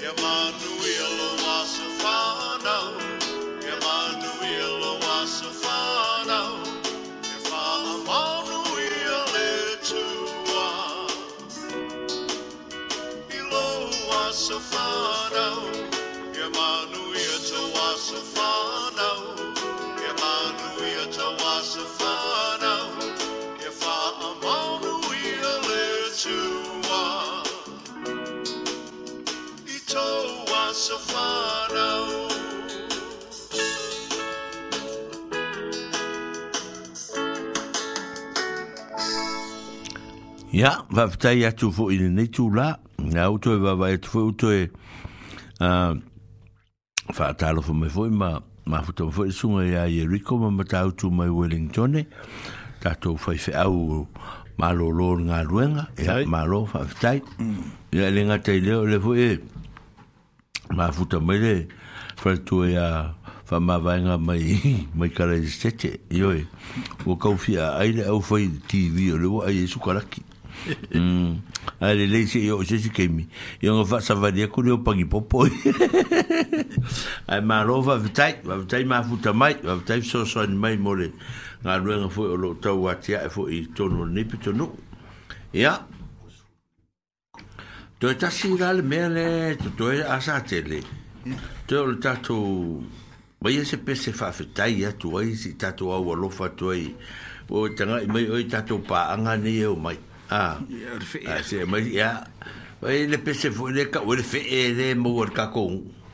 [0.09, 6.57] Emmanuel o aso e Emmanuel o aso whanau
[7.35, 9.55] E whaamanu ia le
[9.89, 10.71] tua
[13.37, 13.63] I lo
[14.29, 14.61] aso
[30.75, 32.35] so far out.
[40.55, 42.67] Ia, yeah, wapitai atu fo ine nei tū la,
[43.01, 44.57] ngā uto e wawai atu fo uto e
[47.07, 48.31] whātālo uh, fo mai foi, ma,
[48.71, 52.03] ma futa mai foi, sunga ia i Eriko, ma mata utu mai Wellingtone,
[52.83, 53.77] tato fai fe au
[54.63, 56.09] ma lo lo ngā ruenga, e mm.
[56.09, 57.19] ia, ma lo wapitai,
[57.99, 59.39] ia le ngā tei leo le foi e, eh
[60.73, 61.69] ma futa mele
[62.17, 63.15] fra tu ya
[63.45, 66.47] fa ma vanga mai mai kala sete yo e
[67.07, 70.23] o ka ufia ai au fai tv o le ai su kala ki
[70.95, 71.37] mm
[71.81, 73.29] ai le lesi yo se si kemi
[73.61, 75.45] yo nga fa sa vadia ku le pagi popo
[77.33, 80.77] ai ma rova vitai va vitai ma futa mai va vitai so so ni mai
[80.77, 81.13] mole
[81.63, 84.73] nga ruenga fo lo tau atia e fo i tonu ni pitu no
[85.53, 85.85] ya
[88.05, 90.81] to ta si ga le me le to to a sa te le
[91.67, 92.85] to le ta to
[93.41, 95.97] ba ye se pe se fa fe ta ya to ai si ta Tu a
[95.99, 96.93] wa lo fa to ai
[97.49, 99.97] o ta ga me o ta to pa anga ne o mai
[100.29, 100.61] a
[101.25, 102.25] a se mai ya
[102.81, 105.25] ba ye le pe se fo le ka o le fe e le mo o
[105.25, 105.65] ka ko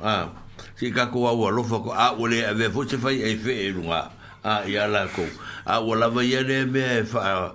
[0.01, 0.31] a
[0.79, 2.99] si ka ko a wa lo fa ko a o le a ve fo se
[3.03, 4.11] fa e fe e lunga
[4.47, 5.27] a ya la ko
[5.67, 7.51] a wa la ba ye le me fa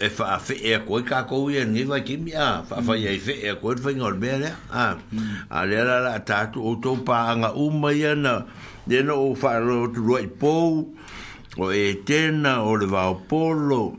[0.00, 2.94] e fa fe e ko ka ko ye ni va ki mi a fa fa
[2.98, 4.96] ye fe e ko fa ngol be le a
[5.50, 8.42] a le la la ta tu o to pa nga u ma ye na
[8.86, 10.86] de no o fa ro tu ro i po
[11.58, 13.96] o e tena o le va o polo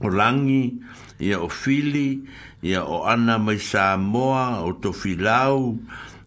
[0.00, 0.78] o langi
[1.20, 2.22] ia o fili
[2.62, 5.78] ia o ana mai sa moa o to filau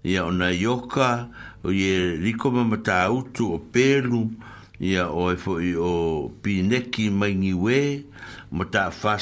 [0.03, 1.29] ia o na yoka
[1.63, 3.23] o ye riko ma ta o
[3.71, 4.33] pelu
[4.81, 8.08] ia o e fo i o pineki mai ni we ia
[8.51, 9.17] ma ta fa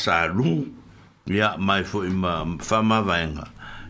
[1.26, 2.24] ya mai fo im
[2.60, 3.04] fa ma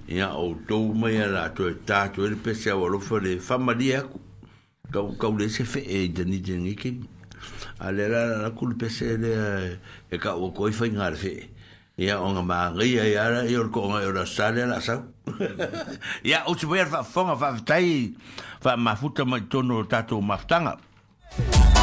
[0.07, 3.39] ya o to me la to ta to el pe se o lo fo le
[3.39, 4.19] fa dia ku
[4.91, 6.95] ka ka le se fe e de ni de ni ke
[7.79, 9.77] ale la la ku pe se le
[10.09, 11.49] e ka o ko fa ngar fe
[11.97, 15.03] ya o ma ri ya ya yo ko nga yo la sa le la sa
[16.23, 18.15] ya o tu ver fa fa fa tai
[18.61, 20.77] fa ma futa ma to ta to ma tanga
[21.37, 21.76] Thank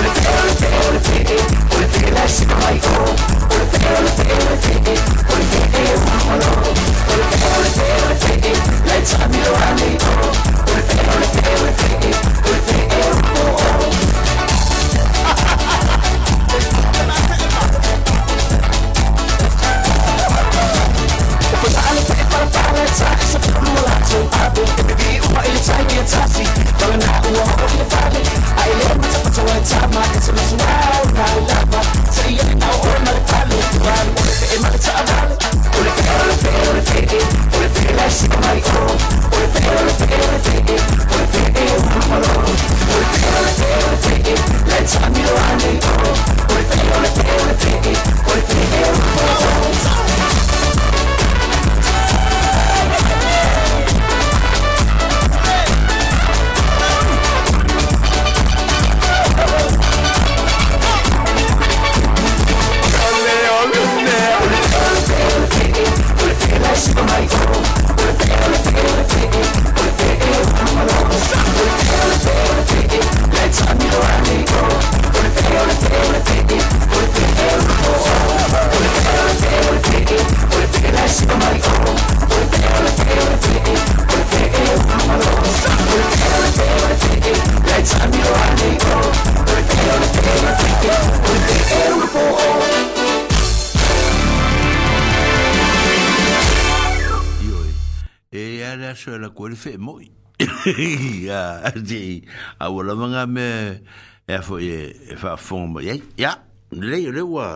[104.41, 106.31] ia fo e fa fonga ia ia
[106.71, 107.47] le le wa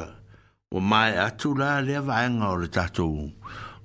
[0.71, 3.09] o mai atu la le vaenga o le tatu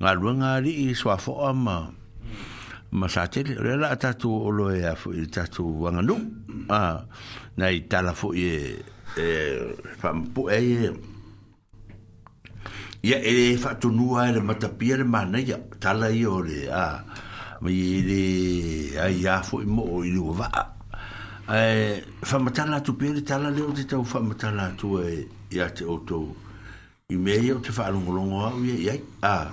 [0.00, 1.76] nga luenga li i swa fo ama
[2.98, 6.16] ma sa te le la tatu o lo ia fo i tatu wanga nu
[6.68, 7.00] a
[7.58, 8.76] na i tala fo e
[9.16, 9.26] e
[10.00, 10.60] fa mpo e
[13.08, 16.86] ia e fa tunua e le matapia le mana ia tala i o le a
[17.62, 17.72] mi
[18.08, 18.22] le
[19.04, 20.48] ai ia fo i mo i le wa
[21.52, 22.92] e fa matala tu
[23.26, 25.26] tala leo e, o te tau fa matala tu e
[25.74, 26.36] te oto
[27.10, 29.50] i me ia o te fa alongo longo a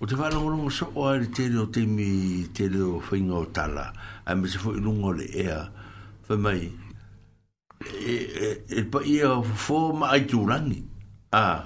[0.00, 3.16] o te fa alongo longo so o aere te leo te mi te leo fa
[3.40, 3.92] o tala
[4.24, 5.68] a me se fo i le ea
[6.24, 6.74] fa e,
[8.06, 10.80] e, e pa ia fo ma ai tu rangi
[11.32, 11.62] a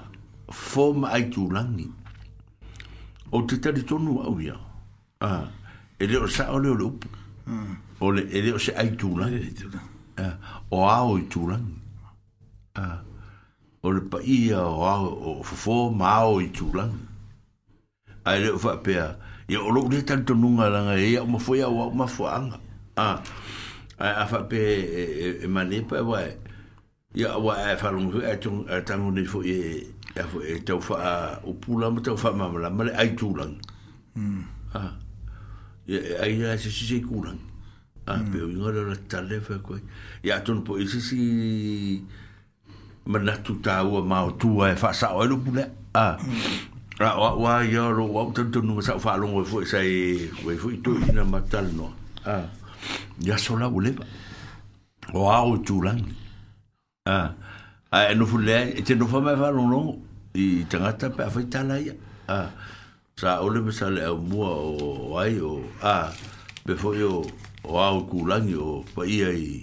[0.51, 1.87] fo ma ai tu rangi
[3.31, 4.49] o te tari tonu a ui
[5.97, 7.09] e leo sa o leo le upu
[7.99, 9.39] o le ele o se ai tula le
[10.71, 11.59] o a o tula
[13.83, 16.87] o le pa ia o ah, a o fofo ma o tula
[18.25, 19.07] ai le fa pe a
[19.63, 22.39] o lo le tanto nunga la nga ia ma foi a o ma fo a
[22.97, 23.07] a
[23.99, 24.59] a fa pe
[25.43, 26.21] e mane pa wa
[27.15, 29.59] Ya wa a fa lo e tung e tango ni fo e
[30.17, 30.97] e fo tau fa
[31.45, 32.45] o pula ma tau fa ma
[32.77, 33.45] ma le ai tula
[34.17, 34.41] mm
[34.73, 34.93] ah
[35.85, 37.39] ya ai ya si si kulang
[38.07, 38.31] a hmm.
[38.31, 39.75] pe u ngora la tale fa ko
[40.23, 41.19] ya tun po isi si
[43.03, 45.63] mana tu ta u ma o tu e fa sa o lu bule
[45.95, 46.15] a
[47.03, 49.57] a wa wa ya ro wa tun tun no sa fa lo ngoi e, fo
[49.61, 51.91] e, sa e, e fo i tu i na matal no
[52.23, 52.47] a
[53.19, 54.05] ya so la bule ba
[55.13, 55.99] o a o tu lang
[57.11, 57.35] a
[57.91, 59.79] a no fu le e te no fa ma fa lo no
[60.31, 61.91] i tanga ta pe fa tala ya
[62.31, 62.55] a
[63.13, 66.09] sa ole me sa le au mua o ai o a
[66.65, 67.21] pe foi o
[67.61, 69.61] o au kulangi o pa ia i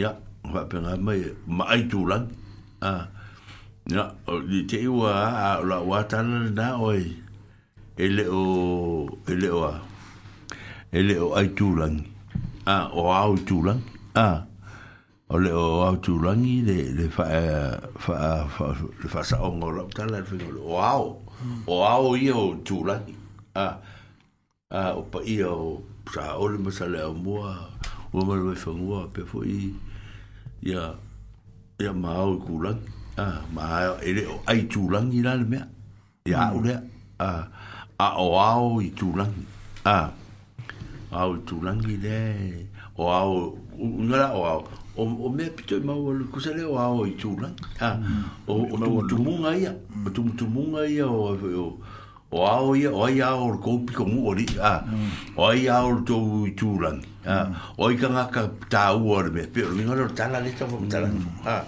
[0.00, 0.16] ya
[0.52, 2.26] wa pe nga mai ma ai tulang
[2.80, 3.04] a
[3.92, 5.12] ya o di te iwa
[5.44, 7.02] a la wa tan na oi
[8.04, 8.44] ele o
[9.28, 9.60] ele o
[10.96, 11.96] ele o ai tulang
[12.74, 13.82] a o au tulang
[14.24, 14.28] a
[15.28, 17.26] o le o au tulangi le le fa
[18.02, 18.16] fa
[18.54, 18.66] fa
[19.12, 20.34] fa sa ongo lo tan le fa
[20.72, 21.06] o au
[21.66, 23.14] o ao ia o tūlani.
[23.54, 23.66] A,
[24.70, 25.82] a, o pa ia o
[26.12, 27.54] sa ole masa le mua,
[28.12, 29.72] o mara mai whangua, pe fo i,
[30.68, 30.92] ia,
[31.82, 32.90] ia maa o i kūlani.
[33.18, 35.66] A, maa ele o ai tūlani la le mea,
[36.30, 36.76] i a ule,
[37.24, 37.30] a,
[38.04, 39.44] a o ao i tūlani.
[39.90, 39.98] A,
[41.16, 42.18] ao i tūlani le,
[43.00, 43.46] o ao,
[43.78, 44.60] ngara o ao,
[44.96, 47.50] o, o mea pito i e maua le kusa leo ao i tūna.
[47.80, 47.90] Ha,
[48.46, 48.72] o, mm.
[48.72, 50.06] o tumutumunga ia, mm.
[50.06, 51.78] o tumutumunga ia o, o,
[52.30, 55.10] o ao ia, o ai ao le koupi ko mu ori, ha, mm.
[55.36, 56.94] o ai ao le tou i tūna.
[57.26, 57.38] Ha,
[57.76, 61.10] o ai ka ngaka tā ua le mea pio, ringa leo tāna leta wa mtala.
[61.44, 61.58] Ha,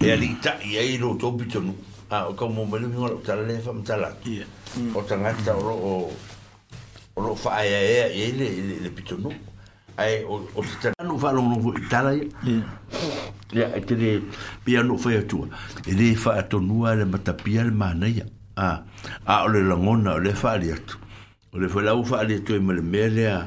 [0.00, 1.74] e ta i ei lo tou pito nu.
[2.08, 4.12] Ha, o ka mo me le mingo leo tāna leta wa mtala.
[4.96, 5.98] O ta ngata o ro,
[7.16, 9.36] o ro faa ea ele e ea ea ea
[9.96, 12.60] ai o o te tanu no tala ya
[13.52, 14.20] ya de
[14.64, 15.48] pia no fa tu
[15.86, 18.24] e fa to no ale le mana ya
[18.56, 18.82] a
[19.26, 20.96] a o le longona fa le tu
[21.52, 23.40] o le la u fa le tu me le mele a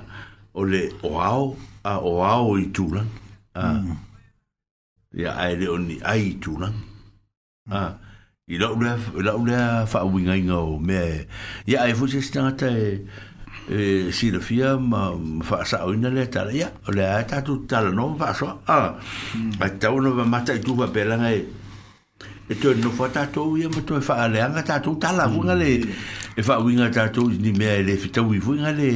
[0.54, 1.54] o le e o
[1.86, 2.34] a
[5.12, 5.40] ya mm.
[5.42, 7.82] ai le oni ai tu a
[8.50, 8.94] i lo le
[9.26, 9.58] lo le
[9.90, 11.26] fa winga ngo me
[11.70, 12.70] ya e- ai fu se tanga te
[13.70, 17.40] e si le fia ma fa sa o ina le tala ya o le ata
[17.44, 18.98] tu tala no fa so a
[19.62, 21.46] a tau no va mata i tu va pela nga e
[22.50, 25.28] e tu no fa ta tu ya ma tu fa ale anga ta tu tala
[25.28, 25.70] vu nga le
[26.36, 28.90] e fa winga ta tu ni me le fi tau vu nga le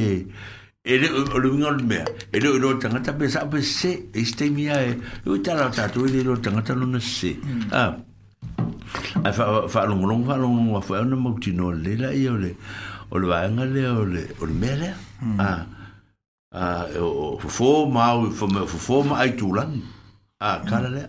[0.82, 2.02] e le o le winga le me
[2.32, 5.54] e le no tanga ta pesa pe se e ste mi ya e u ta
[5.54, 7.30] la ta tu le lo tanga ta no se
[7.70, 7.94] a
[9.22, 12.10] a fa fa lo ngolo fa lo ngolo fa no mo ti no le la
[12.10, 12.50] ya le
[13.14, 15.40] o le vaega lea o le o le mea lea a hmm.
[15.40, 15.66] a ah,
[16.54, 20.88] ah, e o fofō mau e fo me fofō ma ai tulani a ah, kala
[20.88, 20.96] hmm.
[20.96, 21.08] lea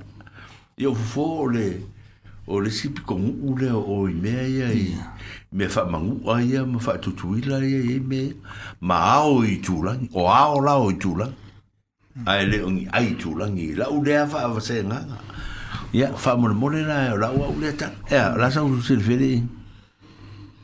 [0.77, 1.65] ia o fofō o le
[2.47, 4.85] o le sipi kogu'u lea o i mea ia i
[5.51, 8.29] mea faamagu'a ia ma faatutuila ia i ai mea
[8.81, 12.25] ma ao i tulagi o ao lao i tulagi hmm.
[12.27, 15.21] ae le ogi ai tulagi i la'u lea faavasegaga
[15.93, 19.37] ia faamolemole la e o la'u a'u lea tala ea la saususele fele'i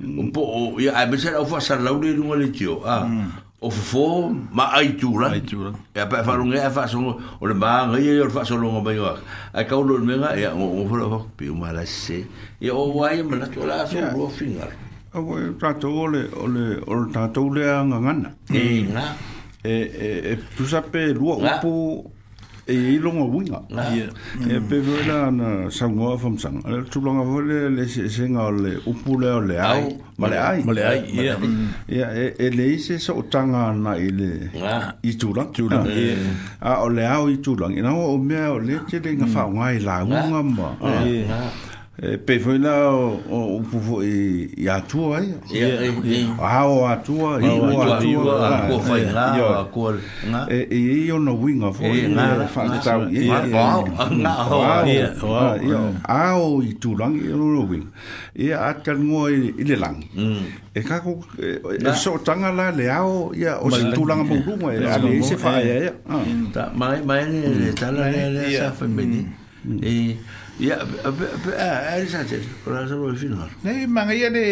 [0.00, 0.40] o po
[0.74, 3.04] o ya a mesel o fa sar laude no le tio a ah.
[3.04, 3.28] hmm.
[3.60, 6.86] o fo fo ma ai tu la ai tu la e pa fa lunga fa
[6.86, 7.00] so
[7.40, 9.16] o le ba ngai e fa so lunga ba yo
[9.52, 12.24] a ka o le nga ya o fo lo fo pi ma la se
[12.60, 14.70] e o wa ye ma la to la so lo finar
[15.14, 16.30] o wa ta to o le
[16.86, 19.04] o ta to nga nga e nga
[19.66, 19.74] e
[20.30, 21.74] e tu sa pe lu o po
[22.68, 23.60] e i longa winga.
[23.76, 23.96] Ah.
[23.96, 24.10] E
[24.58, 24.68] mm.
[24.68, 26.60] pewe la na sangoa fam sang.
[26.66, 29.96] Ale tu longa wale le se se nga o le upu le o le ai.
[30.18, 30.62] Ma le ai.
[30.64, 31.36] Ma le ai, ia.
[32.12, 34.92] E, e le i se sa o tanga na i le ah.
[35.02, 35.50] i tūlang.
[35.56, 36.34] Tūlang, ah, ia.
[36.60, 37.74] A o le au i tūlang.
[37.78, 39.34] I nawa o mea o le te le nga mm.
[39.34, 40.72] whaunga i la unga mba.
[41.06, 41.42] Ia
[42.02, 45.64] e pe foi na o o povo e a tua aí e
[46.38, 49.94] a o a tua e o a tua a cor foi lá a cor
[50.30, 53.26] na e e eu no wing a foi na falta e
[54.12, 54.62] na o
[56.04, 57.86] a o e tu lang e no wing
[58.36, 60.42] e a kan ngo e ile lang mm.
[60.78, 61.02] e ka
[61.42, 64.86] eh, e so tanga la le ao e o se tu lang mo lung e
[64.86, 65.92] a le se fa e eh,
[66.54, 67.42] ta mai mai mm.
[67.42, 67.66] Mm.
[67.68, 68.86] e ta la e sa fa
[69.82, 70.16] e
[70.58, 72.34] Ya, eh, ada saja.
[72.66, 73.46] Kalau saya boleh final.
[73.62, 74.42] Nih, mana ia ni?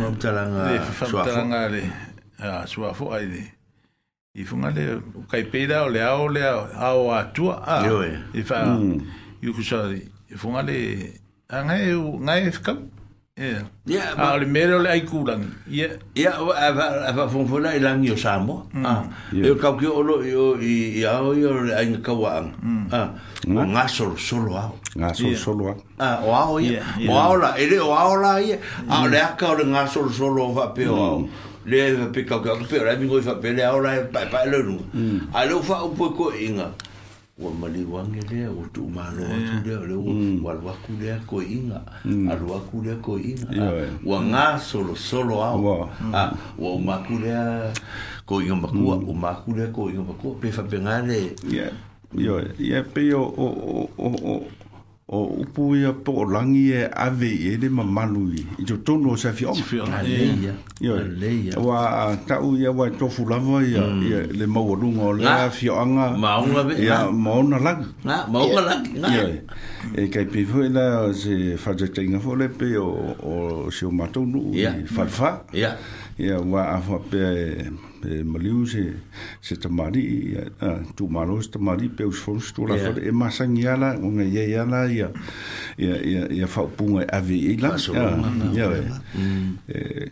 [0.00, 0.56] Mau talang
[0.96, 1.28] suafu.
[1.28, 1.84] Talang ni,
[2.40, 3.44] ah suafu ni.
[4.32, 4.96] Ifu ngale
[5.28, 7.84] kai peda ole au ole au atu a.
[8.32, 8.80] Ifa,
[9.44, 9.92] yuku sa.
[10.32, 10.76] Ifu ngale
[11.52, 11.92] angai
[12.24, 12.88] ngai fikam.
[13.40, 13.64] Yeah.
[13.88, 14.20] Mm.
[14.20, 15.40] Ah, le mero le ai kulang.
[15.66, 15.96] Yeah.
[16.14, 18.68] Yeah, ava ava fun fun ai lang yo samo.
[18.84, 19.08] Ah.
[19.32, 22.52] Yo kau ki olo yo i ya o yo le ai kawang.
[22.60, 22.92] Mm.
[22.92, 23.08] Ah.
[23.48, 23.72] Mm.
[23.72, 24.76] Nga sol solo ao.
[24.92, 25.76] Nga sol solo ao.
[25.96, 26.76] Ah, o ao ye.
[27.08, 28.60] O ao la, ele o ao la ye.
[28.86, 31.24] Ah, le aka o le nga sol solo va pe o.
[31.64, 34.26] Le va pe kau ka pe, le mi go va pe le ao la pa
[34.28, 34.76] pa le nu.
[35.32, 36.68] Ah, le fa o po ko inga.
[36.68, 36.88] Mm
[37.40, 40.40] ua maliuage lea ua tuumālo atu lea o le ua mm.
[40.40, 40.42] mm.
[40.46, 41.78] aluaku lea koiʻiga
[42.32, 43.70] aluaku ah, ah, lea koiʻiga
[44.04, 45.88] ua gā solosolo ao
[46.58, 47.22] ua u maku mm.
[47.24, 47.72] lea
[48.28, 51.22] koiʻiga makua u maku lea koiʻiga makua pe faapega le
[52.68, 54.44] ia pei o
[55.10, 58.76] o upu ia po o langi e ave i ele ma manu i i jo
[58.86, 59.54] tonu o sefi o
[60.06, 60.54] leia
[61.20, 64.38] leia wa tau ia wa e tofu lava ia mm.
[64.38, 65.50] le mau alunga o lea ah.
[65.50, 67.06] fi o anga maunga be ia ah.
[67.08, 69.26] ah, maunga lang maunga lang ia
[69.98, 74.22] e kai pe fwe la se faja tainga fo le pe o se o matou
[74.26, 75.74] nu i falfa ia
[76.18, 78.82] ia wa a pe Øh, maliusi
[79.40, 80.34] se tamari
[80.96, 84.64] tu malo se tamari pe os fons tu la e masang ya un ya ya
[84.64, 85.08] la ya
[85.78, 87.68] ya ya ya fa punga ave ila
[88.54, 88.82] ya ya
[89.68, 90.10] e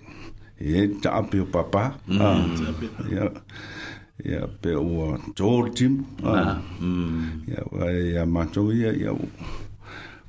[0.60, 1.92] e ta pe papa
[3.12, 3.30] ya
[4.24, 5.88] ya pe o George
[6.22, 6.60] ya
[8.14, 9.12] ya ma ya ya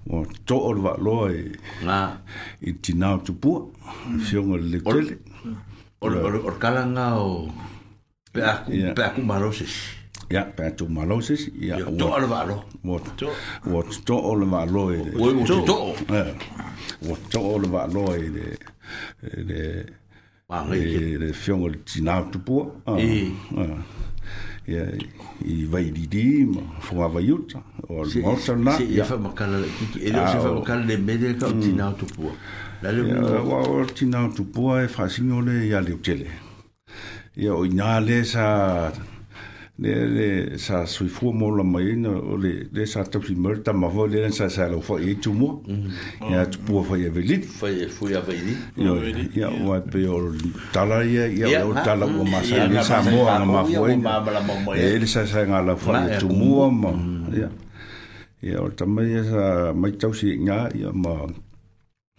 [0.10, 1.44] o tō orwa loa e
[2.61, 3.61] i tina pu tupua,
[4.26, 5.18] fionga le tele.
[6.02, 7.52] or or or kalanga o
[8.32, 8.94] pe aku yeah.
[8.96, 9.74] pe aku maroses
[10.30, 13.04] ya yeah, pe aku maroses ya yeah, to alvaro what
[13.68, 15.78] what to alvaro e o to to
[16.16, 16.32] eh
[17.04, 18.46] what to alvaro e de
[19.50, 19.62] de
[20.48, 22.80] ma ngi de fiongo tina tu po
[24.70, 24.86] ya
[25.52, 27.60] i vai di di ma fo ma vai uta
[27.92, 29.58] o mo sana ya fa ma kala
[29.92, 31.60] ki e de fa ma kala de medel ka mm.
[31.64, 32.30] tina tu po
[32.82, 36.28] La le wa o tina tu pua e fasingo le ya le tele.
[37.36, 38.94] Ya o ina le sa
[39.78, 43.74] le le sa suifu mo la mai no o le le sa tu si merta
[43.74, 45.62] ma vo le sa sa lo fo e tu mo.
[46.32, 47.44] Ya tu pua fa ye velit.
[47.44, 48.58] Fo ye fu e velit.
[48.78, 48.96] Yo
[49.36, 50.32] ya wa pe o
[50.72, 54.72] tala ia ia o tala o ma sa ni sa mo na ma fo.
[54.76, 56.96] E le sa sa nga la fo e tu mo ma.
[57.36, 57.50] Ya.
[58.42, 61.28] Ia o tamai sa mai tau si nga ia ma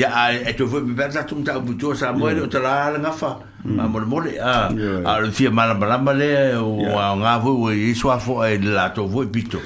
[0.00, 2.46] ya ai e to vu be za tum ta bu to sa mo e o
[2.46, 3.30] tra la nga fa
[3.66, 3.74] mm.
[3.76, 4.70] ma mo mo le a
[5.02, 6.30] a le fi mala mala mai le
[6.62, 6.78] o
[7.26, 9.58] nga vu e so fo e, e la to vu pito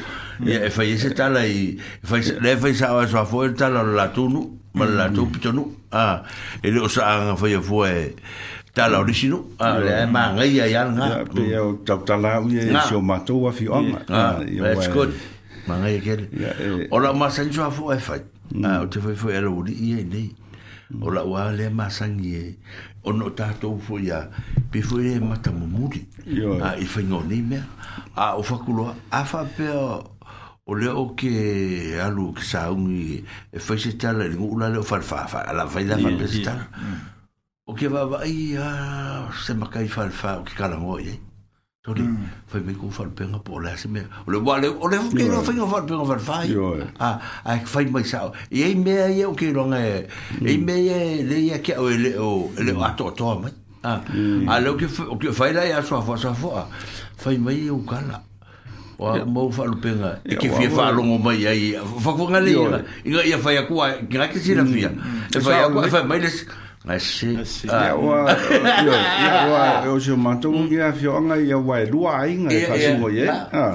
[0.43, 3.51] ya e fai se tala i e fai se le fai sa so fo mm.
[3.55, 6.23] e tala la tunu ma la tu pito nu a
[6.63, 8.15] e lo sa nga fai fo e
[8.75, 12.51] tala o disinu a le ma nga ya ya nga pe o tau tala u
[12.51, 15.15] ye sio ma tu wa fi onga a that's good
[15.69, 16.19] ma nga ke
[16.91, 18.19] ora ma sa jo fo e fai
[18.55, 20.35] na o te fai fo e lo di ye nei
[21.01, 22.59] ora wa le ma sa ngie
[23.07, 24.27] o no tato fo ya
[24.71, 26.03] pe fo e mata mumuri
[26.61, 27.59] a i fai ngoni me
[28.19, 30.14] a o fakulo a fa pe o
[30.67, 34.71] o le o ke alu ke sa un e fa se tal le ngu la
[34.73, 36.63] le fa fa fa la fa da fa pe tal
[37.69, 40.97] o ke va va i a se ma kai fa fa o ke kala mo
[40.99, 41.19] ye
[41.85, 42.07] to le
[42.49, 45.03] fa me ko fa pe nga po la se me o le vale o le
[45.13, 47.13] ke no fa nga fa pe nga fa fa a
[47.45, 50.09] a ke fa mai sa e ai me ai o ke ronga e
[50.49, 52.85] ai me e le ia ke o le o le mm.
[52.89, 53.53] a to to ma
[54.57, 56.65] a le o ke o ke fa la ia so fa so fa
[57.21, 58.25] fa mai o e kala
[58.99, 62.29] wa mo fa lu pega e ke fie fa lu mo mai ai fa ko
[62.31, 64.71] ngale ia ia ia fa ia ku a gra ke sira mm.
[64.71, 64.91] fia
[65.35, 65.69] e fa e ah.
[65.69, 65.75] mm.
[65.75, 66.37] ia ku fa mai les
[66.87, 67.35] mai se
[67.67, 68.31] ia wa
[68.87, 72.23] yo ia wa o jo ma to ngi a fio nga ia wa lu a
[72.29, 73.67] inga e fa sungo ye ha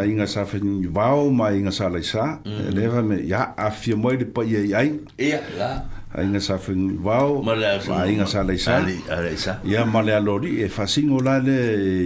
[0.00, 1.92] a inga sa fe ni mai inga sa mm.
[1.92, 2.24] le sa
[2.72, 4.80] leva me ia a fio mo de pa ia ia
[5.20, 5.70] ia la
[6.14, 11.10] ainga sa fin wao ainga sa le sa ya male a lori e fasin e
[11.10, 11.14] e.
[11.16, 11.58] o lale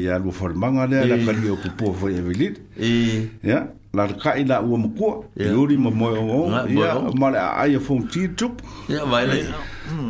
[0.03, 4.35] ya lu formanga le la kali o kupo fo e vilit e ya la ka
[4.41, 8.09] ila u mo ko e uri mo mo o ya male a ai fo un
[8.09, 9.45] ti tup ya male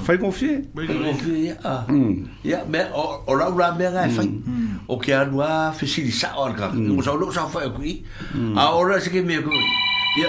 [0.07, 0.65] fai confie
[1.27, 1.75] ya
[2.47, 4.31] ya me o ra ra me ga fai
[4.87, 7.83] o ke anu a fisili sa orga mo sa lu sa fa ku
[8.57, 9.51] a ora se ke me ku
[10.21, 10.29] ya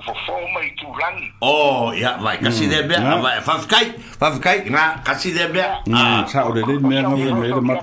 [0.00, 2.70] fo fo mai tu lang o oh, ya vai kasi mm.
[2.72, 3.86] de be vai fa kai
[4.18, 6.48] fa kai na kasi de be na sa e mm.
[6.48, 7.74] o de me no de me de ma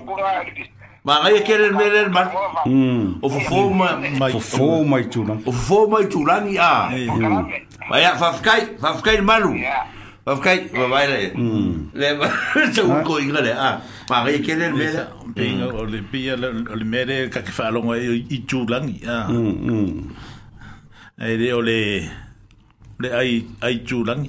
[1.06, 2.24] ma ga ye kere me de ma
[3.22, 6.50] o fo fo mai fo fo mai tu lang o fo fo mai tu lang
[6.50, 7.46] ya ah.
[7.90, 9.54] vai ya fa kai fa kai malu
[10.26, 11.94] fa kai va vai le mm.
[11.94, 12.08] le
[12.74, 13.74] se un ko igale a ah.
[14.10, 17.70] ma ga ye kere me de o le pia le me de ka ke fa
[17.72, 18.02] lo mai
[18.36, 20.29] i tu lang ya ah.
[21.22, 22.10] ai le o le
[23.02, 24.24] ai ai ai chulang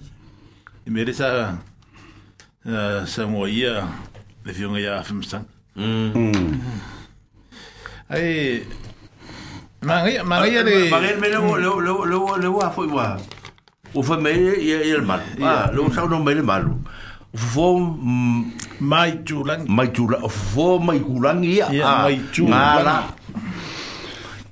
[0.86, 1.54] i mere sa
[3.06, 3.86] sa mo ia
[4.44, 5.44] le fionga ia femsang
[8.10, 8.66] ai
[9.86, 13.16] mangai mangai le mangai me lo lo lo lo lo a foi wa
[13.94, 16.66] o foi me ia ia mal ah lo sa no me le mal
[17.54, 17.68] fo
[18.92, 23.06] mai chulang mai chulang fo mai kulang ia à, mai chulang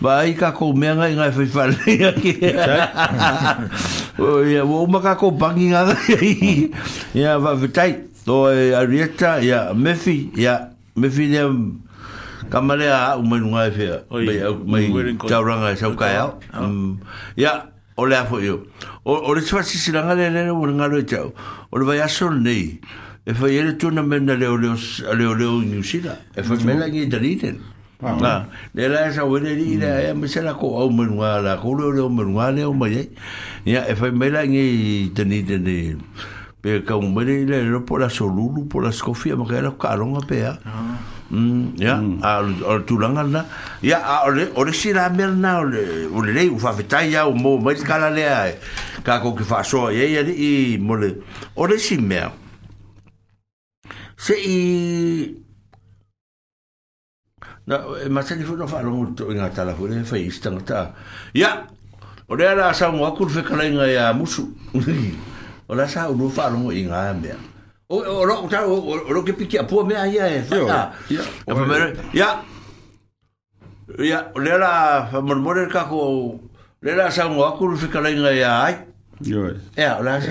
[0.00, 2.32] ba ai ka ko me ngai ngai fai fa le ya ki
[4.20, 5.88] o ya wo ma ka ko bangi nga
[7.16, 11.40] ya va vitai to e arieta ya mefi ya mefi ne
[12.52, 13.88] ka male a u me ngai fe
[14.66, 14.84] me
[15.28, 16.24] ta ranga e sa ka ya
[17.36, 18.66] ya mm, ole a fo yo
[19.04, 21.32] o le tsua si silanga le le o ngai lo tsau
[21.72, 22.76] o le vai aso nei
[23.24, 26.58] e foi ele tuna mena le o le o le o New Zealand e foi
[26.68, 27.58] mena ki Dunedin
[28.02, 28.44] Nga,
[28.74, 30.06] le la esa wene ni ila hmm.
[30.12, 33.08] e mese la ko au menua la, ko leo leo menua leo ma ye.
[33.64, 35.96] Nga, e fai mela nge teni teni,
[36.60, 40.20] pe ka umene ila ilo po la solulu, po la skofi, ama kaya la karonga
[40.28, 40.58] pe ya.
[41.80, 42.68] Ya, a ole ah.
[42.68, 42.84] mm, hmm.
[42.86, 43.46] tulanga na.
[43.82, 47.80] Ya, a ole, ole si la mel na, ole, ole lei ufafetai ya, umo, maiz
[47.82, 48.54] kala lea,
[49.08, 51.22] ka ko ki fa soa ye, ya i mole,
[51.56, 52.28] ole si mea.
[54.20, 55.45] Se i
[57.66, 60.16] na e eh, ma tele fono fa lungo to inga tala fo le eh, fa
[60.16, 60.94] ista ngata
[61.34, 61.66] ya
[62.28, 64.54] o le ala sa mo akur fe kala inga ya musu
[65.68, 67.34] o la sa u fa lungo inga me
[67.90, 70.94] o o ro ta o ro ke piki apo me aya e ya
[71.50, 71.70] ya
[72.14, 72.28] ya
[73.98, 76.38] ya o le ala fa mormore ka ko
[76.80, 78.74] le ala sa mo akur fe kala inga ya ai
[79.74, 80.30] ya o la sa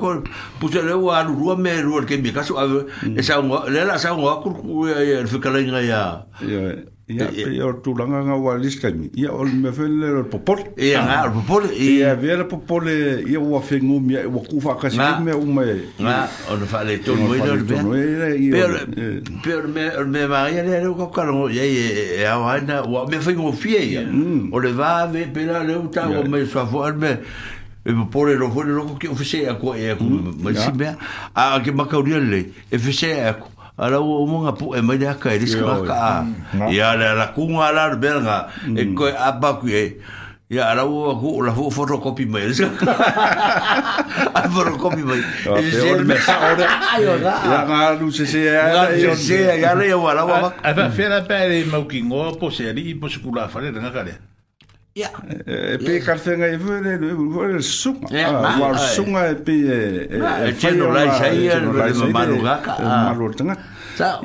[0.00, 0.14] ko
[0.60, 3.18] puse le wa ru wa me ru ke mi ka so mm.
[3.18, 5.80] e sa ngo le la sa ngo ku ku ya ya fu ka la ya
[5.80, 6.62] ya
[7.10, 7.44] ya e, e.
[7.44, 10.22] pe yo tu langa nga wa lis ka mi ya ol me fe le le
[10.32, 12.96] popol ya e, nga le popol e ya ve le popol e
[13.34, 15.64] ya wa fe ngo mi wa ku fa ka si me u me
[15.98, 16.24] na
[16.54, 17.76] on fa le to no ido be
[18.56, 18.72] per
[19.44, 23.18] per me me va ya le ko ka ngo ya ya wa na wa me
[23.20, 24.48] fe ngo fie ya mm.
[24.54, 27.18] o le va ve pe la le u ta wa me so fo al me
[27.84, 30.92] e po pore ro ho ro ki ofise ya ko e ko ma si be
[31.34, 33.48] a ke ma ka ri le e fise ya ko
[33.80, 36.28] ala o mo nga po e ma ya ka e ris ka ka
[36.68, 38.12] ya la la ku nga la be
[38.76, 39.96] e ko a ba ku e
[40.52, 41.96] ya ala o ko la fo fo ro
[42.28, 45.16] ma e a fo ro kopi ma
[45.56, 46.66] e se le me sa ora
[47.00, 50.48] ya ma lu se se ya la yo se ya le yo ala o ma
[50.60, 53.64] a fe la pe mo ki ngo po se ri po se ku la fa
[53.64, 54.04] le nga ka
[54.96, 55.10] Yeah.
[55.46, 58.08] E pe kartenga i vore, i vore sunga.
[58.10, 59.52] Yeah, ah, sunga e pe...
[59.52, 62.72] E, e, ah, e tjeno lai sa ia, e tjeno maru gaka.
[62.74, 63.12] E ah.
[63.12, 63.54] maru tanga.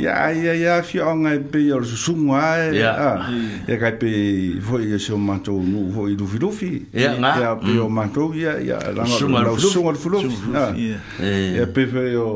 [0.02, 2.42] Ia, ia, ia, fia onga e pe or sunga
[2.74, 2.82] e...
[2.82, 3.28] Ah.
[3.30, 3.70] Mm.
[3.70, 6.72] E kai pe foi e seo manto nu foi lufi lufi.
[6.98, 7.38] Ia, nga.
[7.40, 8.80] Ia, pe o manto ia, ia...
[9.06, 9.70] Sunga lufi lufi.
[9.70, 10.94] Sunga lufi lufi.
[11.54, 12.30] Ia, pe foi o...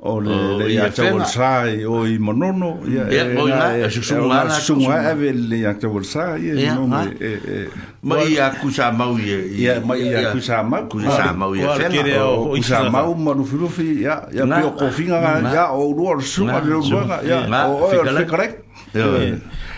[0.00, 4.44] o le le ia tawol sai o i monono ia e o ia e sunga
[4.46, 6.86] na sunga e ve le ia tawol sai e no
[7.18, 7.66] e
[8.02, 12.54] ma ia kusa mau ia ia ma ia kusa mau kusa mau ia fena o
[12.54, 17.18] kusa mau manu filofi ia ia pe o kofinga ia o luar sunga le luar
[17.26, 18.62] ia o o le correct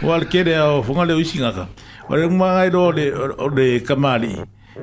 [0.04, 1.64] o al kere o fonga le usinga ka
[2.12, 2.92] o le mga ilo
[3.56, 4.36] le kamali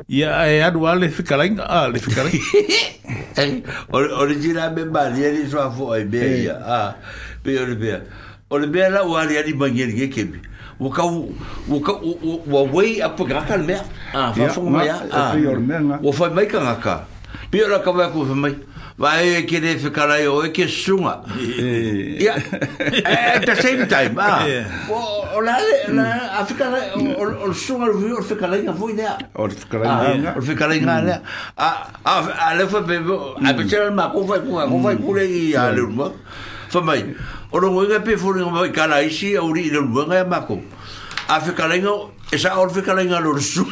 [0.05, 2.41] Ia ya, e eh, anua le fikaranga, a le fikaranga.
[3.37, 3.61] Eh,
[3.93, 6.55] ore ore jira me bari ni so afo e be ya.
[6.57, 6.95] A
[7.43, 8.01] be ore be.
[8.49, 10.23] Ore be la wari ni mangeri ke ke.
[10.81, 13.77] Wo ka wo ka wo wei apo ga kan me.
[14.13, 14.97] A fa so me ya.
[15.13, 15.97] A be ore me na.
[16.01, 17.05] Wo fa mai ka ka.
[17.51, 18.55] Be ore ka ba ko fa mai.
[18.97, 21.21] vai e ke de fikara yo e ke sunga
[22.25, 22.33] ya
[23.13, 24.41] at the same time ah
[24.89, 25.53] o la
[25.99, 26.05] la
[26.41, 26.65] afika
[26.97, 30.75] o sunga o vi o fikara nga foi nea o fikara nga ah, o fikara
[30.81, 31.77] nga le ah,
[32.13, 35.13] a a a le fa bebo a pechar ma ko fa ko ko fa ko
[35.13, 36.09] le i a le mo
[36.73, 37.01] fa mai
[37.53, 40.41] o no nga pe fo ni ko kala isi a uri le mo nga ma
[40.41, 40.57] ko
[41.37, 41.93] afika le nga
[42.31, 43.63] E sa or fika lainga lor su.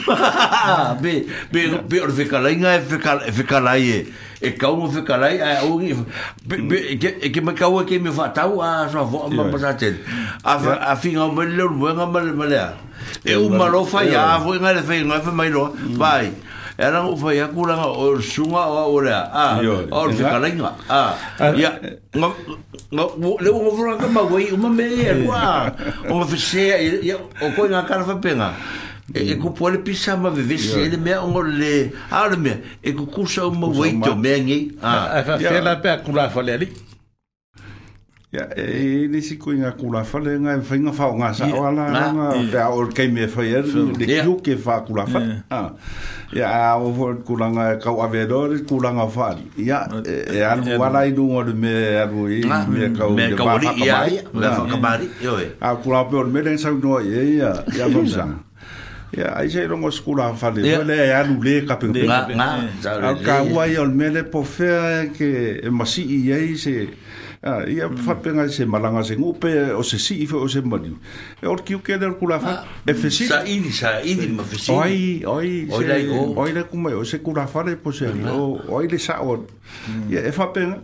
[1.04, 4.00] be be be or fika lainga e fika e fika lai e
[4.42, 5.92] e kau mo fika lai a o ki
[6.48, 9.76] be e ke me kau ke me fa tau a so vo ma ma sa
[9.76, 9.92] te.
[10.46, 10.56] A
[10.94, 12.64] a fina o mele lor mo nga mele mele.
[13.28, 15.68] E u ma lo fa ya vo nga le fe nga fe mai lo.
[16.00, 16.32] Bye
[16.78, 19.60] era o foi a cura o suma ah, o ora ah
[19.92, 21.16] o fica lá ah
[21.56, 25.74] ya eh, no le o vou lá com a wei uma meia qua
[26.12, 26.60] o vice
[27.02, 28.54] ya o coi na cara foi pena
[29.14, 29.54] e ku e mm.
[29.58, 33.98] pole pisa ma vive se ele me o le arme e ku kusa uma wei
[34.02, 36.68] to mengi ah, ah a fela pe a cura foi ali
[38.36, 41.06] Ya, yeah, eh, e ni si ku nga kula fa le nga fa nga fa
[41.16, 44.82] nga sa wala nga be a or kai me fa yer de ku ke fa
[44.84, 45.24] kula fa.
[46.36, 49.28] Ya, o vo kula nga ka wa ve do de kula nga fa.
[49.56, 53.16] Ya, e al wala i du ngo de me a ru i me ka wa
[53.40, 53.70] ka mari.
[53.88, 54.02] Ya,
[54.36, 55.08] la fa ka mari.
[55.24, 55.40] Yo.
[55.64, 58.28] A kula pe or me den sa no ye ya, ya mo sa.
[59.16, 60.60] Ya, ai sei rongo skula fa le.
[60.60, 62.04] Yo le e a ru le ka pe pe.
[63.24, 66.76] Ka wa i or me le po fe ke e masi i ye se.
[67.46, 68.22] Ah, ia fa mm.
[68.24, 70.90] penga se malanga se ngupe o se si fo o se mali
[71.44, 74.30] e or kiu kele ku la fa ah, e fe si sa ini sa ini
[74.38, 77.76] ma fe si oi oi oi la ku mai o se ku la fa le
[77.84, 78.34] po se ah.
[78.34, 80.10] o oi le sa o mm.
[80.16, 80.82] ia e fa penga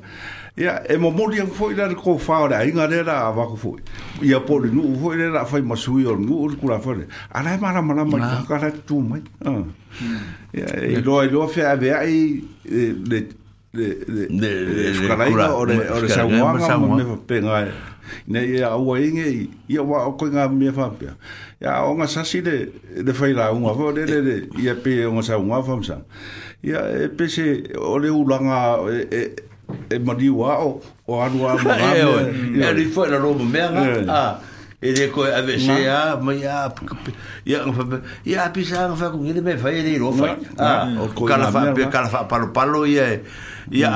[0.56, 3.50] ia e mo mo dia fo ila ko fa o la inga le la va
[3.50, 3.74] ku fo
[4.22, 6.94] ia po le nu fo ile la fa ma su yo nu ku la fa
[6.94, 7.10] le
[7.42, 9.68] ala ma la ma la ma ka tu mai mm.
[10.62, 12.38] ia e lo e lo fe a ve ai
[13.16, 13.28] le
[13.72, 17.70] de de de Skaraina o de o de Sanguanga o me pega
[18.28, 21.08] ne ye awa inge ye wa ko nga me fa pe
[21.62, 22.68] ya o nga sasi de
[23.02, 25.98] de faila un avo de de de ye pe o nga sanguanga fa msa
[26.62, 29.22] ya e pe se o le ulanga e e,
[29.88, 31.96] e mari wa o o anua mo ga
[32.28, 34.32] me ya ni fo la ro me nga ah
[34.82, 36.74] e de ko a ve se a ma ya
[37.46, 40.10] ya ko fa ya pi sa fa ko ngi de me fa ye de ro
[40.10, 43.22] fa a ko ka fa pe ah, ka fa pa lo pa lo ye
[43.70, 43.90] ya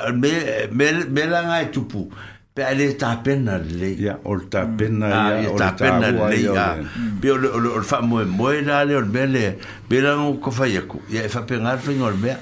[0.00, 0.32] a me
[0.72, 2.08] me me la nga tu pu
[2.56, 6.48] pe ale ta pena le ya ol ta pena ya ol ta pena le ya
[6.48, 6.56] hmm.
[6.56, 7.20] ah, hmm.
[7.20, 7.44] pe ol
[7.76, 9.44] ol fa mo mo la le ol me e le
[9.86, 12.32] be la ko fa ye ko ya fa pe nga fa ngol me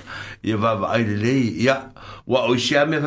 [0.42, 1.92] ia vava ai le lei ia
[2.26, 3.00] ua o isi a mea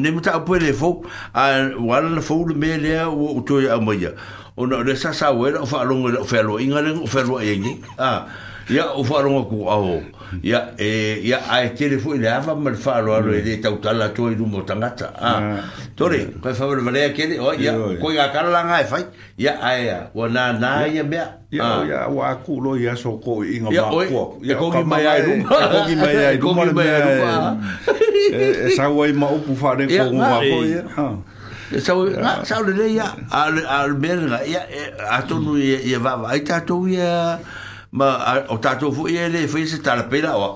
[0.00, 1.04] nei mata au pere fau
[1.34, 4.12] a wala na fau le mea lea ua utoi au mai ia
[4.56, 7.56] o na le sasa wera o fa'alonga ila o fa'alonga inga lenga o fa'alonga ia
[7.60, 7.72] ngi
[8.72, 10.00] ia o fa'alonga ku au
[10.42, 13.62] ya eh ya a tele fu le ava mal fa lo e lo de mm.
[13.62, 15.56] ta uta to i rumo tangata ah, mm.
[15.58, 15.62] a
[15.94, 19.02] tore por favor vole vale ke o ya ko ga kar la nga fai
[19.38, 19.76] ya a ah.
[19.78, 21.16] ya wa na na ya be
[21.50, 24.82] ya ya wa ku lo ya so ko i nga ba ko ya ko gi
[24.84, 26.74] mai ai rumo ko gi mai ai rumo le ah.
[26.74, 27.32] mai e ai
[28.72, 31.08] e sa wa i ma upu fa de ko mo ba ko ya ha
[31.66, 32.14] Sao e
[32.46, 34.62] sao le ya al al berga ya
[35.18, 37.40] atonu ya va va ita tu ya
[37.96, 40.48] ma o tatou foʻi e lē foi se talapei e la oa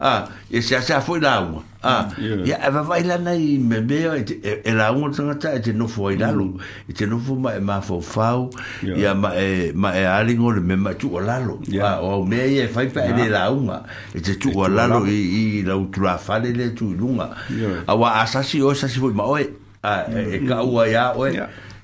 [0.00, 0.10] a
[0.50, 4.24] ia seasea foʻi lauga a ia e vavai lana i memea e,
[4.66, 6.58] e lauga tagata e te nofo ai lalo mm.
[6.88, 8.50] i te nofo ma e mafaufau
[8.82, 12.88] ia mae ma e aligole me ma e tuua lalo o aumea ia e fai
[12.90, 17.30] faʻe lē lauga e te tuua e lalo i lau tulafale le tuiluga
[17.86, 19.46] auā a sasi oe sasi foʻi ma oe
[19.82, 20.92] a e kaʻua mm.
[20.92, 21.30] iā oe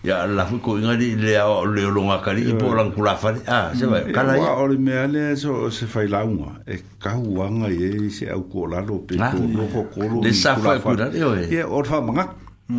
[0.04, 1.32] ya la fu ko inga di le
[1.72, 4.76] le lo nga kali po lan kula fa a se va kala ya o le
[4.84, 8.84] me ale so se fa la unga e ka huanga ye se au ko la
[8.84, 11.80] lo pe ko lo ko ko lo le sa fa ku da yo ye o
[11.88, 12.24] fa manga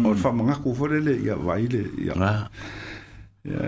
[0.06, 2.14] o fa manga ku fo le ya va ile ya
[3.42, 3.60] ya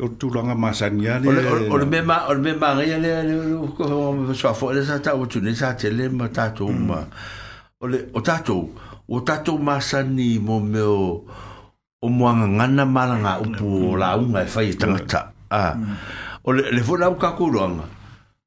[0.00, 1.28] o tu lo nga masan ya le
[1.68, 3.84] o le me ma o le me ma ya le lo ko
[4.32, 7.04] so fo le sa ta o tu ne sa te le ma ta tu ma
[7.84, 8.64] o le o ta tu
[9.12, 11.04] o ta tu masan ni mo me o
[12.04, 15.32] o moanga ngana maranga upu o la unga e fai e tangata.
[15.50, 15.74] Ah.
[16.44, 17.84] O le, le fona au kakuruanga.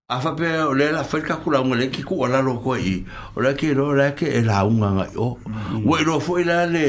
[0.09, 3.03] A fape o le la fai kakuruanga le kiku o la roko i.
[3.35, 5.39] O le ke ro, le ke e la unga ngai o.
[5.83, 6.83] Ua i rofo i la le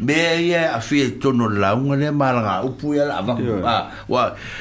[0.00, 3.60] mea ia a fie tono la unga le maranga upu ia la avaku.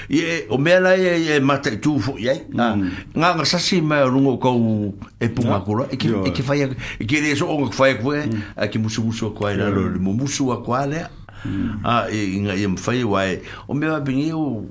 [0.09, 2.35] E, o mea la ia ia e mata i tufo ia.
[2.59, 2.75] Ah.
[2.75, 2.89] Mm.
[3.15, 5.87] Nga nga sasi mai o rungo kou e punga kura.
[5.89, 6.67] E ki fai,
[6.99, 8.47] e ke so o nga fai kue, e mm.
[8.69, 11.07] ki musu musu a kua i la lo, le mo musu a kua lea.
[11.45, 11.79] Mm.
[11.83, 14.63] a ah, e nga e mfai wai o me wapi ngi o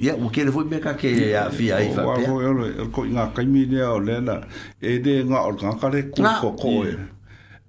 [0.00, 1.54] ya o kele foi me ka ke ya mm.
[1.54, 4.40] fi ai fa o o o o ko nga kai mi ne o lena
[4.82, 6.90] e de nga o nga kare ku ko ko mm.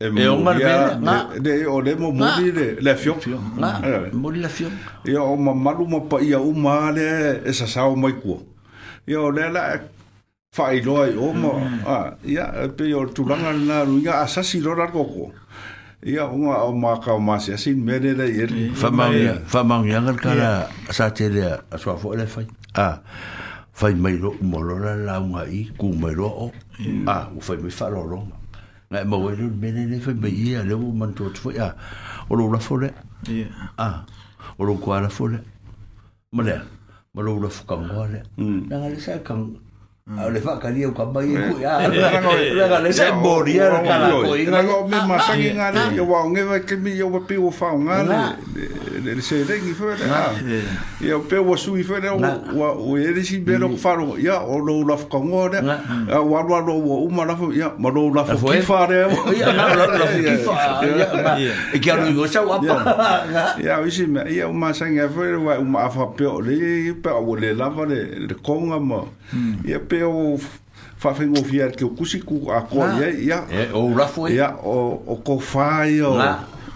[0.02, 3.14] e e o mar me e de o le mo mo di de la fio
[3.62, 3.78] na
[4.14, 4.70] mo di la fio
[5.06, 8.14] e o ma malu mo pa ia o ma le e sa sa o mai
[8.18, 8.42] ku
[9.06, 9.86] e o lena
[10.52, 14.02] fai e loi o mo ah, e a ya pe o tu langa na ru
[14.02, 15.26] nga asasi lo largo ko
[16.06, 18.92] ia unga o maka o masi asin mene le yeri fa
[19.64, 22.46] maungi angal kala sa te lea aswa fo le fai
[22.78, 22.96] a ah.
[23.74, 27.58] fai ah, mairo umolora la unga i ku mairo o ah, e a u fai
[27.58, 28.38] mi falo ronga
[28.92, 31.74] ngai mawele mene le fai mai ia le u mantu o tfo ia
[32.30, 32.90] o lo ula fo le
[33.78, 34.06] a
[34.58, 35.40] o lo kua la fo le
[36.34, 36.62] ma le
[37.14, 39.66] ma lo ula fo kangwa le na ngale sa kangwa
[40.08, 40.20] Mm.
[40.24, 41.84] Ah, le fa kali o kamai ku ya.
[41.92, 46.08] Ya le se boria la kala ko Na Ngo me ma sa ki ngana yo
[46.08, 48.40] wa nge ba ke mi yo ba pi o fa ngana.
[49.04, 49.92] Le se le ngi fa.
[50.00, 50.64] Ya.
[51.04, 54.16] Ya pe wo sui fa le wa o ye le si belo fa ro.
[54.16, 55.60] Ya o lo la fa ko ngo de.
[56.08, 58.88] wa wa lo wo u ma la fa ya ma lo la fa ki fa
[58.88, 59.12] de.
[59.36, 61.36] Ya ma lo la fa
[61.76, 62.80] E ki a lo yo sa wa pa.
[63.60, 65.92] Ya o si me ya o ma sa nge fa wa u ma e?
[65.92, 69.04] fa e pe o le pe o le la fa le ko ngo ma
[69.66, 70.40] ia pe o
[70.98, 73.00] faafaigo fia que o kusi ku akoa ah.
[73.00, 73.28] iai e, e?
[73.28, 73.40] ia
[73.76, 76.14] o rafu e ia o kofai o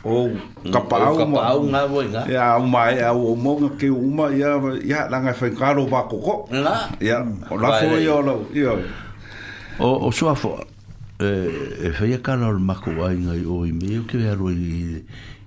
[0.03, 0.29] o
[0.71, 4.29] kapaau ma kapaau nga voi nga ya o mai a o mo ke o uma
[4.35, 8.33] ia ia langa foi fai karo ba coco la ya o la fo yo la
[9.79, 10.35] o o sua
[11.21, 15.01] e fai ka lo ma ku ai o i me o ke ya ro i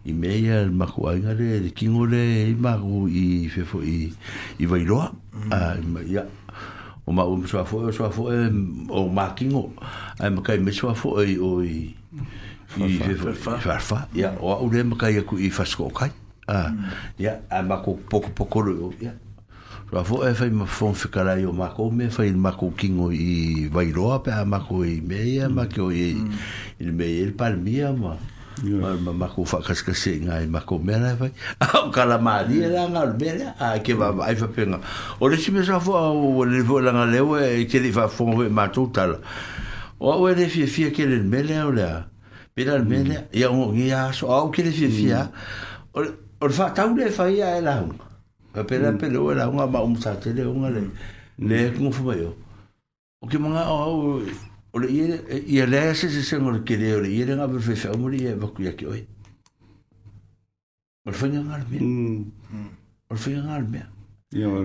[0.07, 3.63] i me ya ma ku ai nga le ki ngole i ma ku i fe
[3.63, 4.09] fo i
[4.59, 4.89] i vai mm.
[4.89, 5.13] ro
[6.07, 6.25] ia
[7.07, 9.73] o ma um so afo so afo o kingo
[10.21, 11.95] ai ma kai me so oi oi
[12.79, 13.15] i
[13.61, 16.11] farfa ya o o le ma kai ku i fa kai
[16.49, 16.73] a
[17.21, 19.13] ya a e ma ko poko poko lo ya
[19.93, 22.71] so afo e fa ma fon fika la yo ko me fa il ma ko
[22.73, 26.17] kingo i vai ro pe a ma ko i me ma ko i
[26.81, 28.17] il me il palmia ma
[28.63, 28.95] Yeah.
[29.03, 31.27] Ma ma ku fa kas kas ngai ma ko mera fa.
[31.75, 34.79] Au kala ma ni la e ngal mera a ke va ai fa penga.
[35.19, 37.81] O le sima sa fo o le vo la ngal lewe e, e, e ke
[37.83, 39.19] li fa fo ve ma total.
[39.99, 41.89] O we le fi fi ke le mele o le.
[42.55, 44.97] Pira le mele ya mo ngi ya so au ke le fi mm.
[45.01, 45.29] fi a.
[45.95, 47.83] O le fa tau le fa ia e la.
[48.55, 50.81] Pa pera pe le o la ma um sa te le o ngale.
[51.43, 52.31] Ne ku fo ba yo.
[53.19, 54.23] O ke manga o
[54.75, 55.07] o le ia
[55.47, 58.09] ia le se se se ngol ke le o le ia nga be fe o
[58.09, 59.07] le ia ba ku ia ke oi
[61.07, 62.69] o fanya ngal me mm.
[63.09, 63.83] o fanya ngal me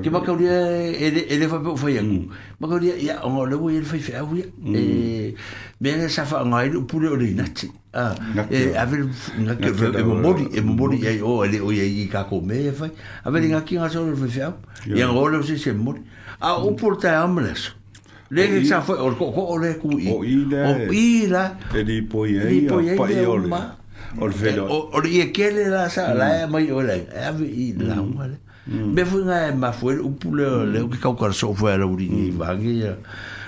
[0.04, 0.58] ke ba ka ia
[1.06, 2.26] ele ele fa pe o fanya ngu
[2.58, 4.02] ba ka ia ia o le ia fe mm.
[4.02, 5.36] fe e, o ia e
[5.80, 8.10] me e le sa fa ngai o pu le o le nati a
[8.50, 9.06] e a ve
[9.46, 12.26] na ke e mo modi e mo modi ia o ele o ia i ka
[12.26, 12.90] ko me fa
[13.22, 13.50] a ve mm.
[13.54, 14.58] nga ki nga so le fe fe o
[14.98, 15.94] ia ngol se se mo
[16.42, 17.78] a o porta amles mm
[18.32, 21.43] le ke sa foi o ko o le ku i o ila o ila
[21.74, 23.61] e di e poi e o pa e o ma
[24.22, 26.17] o velo o o ye ke le la sa mm.
[26.19, 27.88] la e mai o le e vi i mm.
[27.90, 28.06] la mm.
[28.22, 28.38] o le
[28.95, 32.30] me foi nga ma foi o pulo le ke ka so foi la uri ni
[32.41, 32.93] va ke ya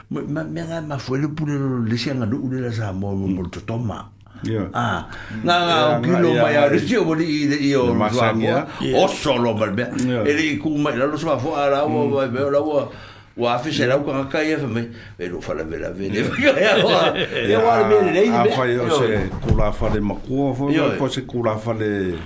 [0.10, 3.14] ma me nga ma foi o pulo le sia nga lu le la sa mo
[3.35, 4.00] mo to to ma
[4.42, 4.66] Ya.
[4.74, 5.06] Ah.
[5.45, 5.56] Nga
[5.90, 8.66] o kilo mai a rio boli i i o masamia.
[8.98, 9.85] O solo berbe.
[10.30, 12.58] Ele ku mai la lo sva fo ara o vai ver la
[13.38, 16.14] wa fi era la ko ka ye me e lo fa la vela vela
[16.45, 16.45] e
[16.84, 20.16] wa e wa le mele le a fa yo se ku la fa le ma
[20.16, 22.18] ku fo po se ku la fa le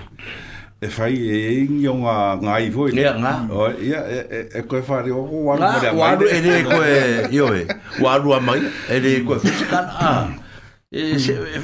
[0.81, 4.81] e fa ye ing yo nga nga e fo ye nga o ya e ko
[4.81, 6.25] fa le o ko wa le ma wa le
[6.59, 6.63] e
[7.29, 10.29] ko e a mai ele le ko fi se kan a
[10.91, 11.19] e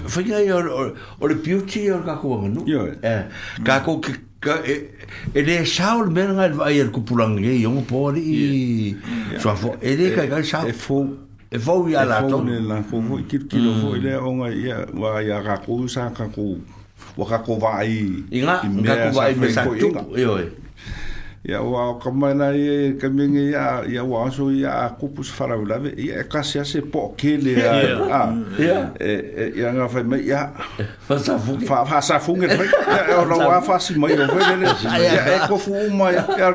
[0.05, 3.23] foi fa ye o le beauty o ka ko nga no yo e eh,
[3.65, 3.99] ka ko
[4.41, 4.89] ka e
[5.35, 8.97] e le saul men nga e ai ku pulang ye yo po ri
[9.37, 10.33] so fo e le ka e e e mm.
[10.33, 11.05] ka sa e fo
[11.51, 14.31] e fo ya la to ne la fo mo ki ki lo fo le o
[14.41, 16.57] nga ya wa ya ka ku sa ka ku
[17.21, 18.01] wa ka ku va ai
[18.33, 20.45] i nga ka ku va ai me sa tu yo e
[21.43, 25.77] ya wa ka mana ye ka mingi ya ya wa so ya kupus fara la
[25.79, 28.29] ve ya e ka se po ke ya ya
[28.59, 30.51] ya e, e, nga fa me ya
[30.99, 35.47] fa sa fu fa sa fu ya ro wa fa si mai ro ve ya
[35.49, 36.53] ko fu mai ya ka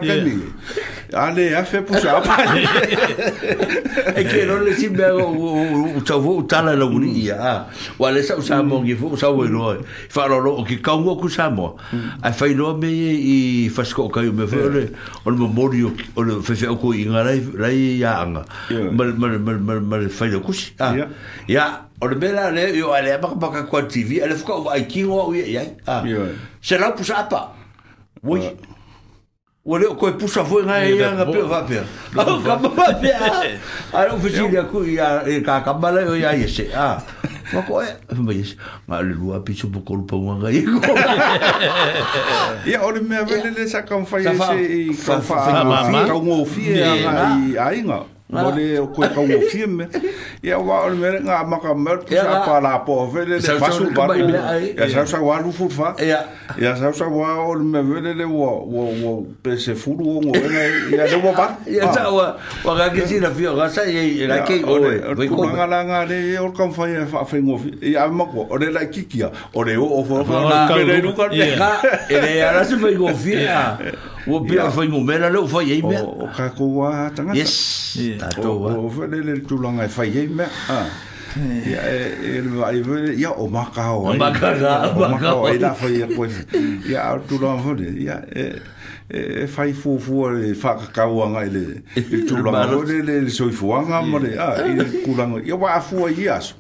[1.14, 2.36] ane a fe pusa pa
[4.18, 7.36] e ke no le si bego u tavo u tala la uni ya
[7.66, 7.94] mm.
[7.98, 10.64] wa le sa u sa mo ki fu sa u lo e fa lo lo
[10.64, 12.26] ki ka ngo ku sa mo mm.
[12.26, 13.36] a fa lo me e i
[13.70, 14.90] fa sko ka yo me fa le
[15.24, 18.42] on mo mori o le fa fa ko i nga rai rai ya nga
[18.90, 21.06] mal mal mal mal mal fa lo ku si ya
[21.46, 21.66] ya
[22.02, 24.90] o le bela le yo ale ba ka ka ko tv ale fa ko ai
[24.90, 25.62] ki ngo ya ya
[26.60, 27.52] se la pusa pa
[28.26, 28.42] Oui.
[28.42, 28.58] Uh,
[29.66, 31.80] Ore koe pusa foi ngai ia nga pe va pe.
[32.22, 32.68] Au ka pa
[33.02, 33.10] pe.
[33.92, 36.70] Ai o eu dia ku ia a ka ka bala ia ese.
[36.70, 37.02] Ah.
[37.52, 38.54] Ma ko e ma yes.
[38.86, 40.94] Ma le lua pichu bu kol pa wanga i ko.
[42.70, 45.34] Ia ore me vele le sa kan ese i ka fa.
[48.28, 49.86] Mole o koe kau o fieme.
[50.44, 53.54] Ia o wao ni mere ngā maka mele, pusi a pā la pō vele le
[53.62, 54.16] fasu baru.
[54.18, 55.92] Ia sau sa wālu furfa.
[56.02, 59.12] Ia sau sa wao ni me vele le wā
[59.44, 60.64] pese furu o ngore.
[60.90, 61.70] Ia le wā baru.
[61.70, 62.26] Ia sa wā
[62.66, 64.96] wā kā kisi na fio gasa i ei rai kei o le.
[65.14, 67.76] Tūnanga la ngā re e o kam fai e wha fai ngō fi.
[67.92, 69.30] Ia ame mako, o re lai kikia.
[69.54, 70.42] O re o o fōrfa.
[70.42, 71.72] E Ia kā,
[72.10, 73.38] e re arasu fai ngō fi.
[73.46, 74.14] Ia.
[74.28, 75.96] O pe fa ngo me la lo fa ye me.
[76.02, 77.96] O ka ko wa ta Yes.
[78.18, 78.74] Ta to wa.
[78.78, 80.44] O fa le le tu lo nga fa e ye me.
[80.68, 80.86] Ah.
[81.66, 81.80] Ya
[82.34, 84.06] el va i ve ya o makao.
[84.10, 84.14] o.
[84.14, 84.58] makao.
[84.58, 84.58] ka
[84.94, 84.98] ka.
[85.08, 85.86] Ma ka o la fa
[86.90, 88.18] Ya tu lo fa de ya
[89.08, 92.64] e e fai fu fu e fa ka ka wa nga ile e tu la
[92.66, 93.48] ro le le so ah!
[93.48, 96.54] i fu nga ma le a i ku la nga yo wa fu i as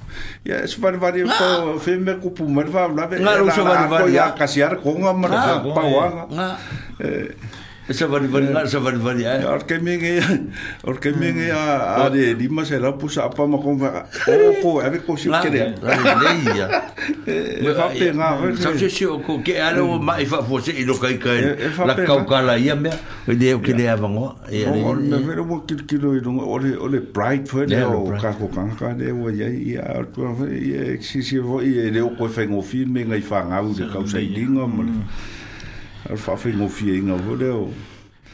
[0.44, 3.06] ya es va va de ko fe me ku pu ma va la ah!
[3.06, 4.46] ve la ko ya ka
[4.82, 5.28] ko nga ma
[5.74, 6.48] pa wa nga
[7.02, 7.06] e,
[7.88, 8.64] Esa vari vari na eh.
[8.64, 9.44] esa vari vari eh.
[9.44, 10.52] Or kemi nge
[10.84, 12.38] or kemi nge a a de hmm.
[12.40, 14.06] di ma se rapu sa pa ma kon vaka.
[14.26, 15.74] O ko ave ko si kere.
[15.80, 16.66] La le ia.
[17.62, 18.56] Me fa pe na ve.
[18.56, 20.04] Sa se si o ko ke ala o hmm.
[20.04, 21.36] ma fa fo se ilo kai kai.
[21.46, 22.90] E, e La kau kala ia e me.
[23.28, 24.34] O de o kele ava ngo.
[24.50, 24.66] Ia.
[24.74, 26.42] O me vero mo kir kilo i dunga.
[26.42, 29.46] O le o le pride fo le o ka ko kan ka de o ia
[29.46, 33.06] ia tu ave ia si si vo ia le o ko fa ngo film me
[33.14, 34.82] ngai fa ngau de kau sa i dinga mo.
[36.10, 37.72] Ar fa fi ngofi e inga vode o...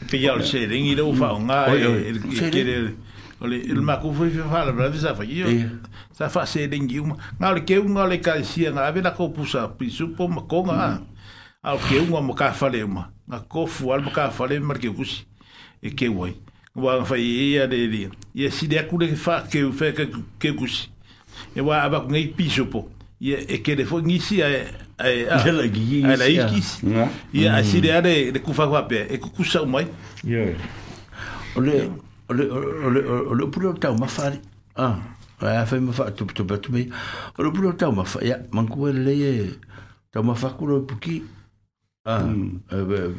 [0.07, 1.81] Fi al se ringi le ufa o ngā e...
[1.81, 5.47] e, e ole, il ma ku fi fi fa la bravi sa fa io.
[6.13, 7.15] Sa fa se ringi u ma.
[7.39, 10.61] Ngā le ke unga le ka sia ngā vela ko pusa pi supo ma ko
[10.67, 10.77] ngā.
[10.77, 11.27] Mm.
[11.65, 13.07] Au ke unga ma ka fa le ma.
[13.29, 15.23] Ngā ko fu al ma ka fa le ma ke kusi.
[15.81, 16.33] E ke wai.
[16.75, 18.05] Ngā fa i e a le li.
[18.37, 20.89] Ia si le akule ke fa ke u fe ke kusi.
[21.57, 22.85] E wā abakunga i pi supo.
[23.23, 24.61] Ia e ke le fo ngisi a e...
[25.03, 29.19] ela eh, ah, gigi ela la ia asiri are de kufa kwa pe e eh,
[29.19, 29.87] kukusa umai
[30.23, 30.55] ia
[31.57, 31.91] ole
[32.29, 34.39] ole ole ole pula tau mafari
[34.77, 34.95] ah
[35.41, 36.87] eh, a fa ma fa tu tu tu me
[37.37, 39.51] ole pula tau mafa ia manku ele e
[40.11, 41.23] tau mafa kulo puki
[42.05, 42.23] ah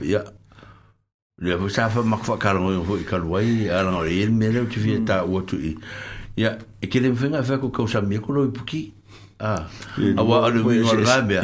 [0.03, 0.25] Ya.
[1.39, 5.41] le vo sa fa makfa kalo ho ikalwai ala ele mele tu vi ta o
[5.41, 5.57] tu
[6.37, 8.93] ya e kele mfenga fa ko kausa me kulo puki
[9.43, 9.67] Ah,
[10.15, 11.43] awa ala wi ngor rabia.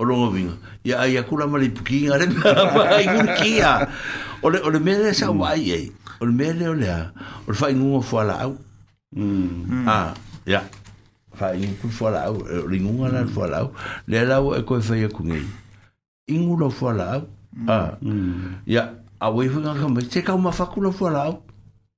[0.00, 0.56] O lo ngor winga.
[0.84, 3.92] Ya ai akula mali puki ngare na pa ai ngur kia.
[4.40, 5.36] O le o le mele sa mm.
[5.38, 5.86] wai ai.
[6.20, 6.88] O le mele o le.
[7.48, 8.56] O fa ngur ngor fala au.
[9.12, 9.84] Mm.
[9.84, 10.14] Ah,
[10.48, 10.64] ya.
[11.36, 13.72] Fa ngur fala au, le ngur ngor fala au.
[14.08, 15.44] Le la o ko fa ya kunge.
[16.28, 17.28] Ingu lo fala au.
[17.52, 17.68] Mm.
[17.68, 18.00] Ah.
[18.64, 18.84] Ya,
[19.20, 20.04] A fu ngor ka mai.
[20.08, 21.36] Te ka ma fa ku lo au.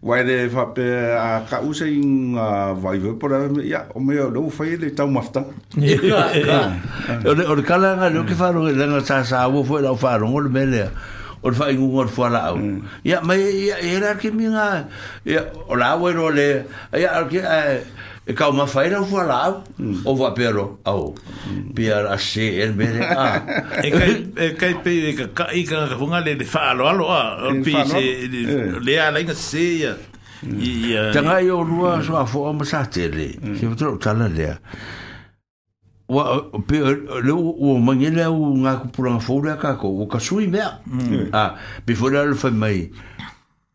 [0.00, 4.76] Wai re whape a ka use i ngā vai vipora, ia, o mea, lo whai
[4.76, 5.44] le tau mafta.
[7.18, 8.38] O re kalanga, leo ke mm.
[8.38, 10.90] whārongi, lenga tā sā awo fwe lau whārongi, o le melea,
[11.42, 12.56] o le whai ngu ngor fwala au.
[12.60, 12.82] Mm.
[13.10, 14.68] Ia, mai, ia, e rā ke mi ngā,
[15.68, 16.46] o la awe ro le,
[17.00, 17.42] ia, ar ke,
[18.28, 19.38] e ka ma fa era voilà
[20.04, 21.14] o va pero au
[21.74, 24.04] pier a se el mere a e ka
[24.48, 27.22] e ka pe e ka i ka funga le fa lo a
[27.64, 28.04] pi se
[28.84, 29.00] le eh.
[29.04, 29.92] a la se ya
[30.42, 31.10] mm.
[31.16, 33.76] tanga yo rua so a fo ma sa te le se mm.
[33.80, 34.52] tro tala le
[36.14, 36.24] wa
[36.68, 36.84] pe
[37.26, 40.60] le o mangela o nga ku pura fo le ka ko o ka sui me
[40.92, 41.30] mm.
[41.32, 42.90] a be fo le fa mai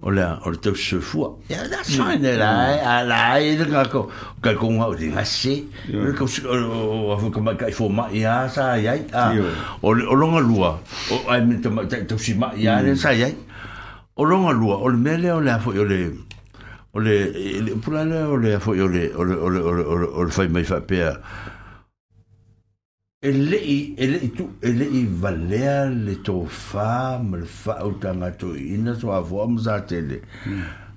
[0.03, 2.79] o le o le tau se fua ya da sain era mm.
[2.87, 4.11] a la e de ka ko
[4.43, 8.07] ka ko nga o dinga se le ko o a fu ka ka fo ma
[8.11, 9.31] ya sa ya a
[9.81, 10.75] o le o longa lua
[11.11, 11.55] o ai me
[11.87, 12.99] te tau si ma ya le mm.
[12.99, 13.31] sa ya
[14.19, 16.11] o longa lua o le mele o le a fo yo le
[16.93, 17.15] o le
[17.63, 20.05] e, pula le o le a fo yo le o le o le o le
[20.19, 21.15] o le fai mai fa pea
[23.25, 27.37] e le i e le i tu e le i valea le to fa ma
[27.37, 30.19] le fa o tanga to i na to avo am za tele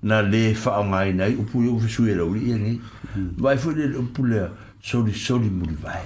[0.02, 2.80] na le fa o ngai nei o pu o fisu e lo i e ni
[3.36, 4.48] vai fu le o pu le
[4.82, 6.02] so li so li mu le vai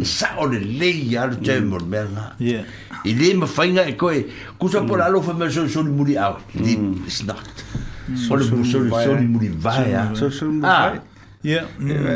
[0.00, 1.68] e sa o le le i a le te hmm.
[1.68, 2.24] mor me nga
[3.04, 4.24] i le ma fa inga e koe
[4.58, 4.88] kusa hmm.
[4.88, 7.04] por alo fa me so li so li mu le au li hmm.
[7.06, 7.64] is not
[8.16, 11.00] so li mu so li mu le vai so li mu le vai
[11.44, 11.66] Yeah.
[11.76, 12.08] Mm.
[12.08, 12.14] E,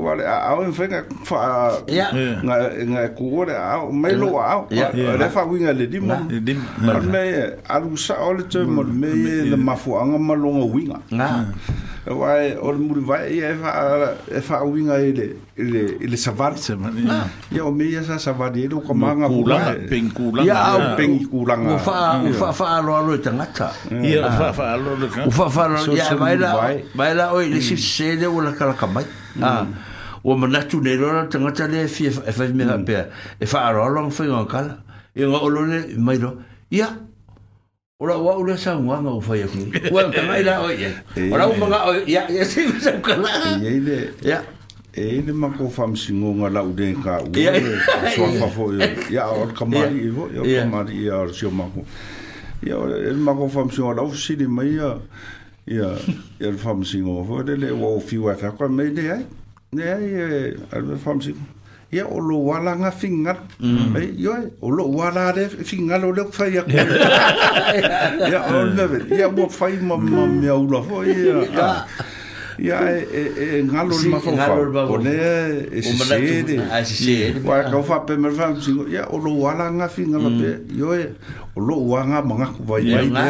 [0.00, 1.40] wale a au e whenga wha
[1.84, 2.56] ngā
[2.88, 7.20] ngā kua le au me lo au le wha winga le dima le dima me
[7.68, 9.12] alu sa o le tō mo me
[9.52, 13.76] le mafuanga malonga winga ngā wai o le muri vai e wha
[14.32, 15.28] e wha winga e le
[15.58, 17.26] ele ele savar se mania ah.
[17.50, 21.56] e o meia sa savar e do comanga pula pencula ya o pencula ah.
[21.56, 21.72] e ah.
[21.72, 21.72] mm.
[21.72, 23.72] o fa o fa fa lo lo tanga ta
[24.04, 26.50] ya o fa fa lo lo o fa fa lo ya vai lá
[26.94, 28.76] vai lá oi ele se cede o la cala
[29.40, 29.64] ah
[30.24, 32.84] o manatu ne lo tanga ta le fi e fa e me mm.
[32.84, 32.94] pe
[33.40, 34.84] e fa lo lo foi o cala
[35.16, 36.30] e o lo ne mai lo
[36.70, 36.88] ya
[37.98, 39.46] Ora wa ora sa wa nga ufa ya.
[39.90, 40.92] Wa tanga ila oye.
[41.32, 43.56] Ora u manga ya ya se sa kala.
[43.56, 44.12] Ya ile.
[44.20, 44.44] Ya.
[44.96, 47.72] e le ma ko fam singonga lau de ka u
[48.16, 48.68] so fa fo
[49.16, 51.84] ya o kamari o ya kamari ya o so ma ko
[52.68, 54.88] ya e ma ko fam singonga lau si de mai ya
[55.78, 55.90] ya
[56.40, 59.20] e fam singonga fo de le wo fi wa ka ko me de ai
[59.76, 60.08] ne ai
[60.56, 61.54] e fam singonga
[61.92, 63.36] ia o lo wala nga fingal
[64.02, 66.64] e yo o lo wala de fingal o le fa ia
[68.32, 71.84] ia o le ia mo fai mo mo me o lo fo ia
[72.56, 73.22] ya e e
[73.60, 74.56] e ngalo ma fa
[74.88, 75.12] pone
[75.72, 75.94] e se
[76.84, 80.30] se wa ka fa pe me fa singo ya o lo wala nga finga nga
[80.32, 80.40] mm.
[80.40, 81.04] pe yo e
[81.52, 83.24] o lo wa nga manga nga kwa ya i le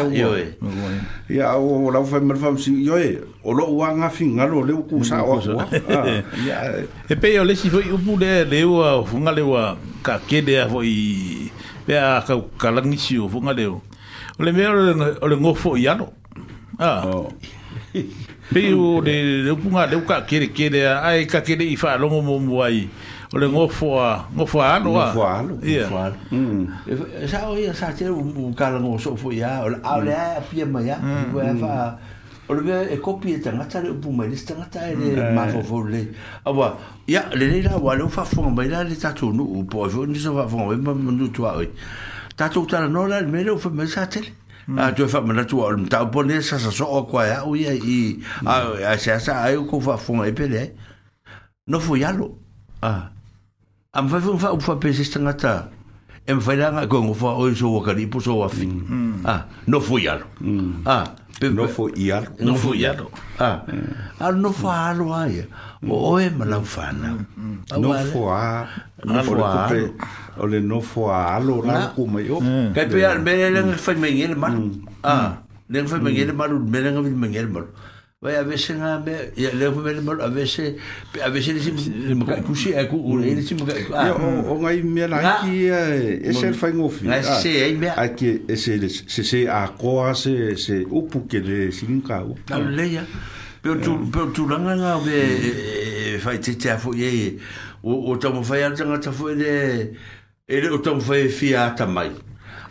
[0.63, 0.87] wo
[1.27, 4.47] ya o la fa me fa singo yo e o lo wa nga finga nga
[4.47, 8.15] lo le ku sa wa ya ah, e pe yo le si fo u pu
[8.15, 10.95] le le wa fu nga le wa ka ke de a i
[11.83, 13.83] pe a ka ka la ngi si fu nga le o
[14.39, 14.63] le me
[15.19, 16.15] o le ngo ya no
[16.79, 17.27] ah oh.
[18.53, 22.21] pe o le le punga le ka kere kere ai ka kere i fa longo
[22.21, 22.87] mo mo ai
[23.33, 25.61] o le ngofo a ngofo a no a ngofo a ngofo
[26.31, 26.67] mm.
[26.87, 29.59] e e a sa o ia sa te u ka la ngo so fo ia
[29.63, 30.37] o le a le mm.
[30.37, 30.95] a pia ma ia
[31.33, 31.97] u e fa
[32.47, 35.61] o le e kopi e tanga tare u puma le tanga tare le ma fo
[35.61, 36.47] fo le mm.
[36.47, 39.11] a wa ia le le la wa le u fa fo ma ila le ta
[39.11, 41.57] tu no u po fo e ni so fa fo ma ma nu tu a
[41.57, 41.67] oi
[42.37, 44.31] ta tu ta la no la le me le u fa me sa te le
[44.75, 47.71] A, tue fap mena tue wale mta wapone, sa sa so wakwa ya ou ya,
[48.43, 50.73] a se asa, a yo kon fwa fwong a epele,
[51.71, 52.27] no fwoyalo.
[52.83, 52.91] A,
[53.93, 55.69] amfay fwong fwa wapwa pe se stangata,
[56.27, 58.83] amfay la nga kon wapwa, oye so wakani, po so wafin.
[59.23, 60.25] A, no fwoyalo.
[60.85, 60.99] A,
[61.41, 63.09] no fo ia no fo ia no
[63.39, 63.61] ah.
[63.67, 65.89] ah ar no fo ar o ai mm.
[65.93, 67.81] o e ma la fana mm, mm.
[67.81, 68.43] no fo a
[69.05, 69.55] no fo a
[70.41, 72.37] o le no fo a alo la ku me yo
[72.75, 74.49] ka pe ar me le fa me ngel ma
[75.13, 75.27] ah
[75.71, 77.61] le fa me ngel ma lu me le ngel ma
[78.27, 80.75] Pai a vese nga me, ia leo pa mele mola, a vese,
[81.23, 81.71] a vese ni si
[82.13, 84.27] muka i kusi, a eh, ku ure, ni si muka i kusi.
[84.51, 85.71] O nga i mea na aki
[86.27, 87.05] e ser fai ngofi.
[87.07, 87.37] Nga eh, ah.
[87.39, 87.93] se e eh, mea.
[88.03, 92.35] Aki e se se se a koa se se upu ke le si nga u.
[92.49, 93.05] Na le ya.
[93.63, 93.79] Peo
[94.35, 97.39] tu langa nga ve fai te te afo ye,
[97.81, 99.55] o tamo fai a tanga tafo e le,
[100.43, 102.09] e le o tamo fai e fia atamai.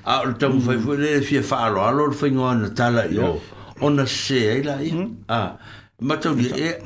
[0.04, 0.84] A o tamo fai mm.
[0.84, 4.50] fai e le fia fa alo, alo fai ngoa na tala i ofa ona se
[4.52, 5.14] ai la i hmm?
[5.28, 5.56] a
[6.00, 6.76] ma tau ni e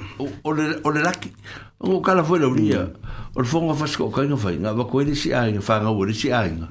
[0.43, 0.81] o le hmm.
[0.85, 1.31] o le laki
[1.79, 2.89] o kala foi la unia
[3.37, 5.81] o fo nga fasko ka nga fai nga ba ko ni si ai nga fa
[5.83, 6.69] nga wo si ai nga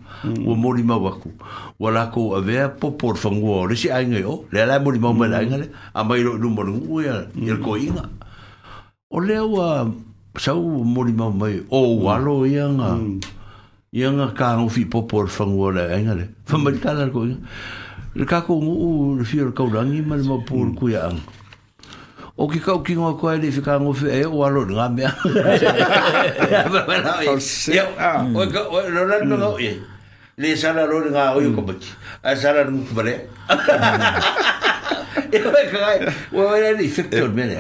[0.48, 1.32] o mori ma wa ku
[1.80, 4.64] wa la ko a ve po por fo nga o si ai nga o le
[4.66, 5.48] la e mori ma ma la hmm.
[5.52, 5.58] nga
[5.96, 8.04] a mai ro lu mori u ya ni ko i nga
[9.12, 9.84] o le wa
[10.40, 12.96] sa u mori ma mai o wa lo ya nga
[13.92, 16.94] ya nga ka nga fi po por fo nga la nga le fo ma ka
[16.96, 17.40] la ko nga
[18.16, 20.76] Le kako ngu u le fio le kaurangi ma le mapu le hmm.
[20.76, 21.18] kuia ang.
[22.38, 24.88] O ki kau ki ngua koe le i whika ngofi e o alo ni ngā
[24.96, 25.12] mea.
[28.66, 29.40] O e lo rani hmm.
[29.40, 29.80] ngau e.
[30.38, 31.56] Le sara lo ni ngā oi o hmm.
[31.62, 31.88] kapaki.
[32.24, 33.16] A sara ni ngu kumare.
[36.34, 37.58] Olen lihtsalt törmine.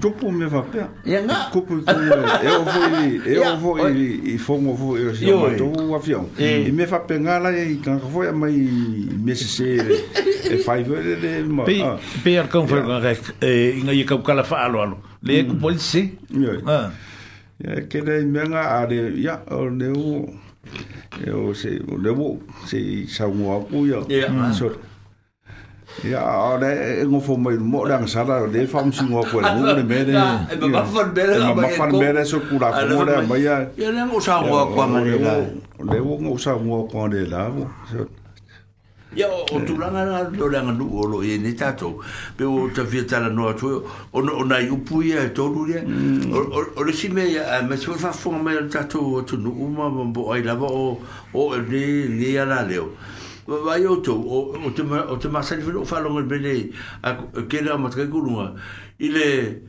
[0.00, 0.88] tupume vapea.
[1.06, 6.26] Eu vou ele, eu vou ele e fomo vou eu se eu tô o avião.
[6.38, 8.52] E me fa pengala então, e kan foi mai
[9.24, 10.04] mesese
[10.50, 11.64] e fai vele de ma.
[11.64, 11.80] Pe
[12.24, 13.42] per kan foi kan é hum.
[13.42, 14.96] e inga i ka kala fa alo alo.
[15.22, 16.18] Le ku polisi.
[16.66, 16.90] Ah.
[17.64, 19.36] É é ya kele menga ade ya
[19.70, 20.28] ne o
[21.26, 24.06] eu sei, eu sei, salmo apoio.
[24.08, 24.32] Yeah.
[24.32, 24.76] Mm.
[26.02, 30.12] Ya, ore ngo fo mai mo dang sara de fam singo ko ngo de mere.
[30.50, 33.62] E ba fan bere la ba fan bere so kura ko de ba ya.
[33.78, 35.34] Ya le ngo sa ngo ko ma ni la.
[35.78, 37.48] Le ngo ngo sa ngo ko de la.
[39.14, 42.02] Ya o tu langa na do langa du o lo ye ni tato.
[42.36, 45.68] Pe o ta fia tala no tu o no na yu pu ye to lu
[45.70, 45.78] ye.
[46.76, 50.32] O le si me ya me so fa fo me tato tu no uma bo
[50.32, 50.98] ai la o
[51.32, 52.90] o de le ya la leo.
[53.46, 56.70] vai o to o o te masa de o falo ngol bele
[57.02, 57.10] a
[57.48, 58.46] que le amatre kulunga
[58.98, 59.62] ile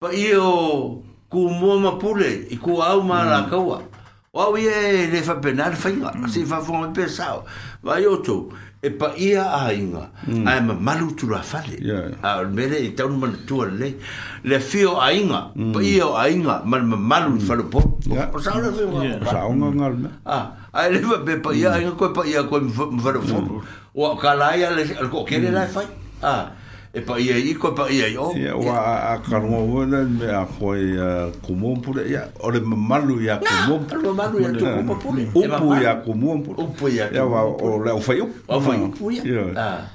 [0.00, 3.78] pa io ku mo ma pule i ku au ma la kawa
[4.34, 6.28] wa wi e le fa penal fa inga mm.
[6.28, 7.44] se fa fo pensao
[7.82, 10.44] vai o to e pa ia a inga mm.
[10.46, 12.42] ai ma malu tu la fale a yeah.
[12.58, 13.88] mele e tau man tu le
[14.48, 15.74] le fio a inga mm.
[15.74, 17.46] pa ia a inga ma ma malu mm.
[17.48, 18.30] falo po yeah.
[18.30, 19.18] o sa ona fio yeah.
[19.30, 20.38] sa ona ngal me a
[20.78, 21.80] ai le va be pa ia mm.
[21.82, 23.58] inga ko pa ia ko mo falo fo mm.
[24.10, 25.86] o ka la ia le ko ke le la fai
[26.22, 26.44] a ah
[26.94, 30.24] e pa ia i e pa ia i o ia wa a karunga wana me
[30.26, 30.80] a koe
[31.44, 35.24] kumon pule ia o le mamalu ia kumon pule o le mamalu ia kumon pule
[35.44, 38.22] upu ia e kumon pule upu ia kumon pule ia wa o le ufai mm.
[38.26, 39.90] upu ufai upu ia ah.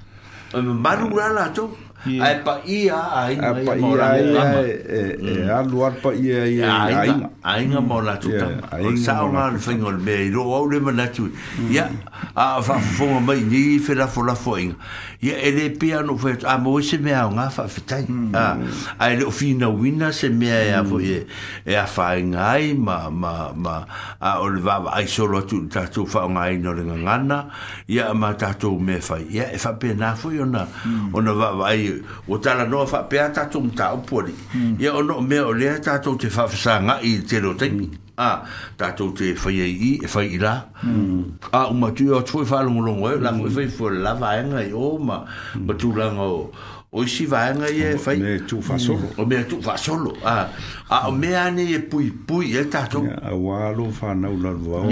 [0.53, 1.69] o le mamalu rala atou
[2.03, 2.27] Yeah.
[2.35, 4.59] Ai pa ia a inga ia mora ni lama.
[4.59, 5.01] E, e
[5.47, 5.47] mm.
[5.47, 7.27] a luar pa ia ia ia ia.
[7.39, 8.59] A inga mora tu tama.
[8.83, 11.31] O sa o ngā rufinga o mea i ro au lima na tu.
[11.31, 11.71] Mm.
[11.71, 11.87] Ia
[12.35, 14.75] a whafafonga mai ni i whera fola fo inga.
[15.23, 18.03] Ia e le pia no fwe a mo se mea o ngā whafetai.
[18.03, 18.35] Mm.
[18.35, 21.23] A e le o fina wina se mea e a fo ye.
[21.63, 23.77] E a wha inga ai ma ma ma
[24.19, 27.39] a o le vava ai solo tu tatu wha o ngā ino ringa ngana.
[27.87, 29.23] Ia ma tatu me fai.
[29.31, 30.67] Ia e whapena fo yona.
[31.15, 31.92] O na vava ai
[32.27, 34.33] o tala noa fa pea tatu mta upori.
[34.51, 34.77] Hmm.
[34.79, 37.85] Ia ono mea o lea tatu te fafasanga i te lo teimi.
[37.85, 37.99] Hmm.
[38.17, 38.41] A,
[38.77, 40.61] tatu te fai e i, e fai i la.
[40.81, 41.37] Hmm.
[41.51, 44.71] A, umatui o tfoi fa longo longo e, lango e fai fo la vaenga i
[44.73, 45.23] o ma,
[45.65, 46.51] matu lango o.
[46.95, 48.17] O isi vaenga i e fai.
[48.17, 49.09] Me tu fa solo.
[49.17, 50.13] O me tu fa solo.
[50.23, 50.47] A,
[50.89, 53.07] a o mea ne e pui pui e tatu.
[53.21, 54.89] A, a walo fa naulalua o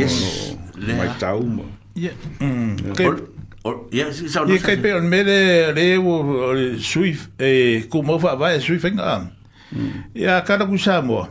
[0.80, 1.64] lo maitau ma.
[1.94, 2.14] Yeah.
[2.40, 2.78] Mm.
[3.64, 11.28] 而佢平時每日嚟我水，佢冇翻班水翻工，而家佢又唔上喎。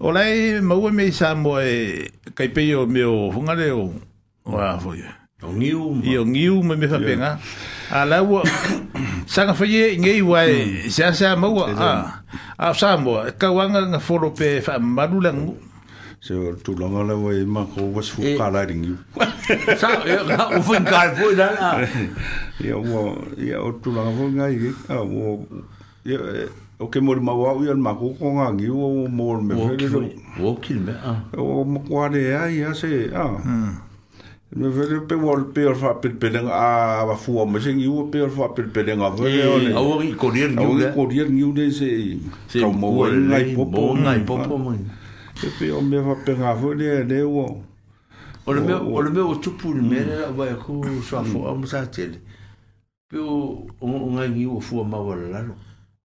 [0.00, 3.90] 后来冇咩上喎，佢平時咪有逢下嚟喎。
[4.50, 5.00] 哇，我哋
[5.42, 7.38] 用油，用油咪咪方便啊。
[7.90, 8.44] 啊，我
[9.28, 10.52] 上 個星期廿二號
[10.88, 11.74] 先上冇喎，
[12.56, 15.54] 啊，上冇，個王哥 follow 俾翻馬路嚟冇。
[16.20, 18.52] se tu longa le wai e ma ko was fu e- e, ka
[19.80, 21.78] sa ya u fu ka da
[22.60, 23.72] ya wo ya o
[24.34, 25.40] ngai ye a wo
[26.04, 26.18] ya
[26.78, 29.88] o ke mo ma wa u ya ma ko nga ngi wo mo me fe
[30.40, 33.72] wo ki me a o mo kwa le ya ya se a hmm.
[34.60, 37.72] me fe pe wo pe fa pe pe le a ba fu o me se
[37.72, 40.66] ngi wo pe fa pe pe le nga fe le a wo ko ni ngi
[40.68, 41.88] wo ko ni ngi wo de se
[42.60, 44.76] ka mo wo ngai popo ngai popo mo
[45.42, 47.62] pepe o me va pe ngafo ni e ne uo.
[48.46, 51.26] O le meo, o le meo tupu ni mene la wai e aku sua mm.
[51.32, 52.20] fo a musa tele.
[53.08, 55.54] Pe o ngai ngi uo fua ma wala lalo.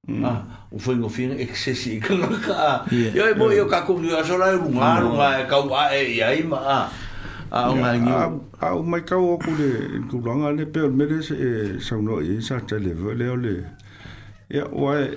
[0.08, 0.26] Mm.
[0.26, 2.86] Ah, o foi no fim excessi que não cá.
[2.92, 6.22] E aí bom, eu cá com o Jorge lá, eu não, não, é cau e
[6.22, 6.90] aí, ah.
[7.52, 11.22] au maikau oku le kulaga le pea o le mele
[11.80, 13.56] saunoi sa talevoe lea o le
[14.50, 15.14] ia uae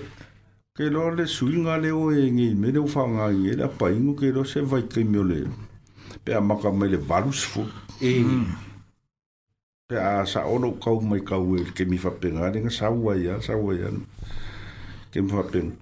[0.78, 3.89] ke lo le suinga le o e ngi me le ufa nga i la pa
[3.90, 5.39] ingu ke lo se vai ke mio le
[6.24, 7.65] pe a maka me le varus fu
[8.00, 8.12] e
[9.89, 12.92] pe a sa ono kau mai kau e ke mi fa penga le nga sa
[12.94, 13.90] ua ia sa ua ia
[15.10, 15.74] ke mi fa penga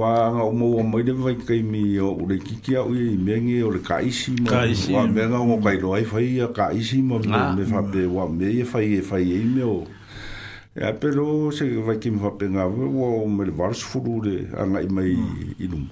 [0.00, 3.36] wa nga umo wa mai le vai ke mi o le kiki au i me
[3.44, 4.64] ngi o le ka isi ma
[4.96, 7.52] wa me nga umo kai lo ai fai a ka isi ma ah.
[7.56, 9.80] me fa pe wa me e fai e fai e me o
[10.74, 14.86] Ya e pero se va que me pega o meu vals furule anga hmm.
[14.86, 15.16] i mai
[15.66, 15.88] ilum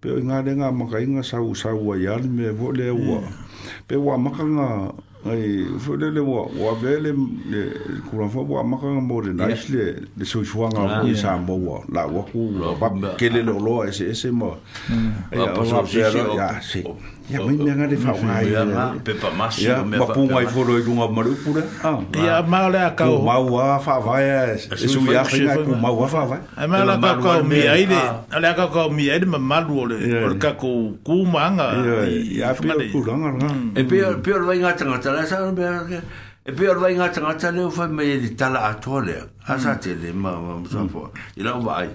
[0.00, 3.34] pe nga de nga makai nga sau sau wa yal me vole wa hmm.
[3.86, 4.30] pe wa ma
[5.28, 7.68] ai vole le wa wa vele ah,
[8.08, 9.32] ku ra fo wa ma ka nga mode
[10.16, 12.48] de so fo nga wa i sa mo wa la wa ku
[12.80, 12.88] ba
[13.20, 14.56] ke le lo lo ese ese mo
[14.88, 15.36] hmm.
[15.36, 15.84] ya pa so
[16.32, 16.80] ya si
[17.28, 20.48] Ya mai mianga de fa wa ya ma pe pa mas ya ma pu mai
[20.48, 21.20] fo lo ngo ma
[22.16, 23.20] ya ma le o
[23.52, 25.76] ma fa wa ya e su ya ngai ku
[26.08, 28.00] fa wa ya mala la ka mi ai de
[28.32, 30.96] ale ka ko mi ai de ma ma lu le o ka ku
[32.32, 32.80] ya fa ma
[33.36, 33.76] mm.
[33.76, 37.84] e pe pe lo ngai tanga tala e pe lo ngai tanga tala o fa
[37.92, 39.12] me de tala a tole
[39.44, 41.44] a sa te de ma ma sa fo mm.
[41.44, 41.88] ila wa ai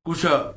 [0.00, 0.56] ku sa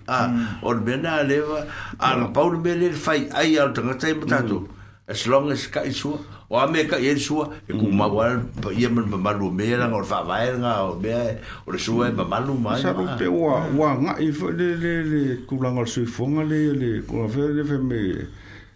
[0.11, 0.61] Ah, mm.
[0.61, 0.85] a or mm.
[0.85, 1.65] bena leva
[1.99, 4.65] a la paul bele fai ai al tangata i e matato mm.
[5.07, 6.17] as long as ka i e sua
[6.51, 9.21] o a me ka i e sua e ku ma wal pa i amen pa
[9.27, 12.91] malu mea o fa vaenga o mea o le sua e pa malu mai sa
[12.97, 13.63] ru te ua ah.
[13.79, 17.47] ua nga i fo le le le kulang al sui fonga le le kua fe
[17.59, 18.27] le fe me le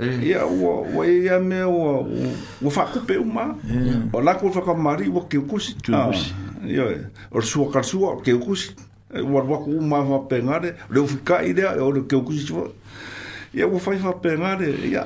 [0.00, 0.18] Eh.
[0.24, 2.06] ia ua ua ia mea ua
[2.62, 4.08] ua faakupe uma eh.
[4.12, 5.76] o lako ua fakamari ua keukusi
[6.66, 6.98] ioe
[7.32, 8.72] ole suakalasua ole keukusi
[9.24, 12.70] ualuaku uma faapegale ole ufikai lea ole keukusi sua
[13.54, 15.04] ia ua e faapegale ia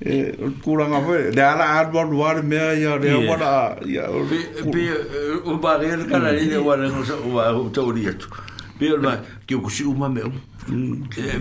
[0.00, 4.82] eh, kulanga fe de ala alu alu ale mea ya de wala ya pe pe
[5.44, 7.82] u bare kala ni de wala so wa to
[8.82, 9.12] Pia la
[9.46, 10.26] ki ku si uma meu.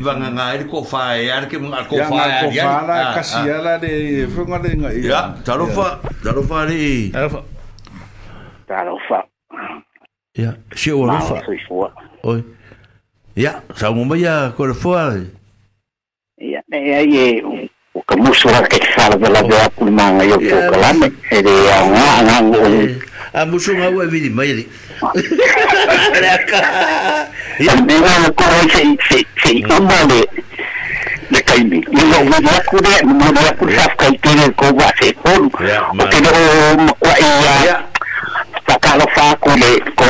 [0.05, 2.43] Va nga nga ele ko fa e ar ke mga ko fa e ar.
[2.55, 3.93] Ya ko fa la kasia la de
[4.35, 4.89] fo nga de nga.
[5.09, 5.87] Ya, talo fa,
[6.25, 7.09] talo fa ni.
[7.15, 7.41] Talo fa.
[8.69, 9.19] Talo fa.
[10.43, 11.41] Ya, si o lo fa.
[12.29, 12.43] Oi.
[13.35, 15.09] Ya, sa mo ba ya ko lo fa.
[16.53, 17.41] Ya, ya ye
[17.97, 21.09] o ka musu ra ke fa de la de ku manga yo ko kala me.
[21.39, 22.37] Ele ya nga nga.
[23.33, 24.61] A musu nga wa vi ni mai.
[25.01, 25.01] 嫁をこうせせせ
[29.57, 30.29] 今まで
[31.31, 35.57] 中身いやまだこれまだこれさかいてるこばせこんおけど
[36.29, 37.83] はいや
[38.67, 40.05] takalo fa ko le ko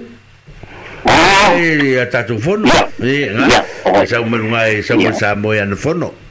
[1.05, 2.65] ah e a tatu fono
[3.03, 3.51] e na
[4.07, 6.30] sa o menunga e sa o sa mo ya no fono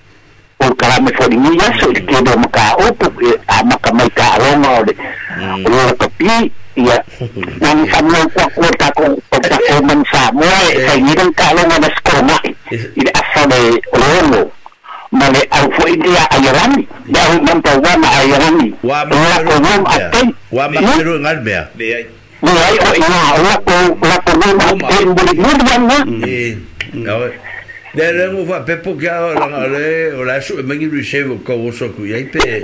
[0.61, 4.25] Oh, kalau ul karame muka di nyi yaso di kedo maka tapi ya maka maika
[4.37, 4.93] aroma de
[5.65, 6.97] ulur kepi ya
[7.65, 9.05] nan samo kwa kwa ta ko
[9.41, 10.45] ta ko man sa mo
[10.85, 12.53] sa ngiren ka lo na bas ko ma i
[13.01, 14.53] de asa de ulomo
[15.09, 16.77] male al fo i dia ayaran
[17.09, 21.15] ya un man ta wa ma ayaran wa ma ko mo atai wa ma ro
[21.25, 22.03] ngal be ya be ai
[22.77, 25.49] ko i na wa ko wa ko mo ma ten bo ni mo
[26.05, 26.25] ni
[26.93, 27.17] ya
[27.93, 31.03] Ne le mo va pe po ga la le o la su me ni lui
[31.03, 32.39] che vo ko so ku e ai pe.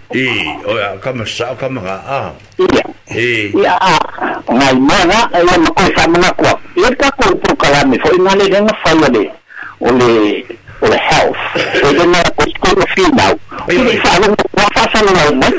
[0.13, 2.17] I, o ia, kama sao, kama ngā a.
[2.59, 2.83] Ia.
[3.15, 3.51] I.
[3.55, 3.95] Ia a.
[4.51, 6.51] Ngai mana, ia mako sa mana kua.
[6.75, 9.23] Ia ka kou pukalami, fo inga le renga whaia le,
[9.79, 10.43] o le,
[10.81, 11.37] health.
[11.87, 13.35] O le nga ko skoro whinau.
[13.55, 15.53] O le whaalo, wa whasa na ngau mai.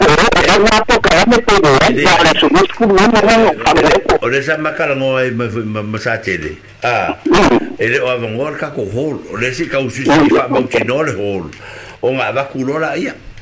[0.00, 4.18] O le nga pukalami po do e, ia ala su musku mana ngau whamereko.
[4.22, 5.30] O le sa makala ngō ai
[5.92, 6.58] masatele.
[6.82, 7.14] A.
[7.30, 7.78] Mm.
[7.78, 10.34] Ele o avangor ka ko hol, o le si ka usisi ki mm.
[10.34, 11.46] wha mautino le hol.
[12.02, 13.14] O ngā vakulola ia.
[13.14, 13.14] Ia.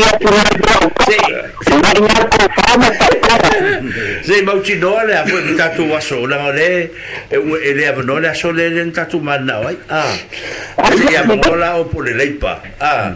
[0.00, 0.30] aqui
[2.98, 6.92] é Sei mau tino le a foi tatu aso na le
[7.30, 10.12] ele ave no le aso le le tatu mana ai ah
[10.92, 13.12] ele ave bom lá o pole leipa ah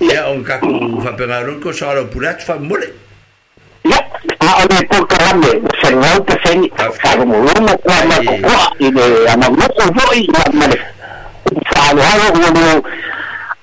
[0.00, 2.84] é on kaku fa pegaro ko sa lo pulat faz mole
[3.88, 3.96] ya
[4.40, 5.48] a ole por carame
[5.80, 8.32] se no te sen fa como uno cuando
[8.78, 9.68] y le amamos
[10.04, 10.26] voy
[11.72, 12.82] fa lo o como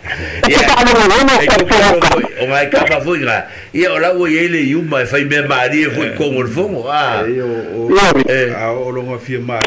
[2.43, 5.83] o mai ka fa foi ga ia ola o ele i uma fai me mari
[5.83, 9.65] e foi con o fomo a a o longa fia mari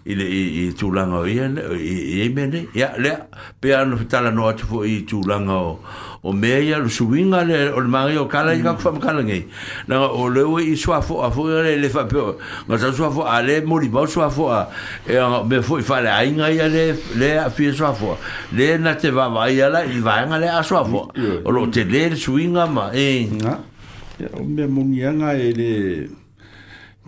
[0.07, 3.11] ile i i tu langa i ene i i mene ya le
[3.59, 5.79] pe ano fitala no atu fo i tu langa o
[6.23, 9.43] o meia lo suinga le o le mangi o kala i kapu fama kala ngai
[9.87, 12.21] na o le o i sua fo a fo i le le fa pe
[12.67, 14.61] ma sa sua fo a le mori ma sua fo a
[15.05, 16.85] e a me fo i fa le ainga i le
[17.19, 18.17] le a fi sua fo
[18.53, 21.11] le na te va va i ala i va nga le a sua fo
[21.43, 23.59] o lo te le suinga ma e nga
[24.19, 25.71] ya o me munianga e le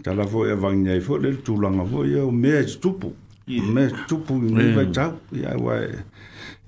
[0.02, 2.54] ta la voia va ngia fo le tu langa voia o me
[2.84, 3.12] tupu
[3.76, 4.74] me tupu ni mm.
[4.76, 5.14] va tau
[5.44, 5.76] ya wa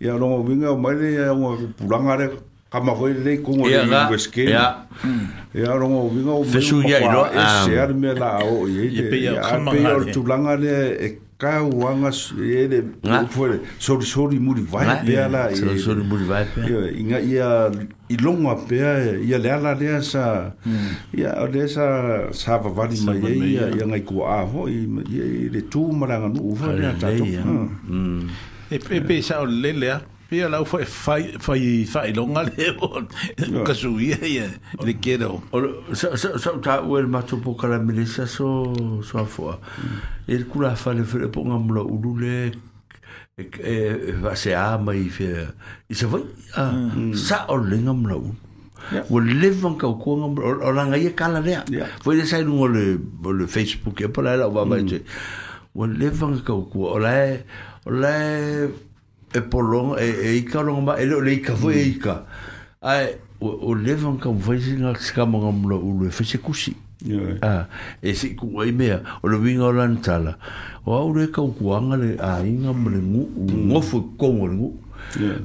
[0.00, 2.30] ya no vinga mai le ya un pulanga le
[2.70, 4.86] kama foi le con o ingueske ya
[5.54, 9.60] ya no vinga o fesu ya no a ser me la o ye ye ya
[9.70, 12.82] pe yo tulanga le e ka wanga ye le
[13.28, 16.62] foi so so di muri vai pe ala ye so so di muri vai pe
[16.64, 17.70] ya inga ya
[18.08, 18.76] i longo a pe
[19.28, 20.50] ya le ala le sa
[21.12, 21.52] ya hmm.
[21.52, 21.86] le sa
[22.32, 24.88] sa va vani mai ya ya ngai ko a ho i
[25.52, 27.28] le tu maranga no u va na ta to
[28.70, 29.98] e pe pe sa o lele a
[30.30, 32.70] pe ala fo e fai fai fai longa e, e,
[33.50, 34.46] le o ka su ye ye
[34.86, 35.58] le quiero o
[35.92, 36.54] sa sa so
[39.10, 39.54] so a fo
[40.28, 41.82] el kula fa le fre po ngamlo
[42.20, 45.28] e, i fe
[45.90, 46.22] i se voi
[46.54, 47.10] a mm.
[47.14, 48.34] sa o le ngamlo u
[48.90, 49.04] Yeah.
[49.12, 55.04] Well, live on kau kuang orang Boleh Facebook ya, pernah lah bapa je.
[55.76, 56.64] Well, live on kau
[57.86, 58.72] le
[59.32, 61.90] e polonga e e ika longa ma e lo le ika foi e mm.
[61.96, 62.24] ika
[62.82, 66.74] ai o le van ka vaisi na ska mo ngam lo u le fese kusi
[67.42, 67.64] ah
[68.02, 70.36] e si ku ai mea o le winga o lan tala
[70.84, 72.88] o au le ka kuanga le a inga mo mm.
[72.88, 73.22] e le ngu
[73.70, 74.70] ngo fo ko mo le ngu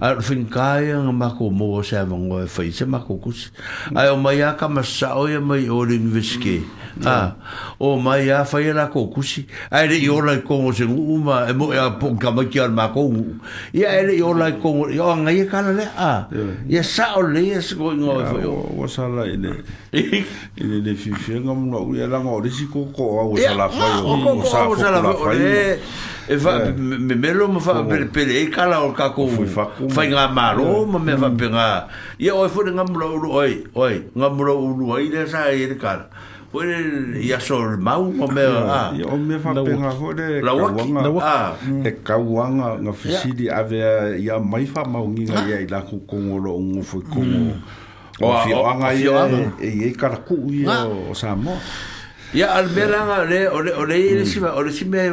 [0.02, 3.00] ai o fin kai nga ma ko mo o sa mo ngo e fese ma
[3.00, 3.96] ko kusi mm.
[3.98, 6.66] ai o mai aka ma sa o ye mai o le universite
[7.04, 7.36] ha ah.
[7.36, 7.76] ah.
[7.80, 11.48] o mai a fai la ko kusi ai le yo la ko mo se uma
[11.50, 13.40] e mo ya e po ka ma ki ma ko u
[13.74, 16.28] ya ai e le yo la ko yo nga ye ka le a
[16.68, 19.52] ya sa o le yes ko ngo fo yo wa sa la ile
[19.92, 23.24] ile le fi fi ngam no u ya la ngo le si ko ko a
[23.28, 25.76] wa sa la fa yo ko ko sa la fa yo
[26.28, 29.28] e va me me lo fa per per e ka la o ka ko
[29.92, 31.38] fa nga ma lo mo me va mm.
[31.38, 35.28] pe nga ye o fo ngam lo lo oi oi ngam lo lo oi le
[35.28, 36.08] sa e ka
[36.56, 38.88] Pwede ya so mau o me a.
[38.96, 38.96] Ah.
[39.12, 41.58] O me fa penga ho de kawanga.
[41.84, 42.72] E kawanga mm.
[42.72, 43.80] e, e nga fisidi ave
[44.24, 47.56] ya mai fa mau ngi nga ya ila ku kongolo o ngu fwe kongo.
[48.24, 49.28] O a fio anga ya
[49.60, 50.64] e ye kara ku i
[51.12, 51.60] o sa mo.
[52.34, 55.12] Ya al me langa le o le o le si ma o le si me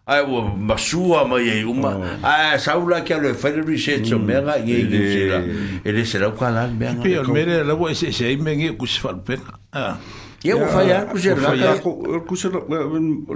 [0.05, 2.29] ai wa masua mai e uma oh.
[2.29, 4.25] ai saula ke le fire research o mm.
[4.25, 5.37] mega ye ye sira
[5.85, 8.65] ele sira ku ala mega pe o mere la wo e se se me ngi
[8.65, 9.37] e ku sfal pe
[9.73, 9.97] a ah.
[10.43, 10.57] ye ah.
[10.57, 11.73] wo fa ya ku se la ya
[12.27, 12.47] ku se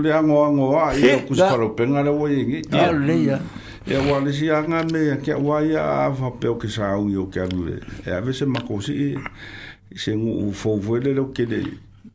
[0.03, 3.17] le ango ango a ye e ku sfal pe ngale wo ye ngi ya le
[3.25, 3.39] ya
[3.87, 7.39] Ya wale si anga me ke waya fa pe o ke sa u yo ke
[7.41, 7.79] alu.
[8.05, 9.17] Ya ve se makosi
[9.95, 11.61] se ngu fo vole lo ke de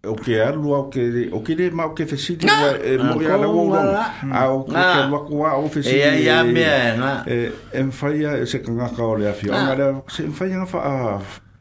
[0.04, 3.14] o ke alu o ke de o ke de ma o ke fesi de wa
[3.14, 3.74] mo ya la wo wo.
[4.32, 5.98] A o ke ke wa kwa o fesi.
[5.98, 6.64] Ya ya me
[7.02, 7.10] na.
[7.28, 9.50] E en faya se kanga ka o le afi.
[9.50, 10.80] Anga le se en faya fa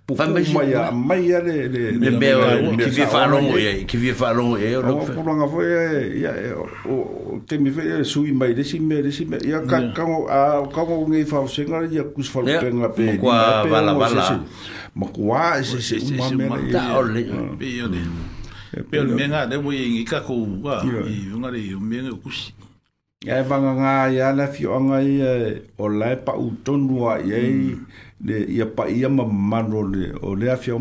[0.07, 3.83] pupu mai a mai a le le le me o ki vi fa longo e
[3.83, 6.31] ki vi fa longo e o ko longa fo e ya
[6.87, 10.05] o te mi fe sui mai de si me de si me ya ka ka
[10.07, 13.27] o a ka o ngi fa o singa ya ku fa lu pe ngape ko
[13.27, 14.23] wa bala bala
[14.95, 17.99] ma ko wa se se se ma ta e- o le e- pe yo de
[17.99, 18.87] mm.
[18.87, 21.99] pe o me nga de mo ngi ka ko wa i unga de yo me
[21.99, 22.55] ngi ku si
[23.27, 25.07] ya ba nga ya la fi o nga mm.
[25.11, 25.15] i
[25.75, 27.75] o la pa u tonu wa ye
[28.25, 30.79] le ia pa ia ma mano le o le afia o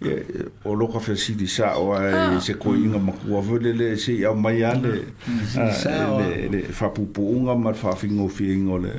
[0.00, 0.24] e,
[0.64, 2.40] o loka fe si di sa o ai ah.
[2.40, 5.12] se ko inga ma ku ave le le se ia mai ale
[6.52, 8.92] le fa pu unga ma fa fingo fi ingo le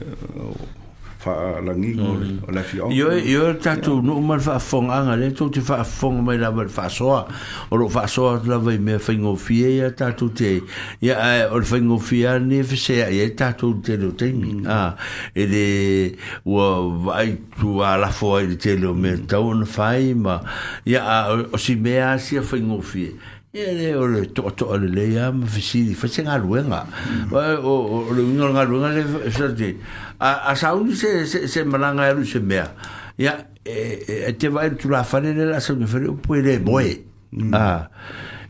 [1.22, 2.41] fa la ngi mm.
[2.48, 5.61] o la fi yo yo ta tu no ma fa fong an ale tu ti
[5.67, 7.14] fa fong mai la ba fa so
[7.69, 10.53] o lo fa so la ve me fa ngo fi ya ta tu te
[11.06, 11.17] ya
[11.53, 14.56] o fa ngo fi ya ni fi se ya ta tu te lo te mi
[14.61, 14.64] mm.
[14.67, 14.95] a
[15.33, 15.67] e de
[16.45, 16.69] wa
[17.09, 19.93] vai tu a la fo e te lo me ta un fa
[20.24, 20.41] ma
[20.85, 23.09] ya o si me a si fa ngo fi
[23.53, 27.33] e le o le to to le le ya me fisi fisi nga luenga mm.
[27.35, 29.75] o o le ngol nga luenga le sorte
[30.23, 32.71] a a sa un se se se malanga e luce mea
[33.19, 33.35] ya
[33.67, 36.39] e, e, e te vai tu la fane le la sa me fere o poi
[36.41, 37.03] le boe
[37.35, 37.51] mm.
[37.51, 37.91] ah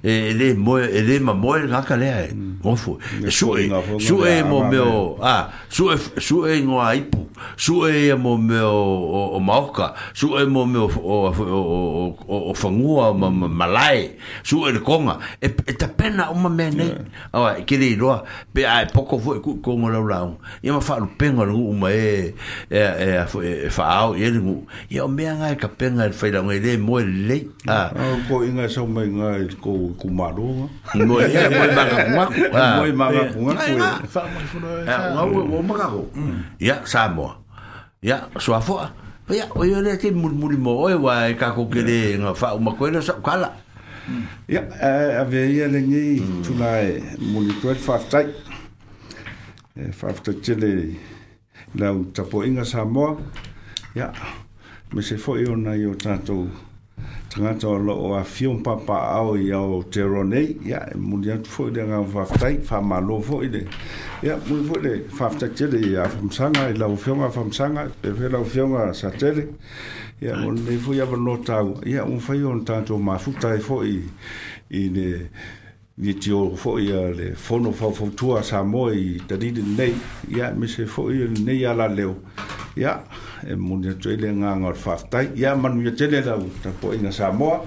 [0.04, 2.98] e le mo e le ma mo la ka le e mo fu
[3.30, 7.30] su e su e mo me o a su e su e no ai pu
[7.56, 13.14] su e mo me o o mauka su e mo me o o o fangua
[13.14, 16.94] ma malai su e konga e ta pena o ma me nei
[17.34, 20.98] a ke le roa pe ai poco fu ku kongo la la e ma fa
[20.98, 22.34] lu penga lu ma e
[22.70, 26.60] e e fa au e lu e o me nga ka penga fa la ngai
[26.60, 27.94] le mo le a
[28.28, 30.68] ko inga so me ngai ko koe kumaronga.
[31.06, 32.36] Moe ia, moe manga kungako.
[32.52, 32.96] Moe ah.
[32.96, 33.68] manga eh, kungako.
[33.68, 35.00] Ia, eh, ah, wha mai whuna e tā.
[35.12, 35.54] Ngau e mm.
[35.54, 36.04] o makako.
[36.60, 37.32] Ia, Samoa.
[38.04, 38.86] Ia, soafoa.
[39.32, 42.94] Ia, o ia lea te mulimuli mo oe wa e kako kere ngā wha umakoe
[43.04, 43.52] sa kala.
[44.48, 44.74] Ia, mm.
[44.80, 46.42] eh, a vea ia le ngi mm.
[46.46, 48.28] tuna e muli koe whaftai.
[49.76, 50.72] Whaftai tele
[51.76, 53.18] lau tapo inga Samoa.
[54.00, 54.12] Ia,
[54.94, 56.48] me se fo i ona i o tātou.
[56.48, 56.68] Ia,
[57.32, 61.72] tagata o loo afio papa ao i ao tero nei ia e muli atu foʻi
[61.76, 63.62] le agafafetai faamālō foʻi le
[64.24, 69.48] ia muli foʻi le faafetaitele ia famasaga i lauafioga famasaga pepe lauafioga satele
[70.22, 74.00] ia o lenei foʻi avanoa taua ia ua fai ona tatou mafuta e foʻi
[74.72, 75.10] i le
[76.04, 79.96] ia tio foʻi a le fono faufautua sa moa i talili lenei
[80.36, 82.16] ia mese foʻi lenei a laleo
[82.76, 83.04] ya
[83.44, 87.62] e muni atu ele gaga o le faafetai ia manuia tele lau tapuaʻiga samoa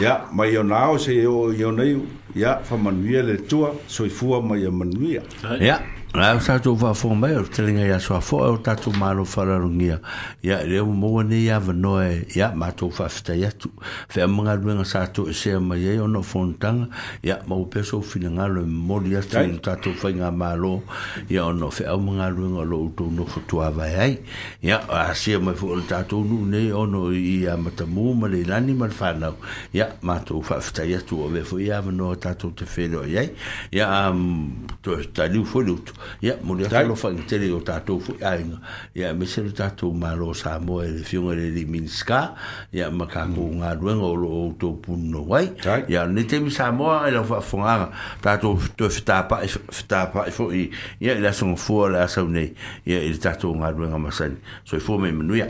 [0.00, 1.96] ia mai ona ao se o i onai
[2.34, 5.22] ia famanuia le tua soifua mai a manuia
[5.60, 5.80] ia
[6.16, 9.98] Rau tātou whāwhonga mai, o telinga ia soa fō, o tātou mālo whararungia.
[10.42, 13.68] ya reo mōa ne ia wanoe, ia mātou whawhitai atu.
[14.14, 16.86] Whea mga ruenga sātou e sea mai ei, ono whontanga,
[17.22, 20.70] ia mau peso whina ngalo ya mori atu, o tātou whainga mālo,
[21.28, 24.16] ia ono whea mga ruenga lo utou no futua vai ai.
[24.64, 28.40] Ia, a sea mai fo o tātou nu ne, ono i a matamu, ma le
[28.48, 29.36] lani ma whanau.
[29.76, 32.64] Ia, mātou whawhitai atu, o wefo ia wanoa tātou te
[33.12, 33.28] ye.
[33.76, 35.92] Ya to um, tō taliu fō lutu.
[36.22, 38.60] ya mulia ta lo fa interi o tato fu ainga
[38.94, 42.34] ya me se tato ma lo sa mo e le fiong e minska
[42.72, 43.60] ya ma ka ko hmm.
[43.62, 45.52] nga duen o lo to puno wai
[45.88, 47.90] ya ne te mi sa mo e fa fonga
[48.22, 50.50] tato to fta pa fta pa fo
[51.00, 52.54] ya la son fo la sa ne
[52.86, 55.48] ya il tato nga duen o ma so i fo me menu ya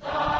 [0.00, 0.39] Ah!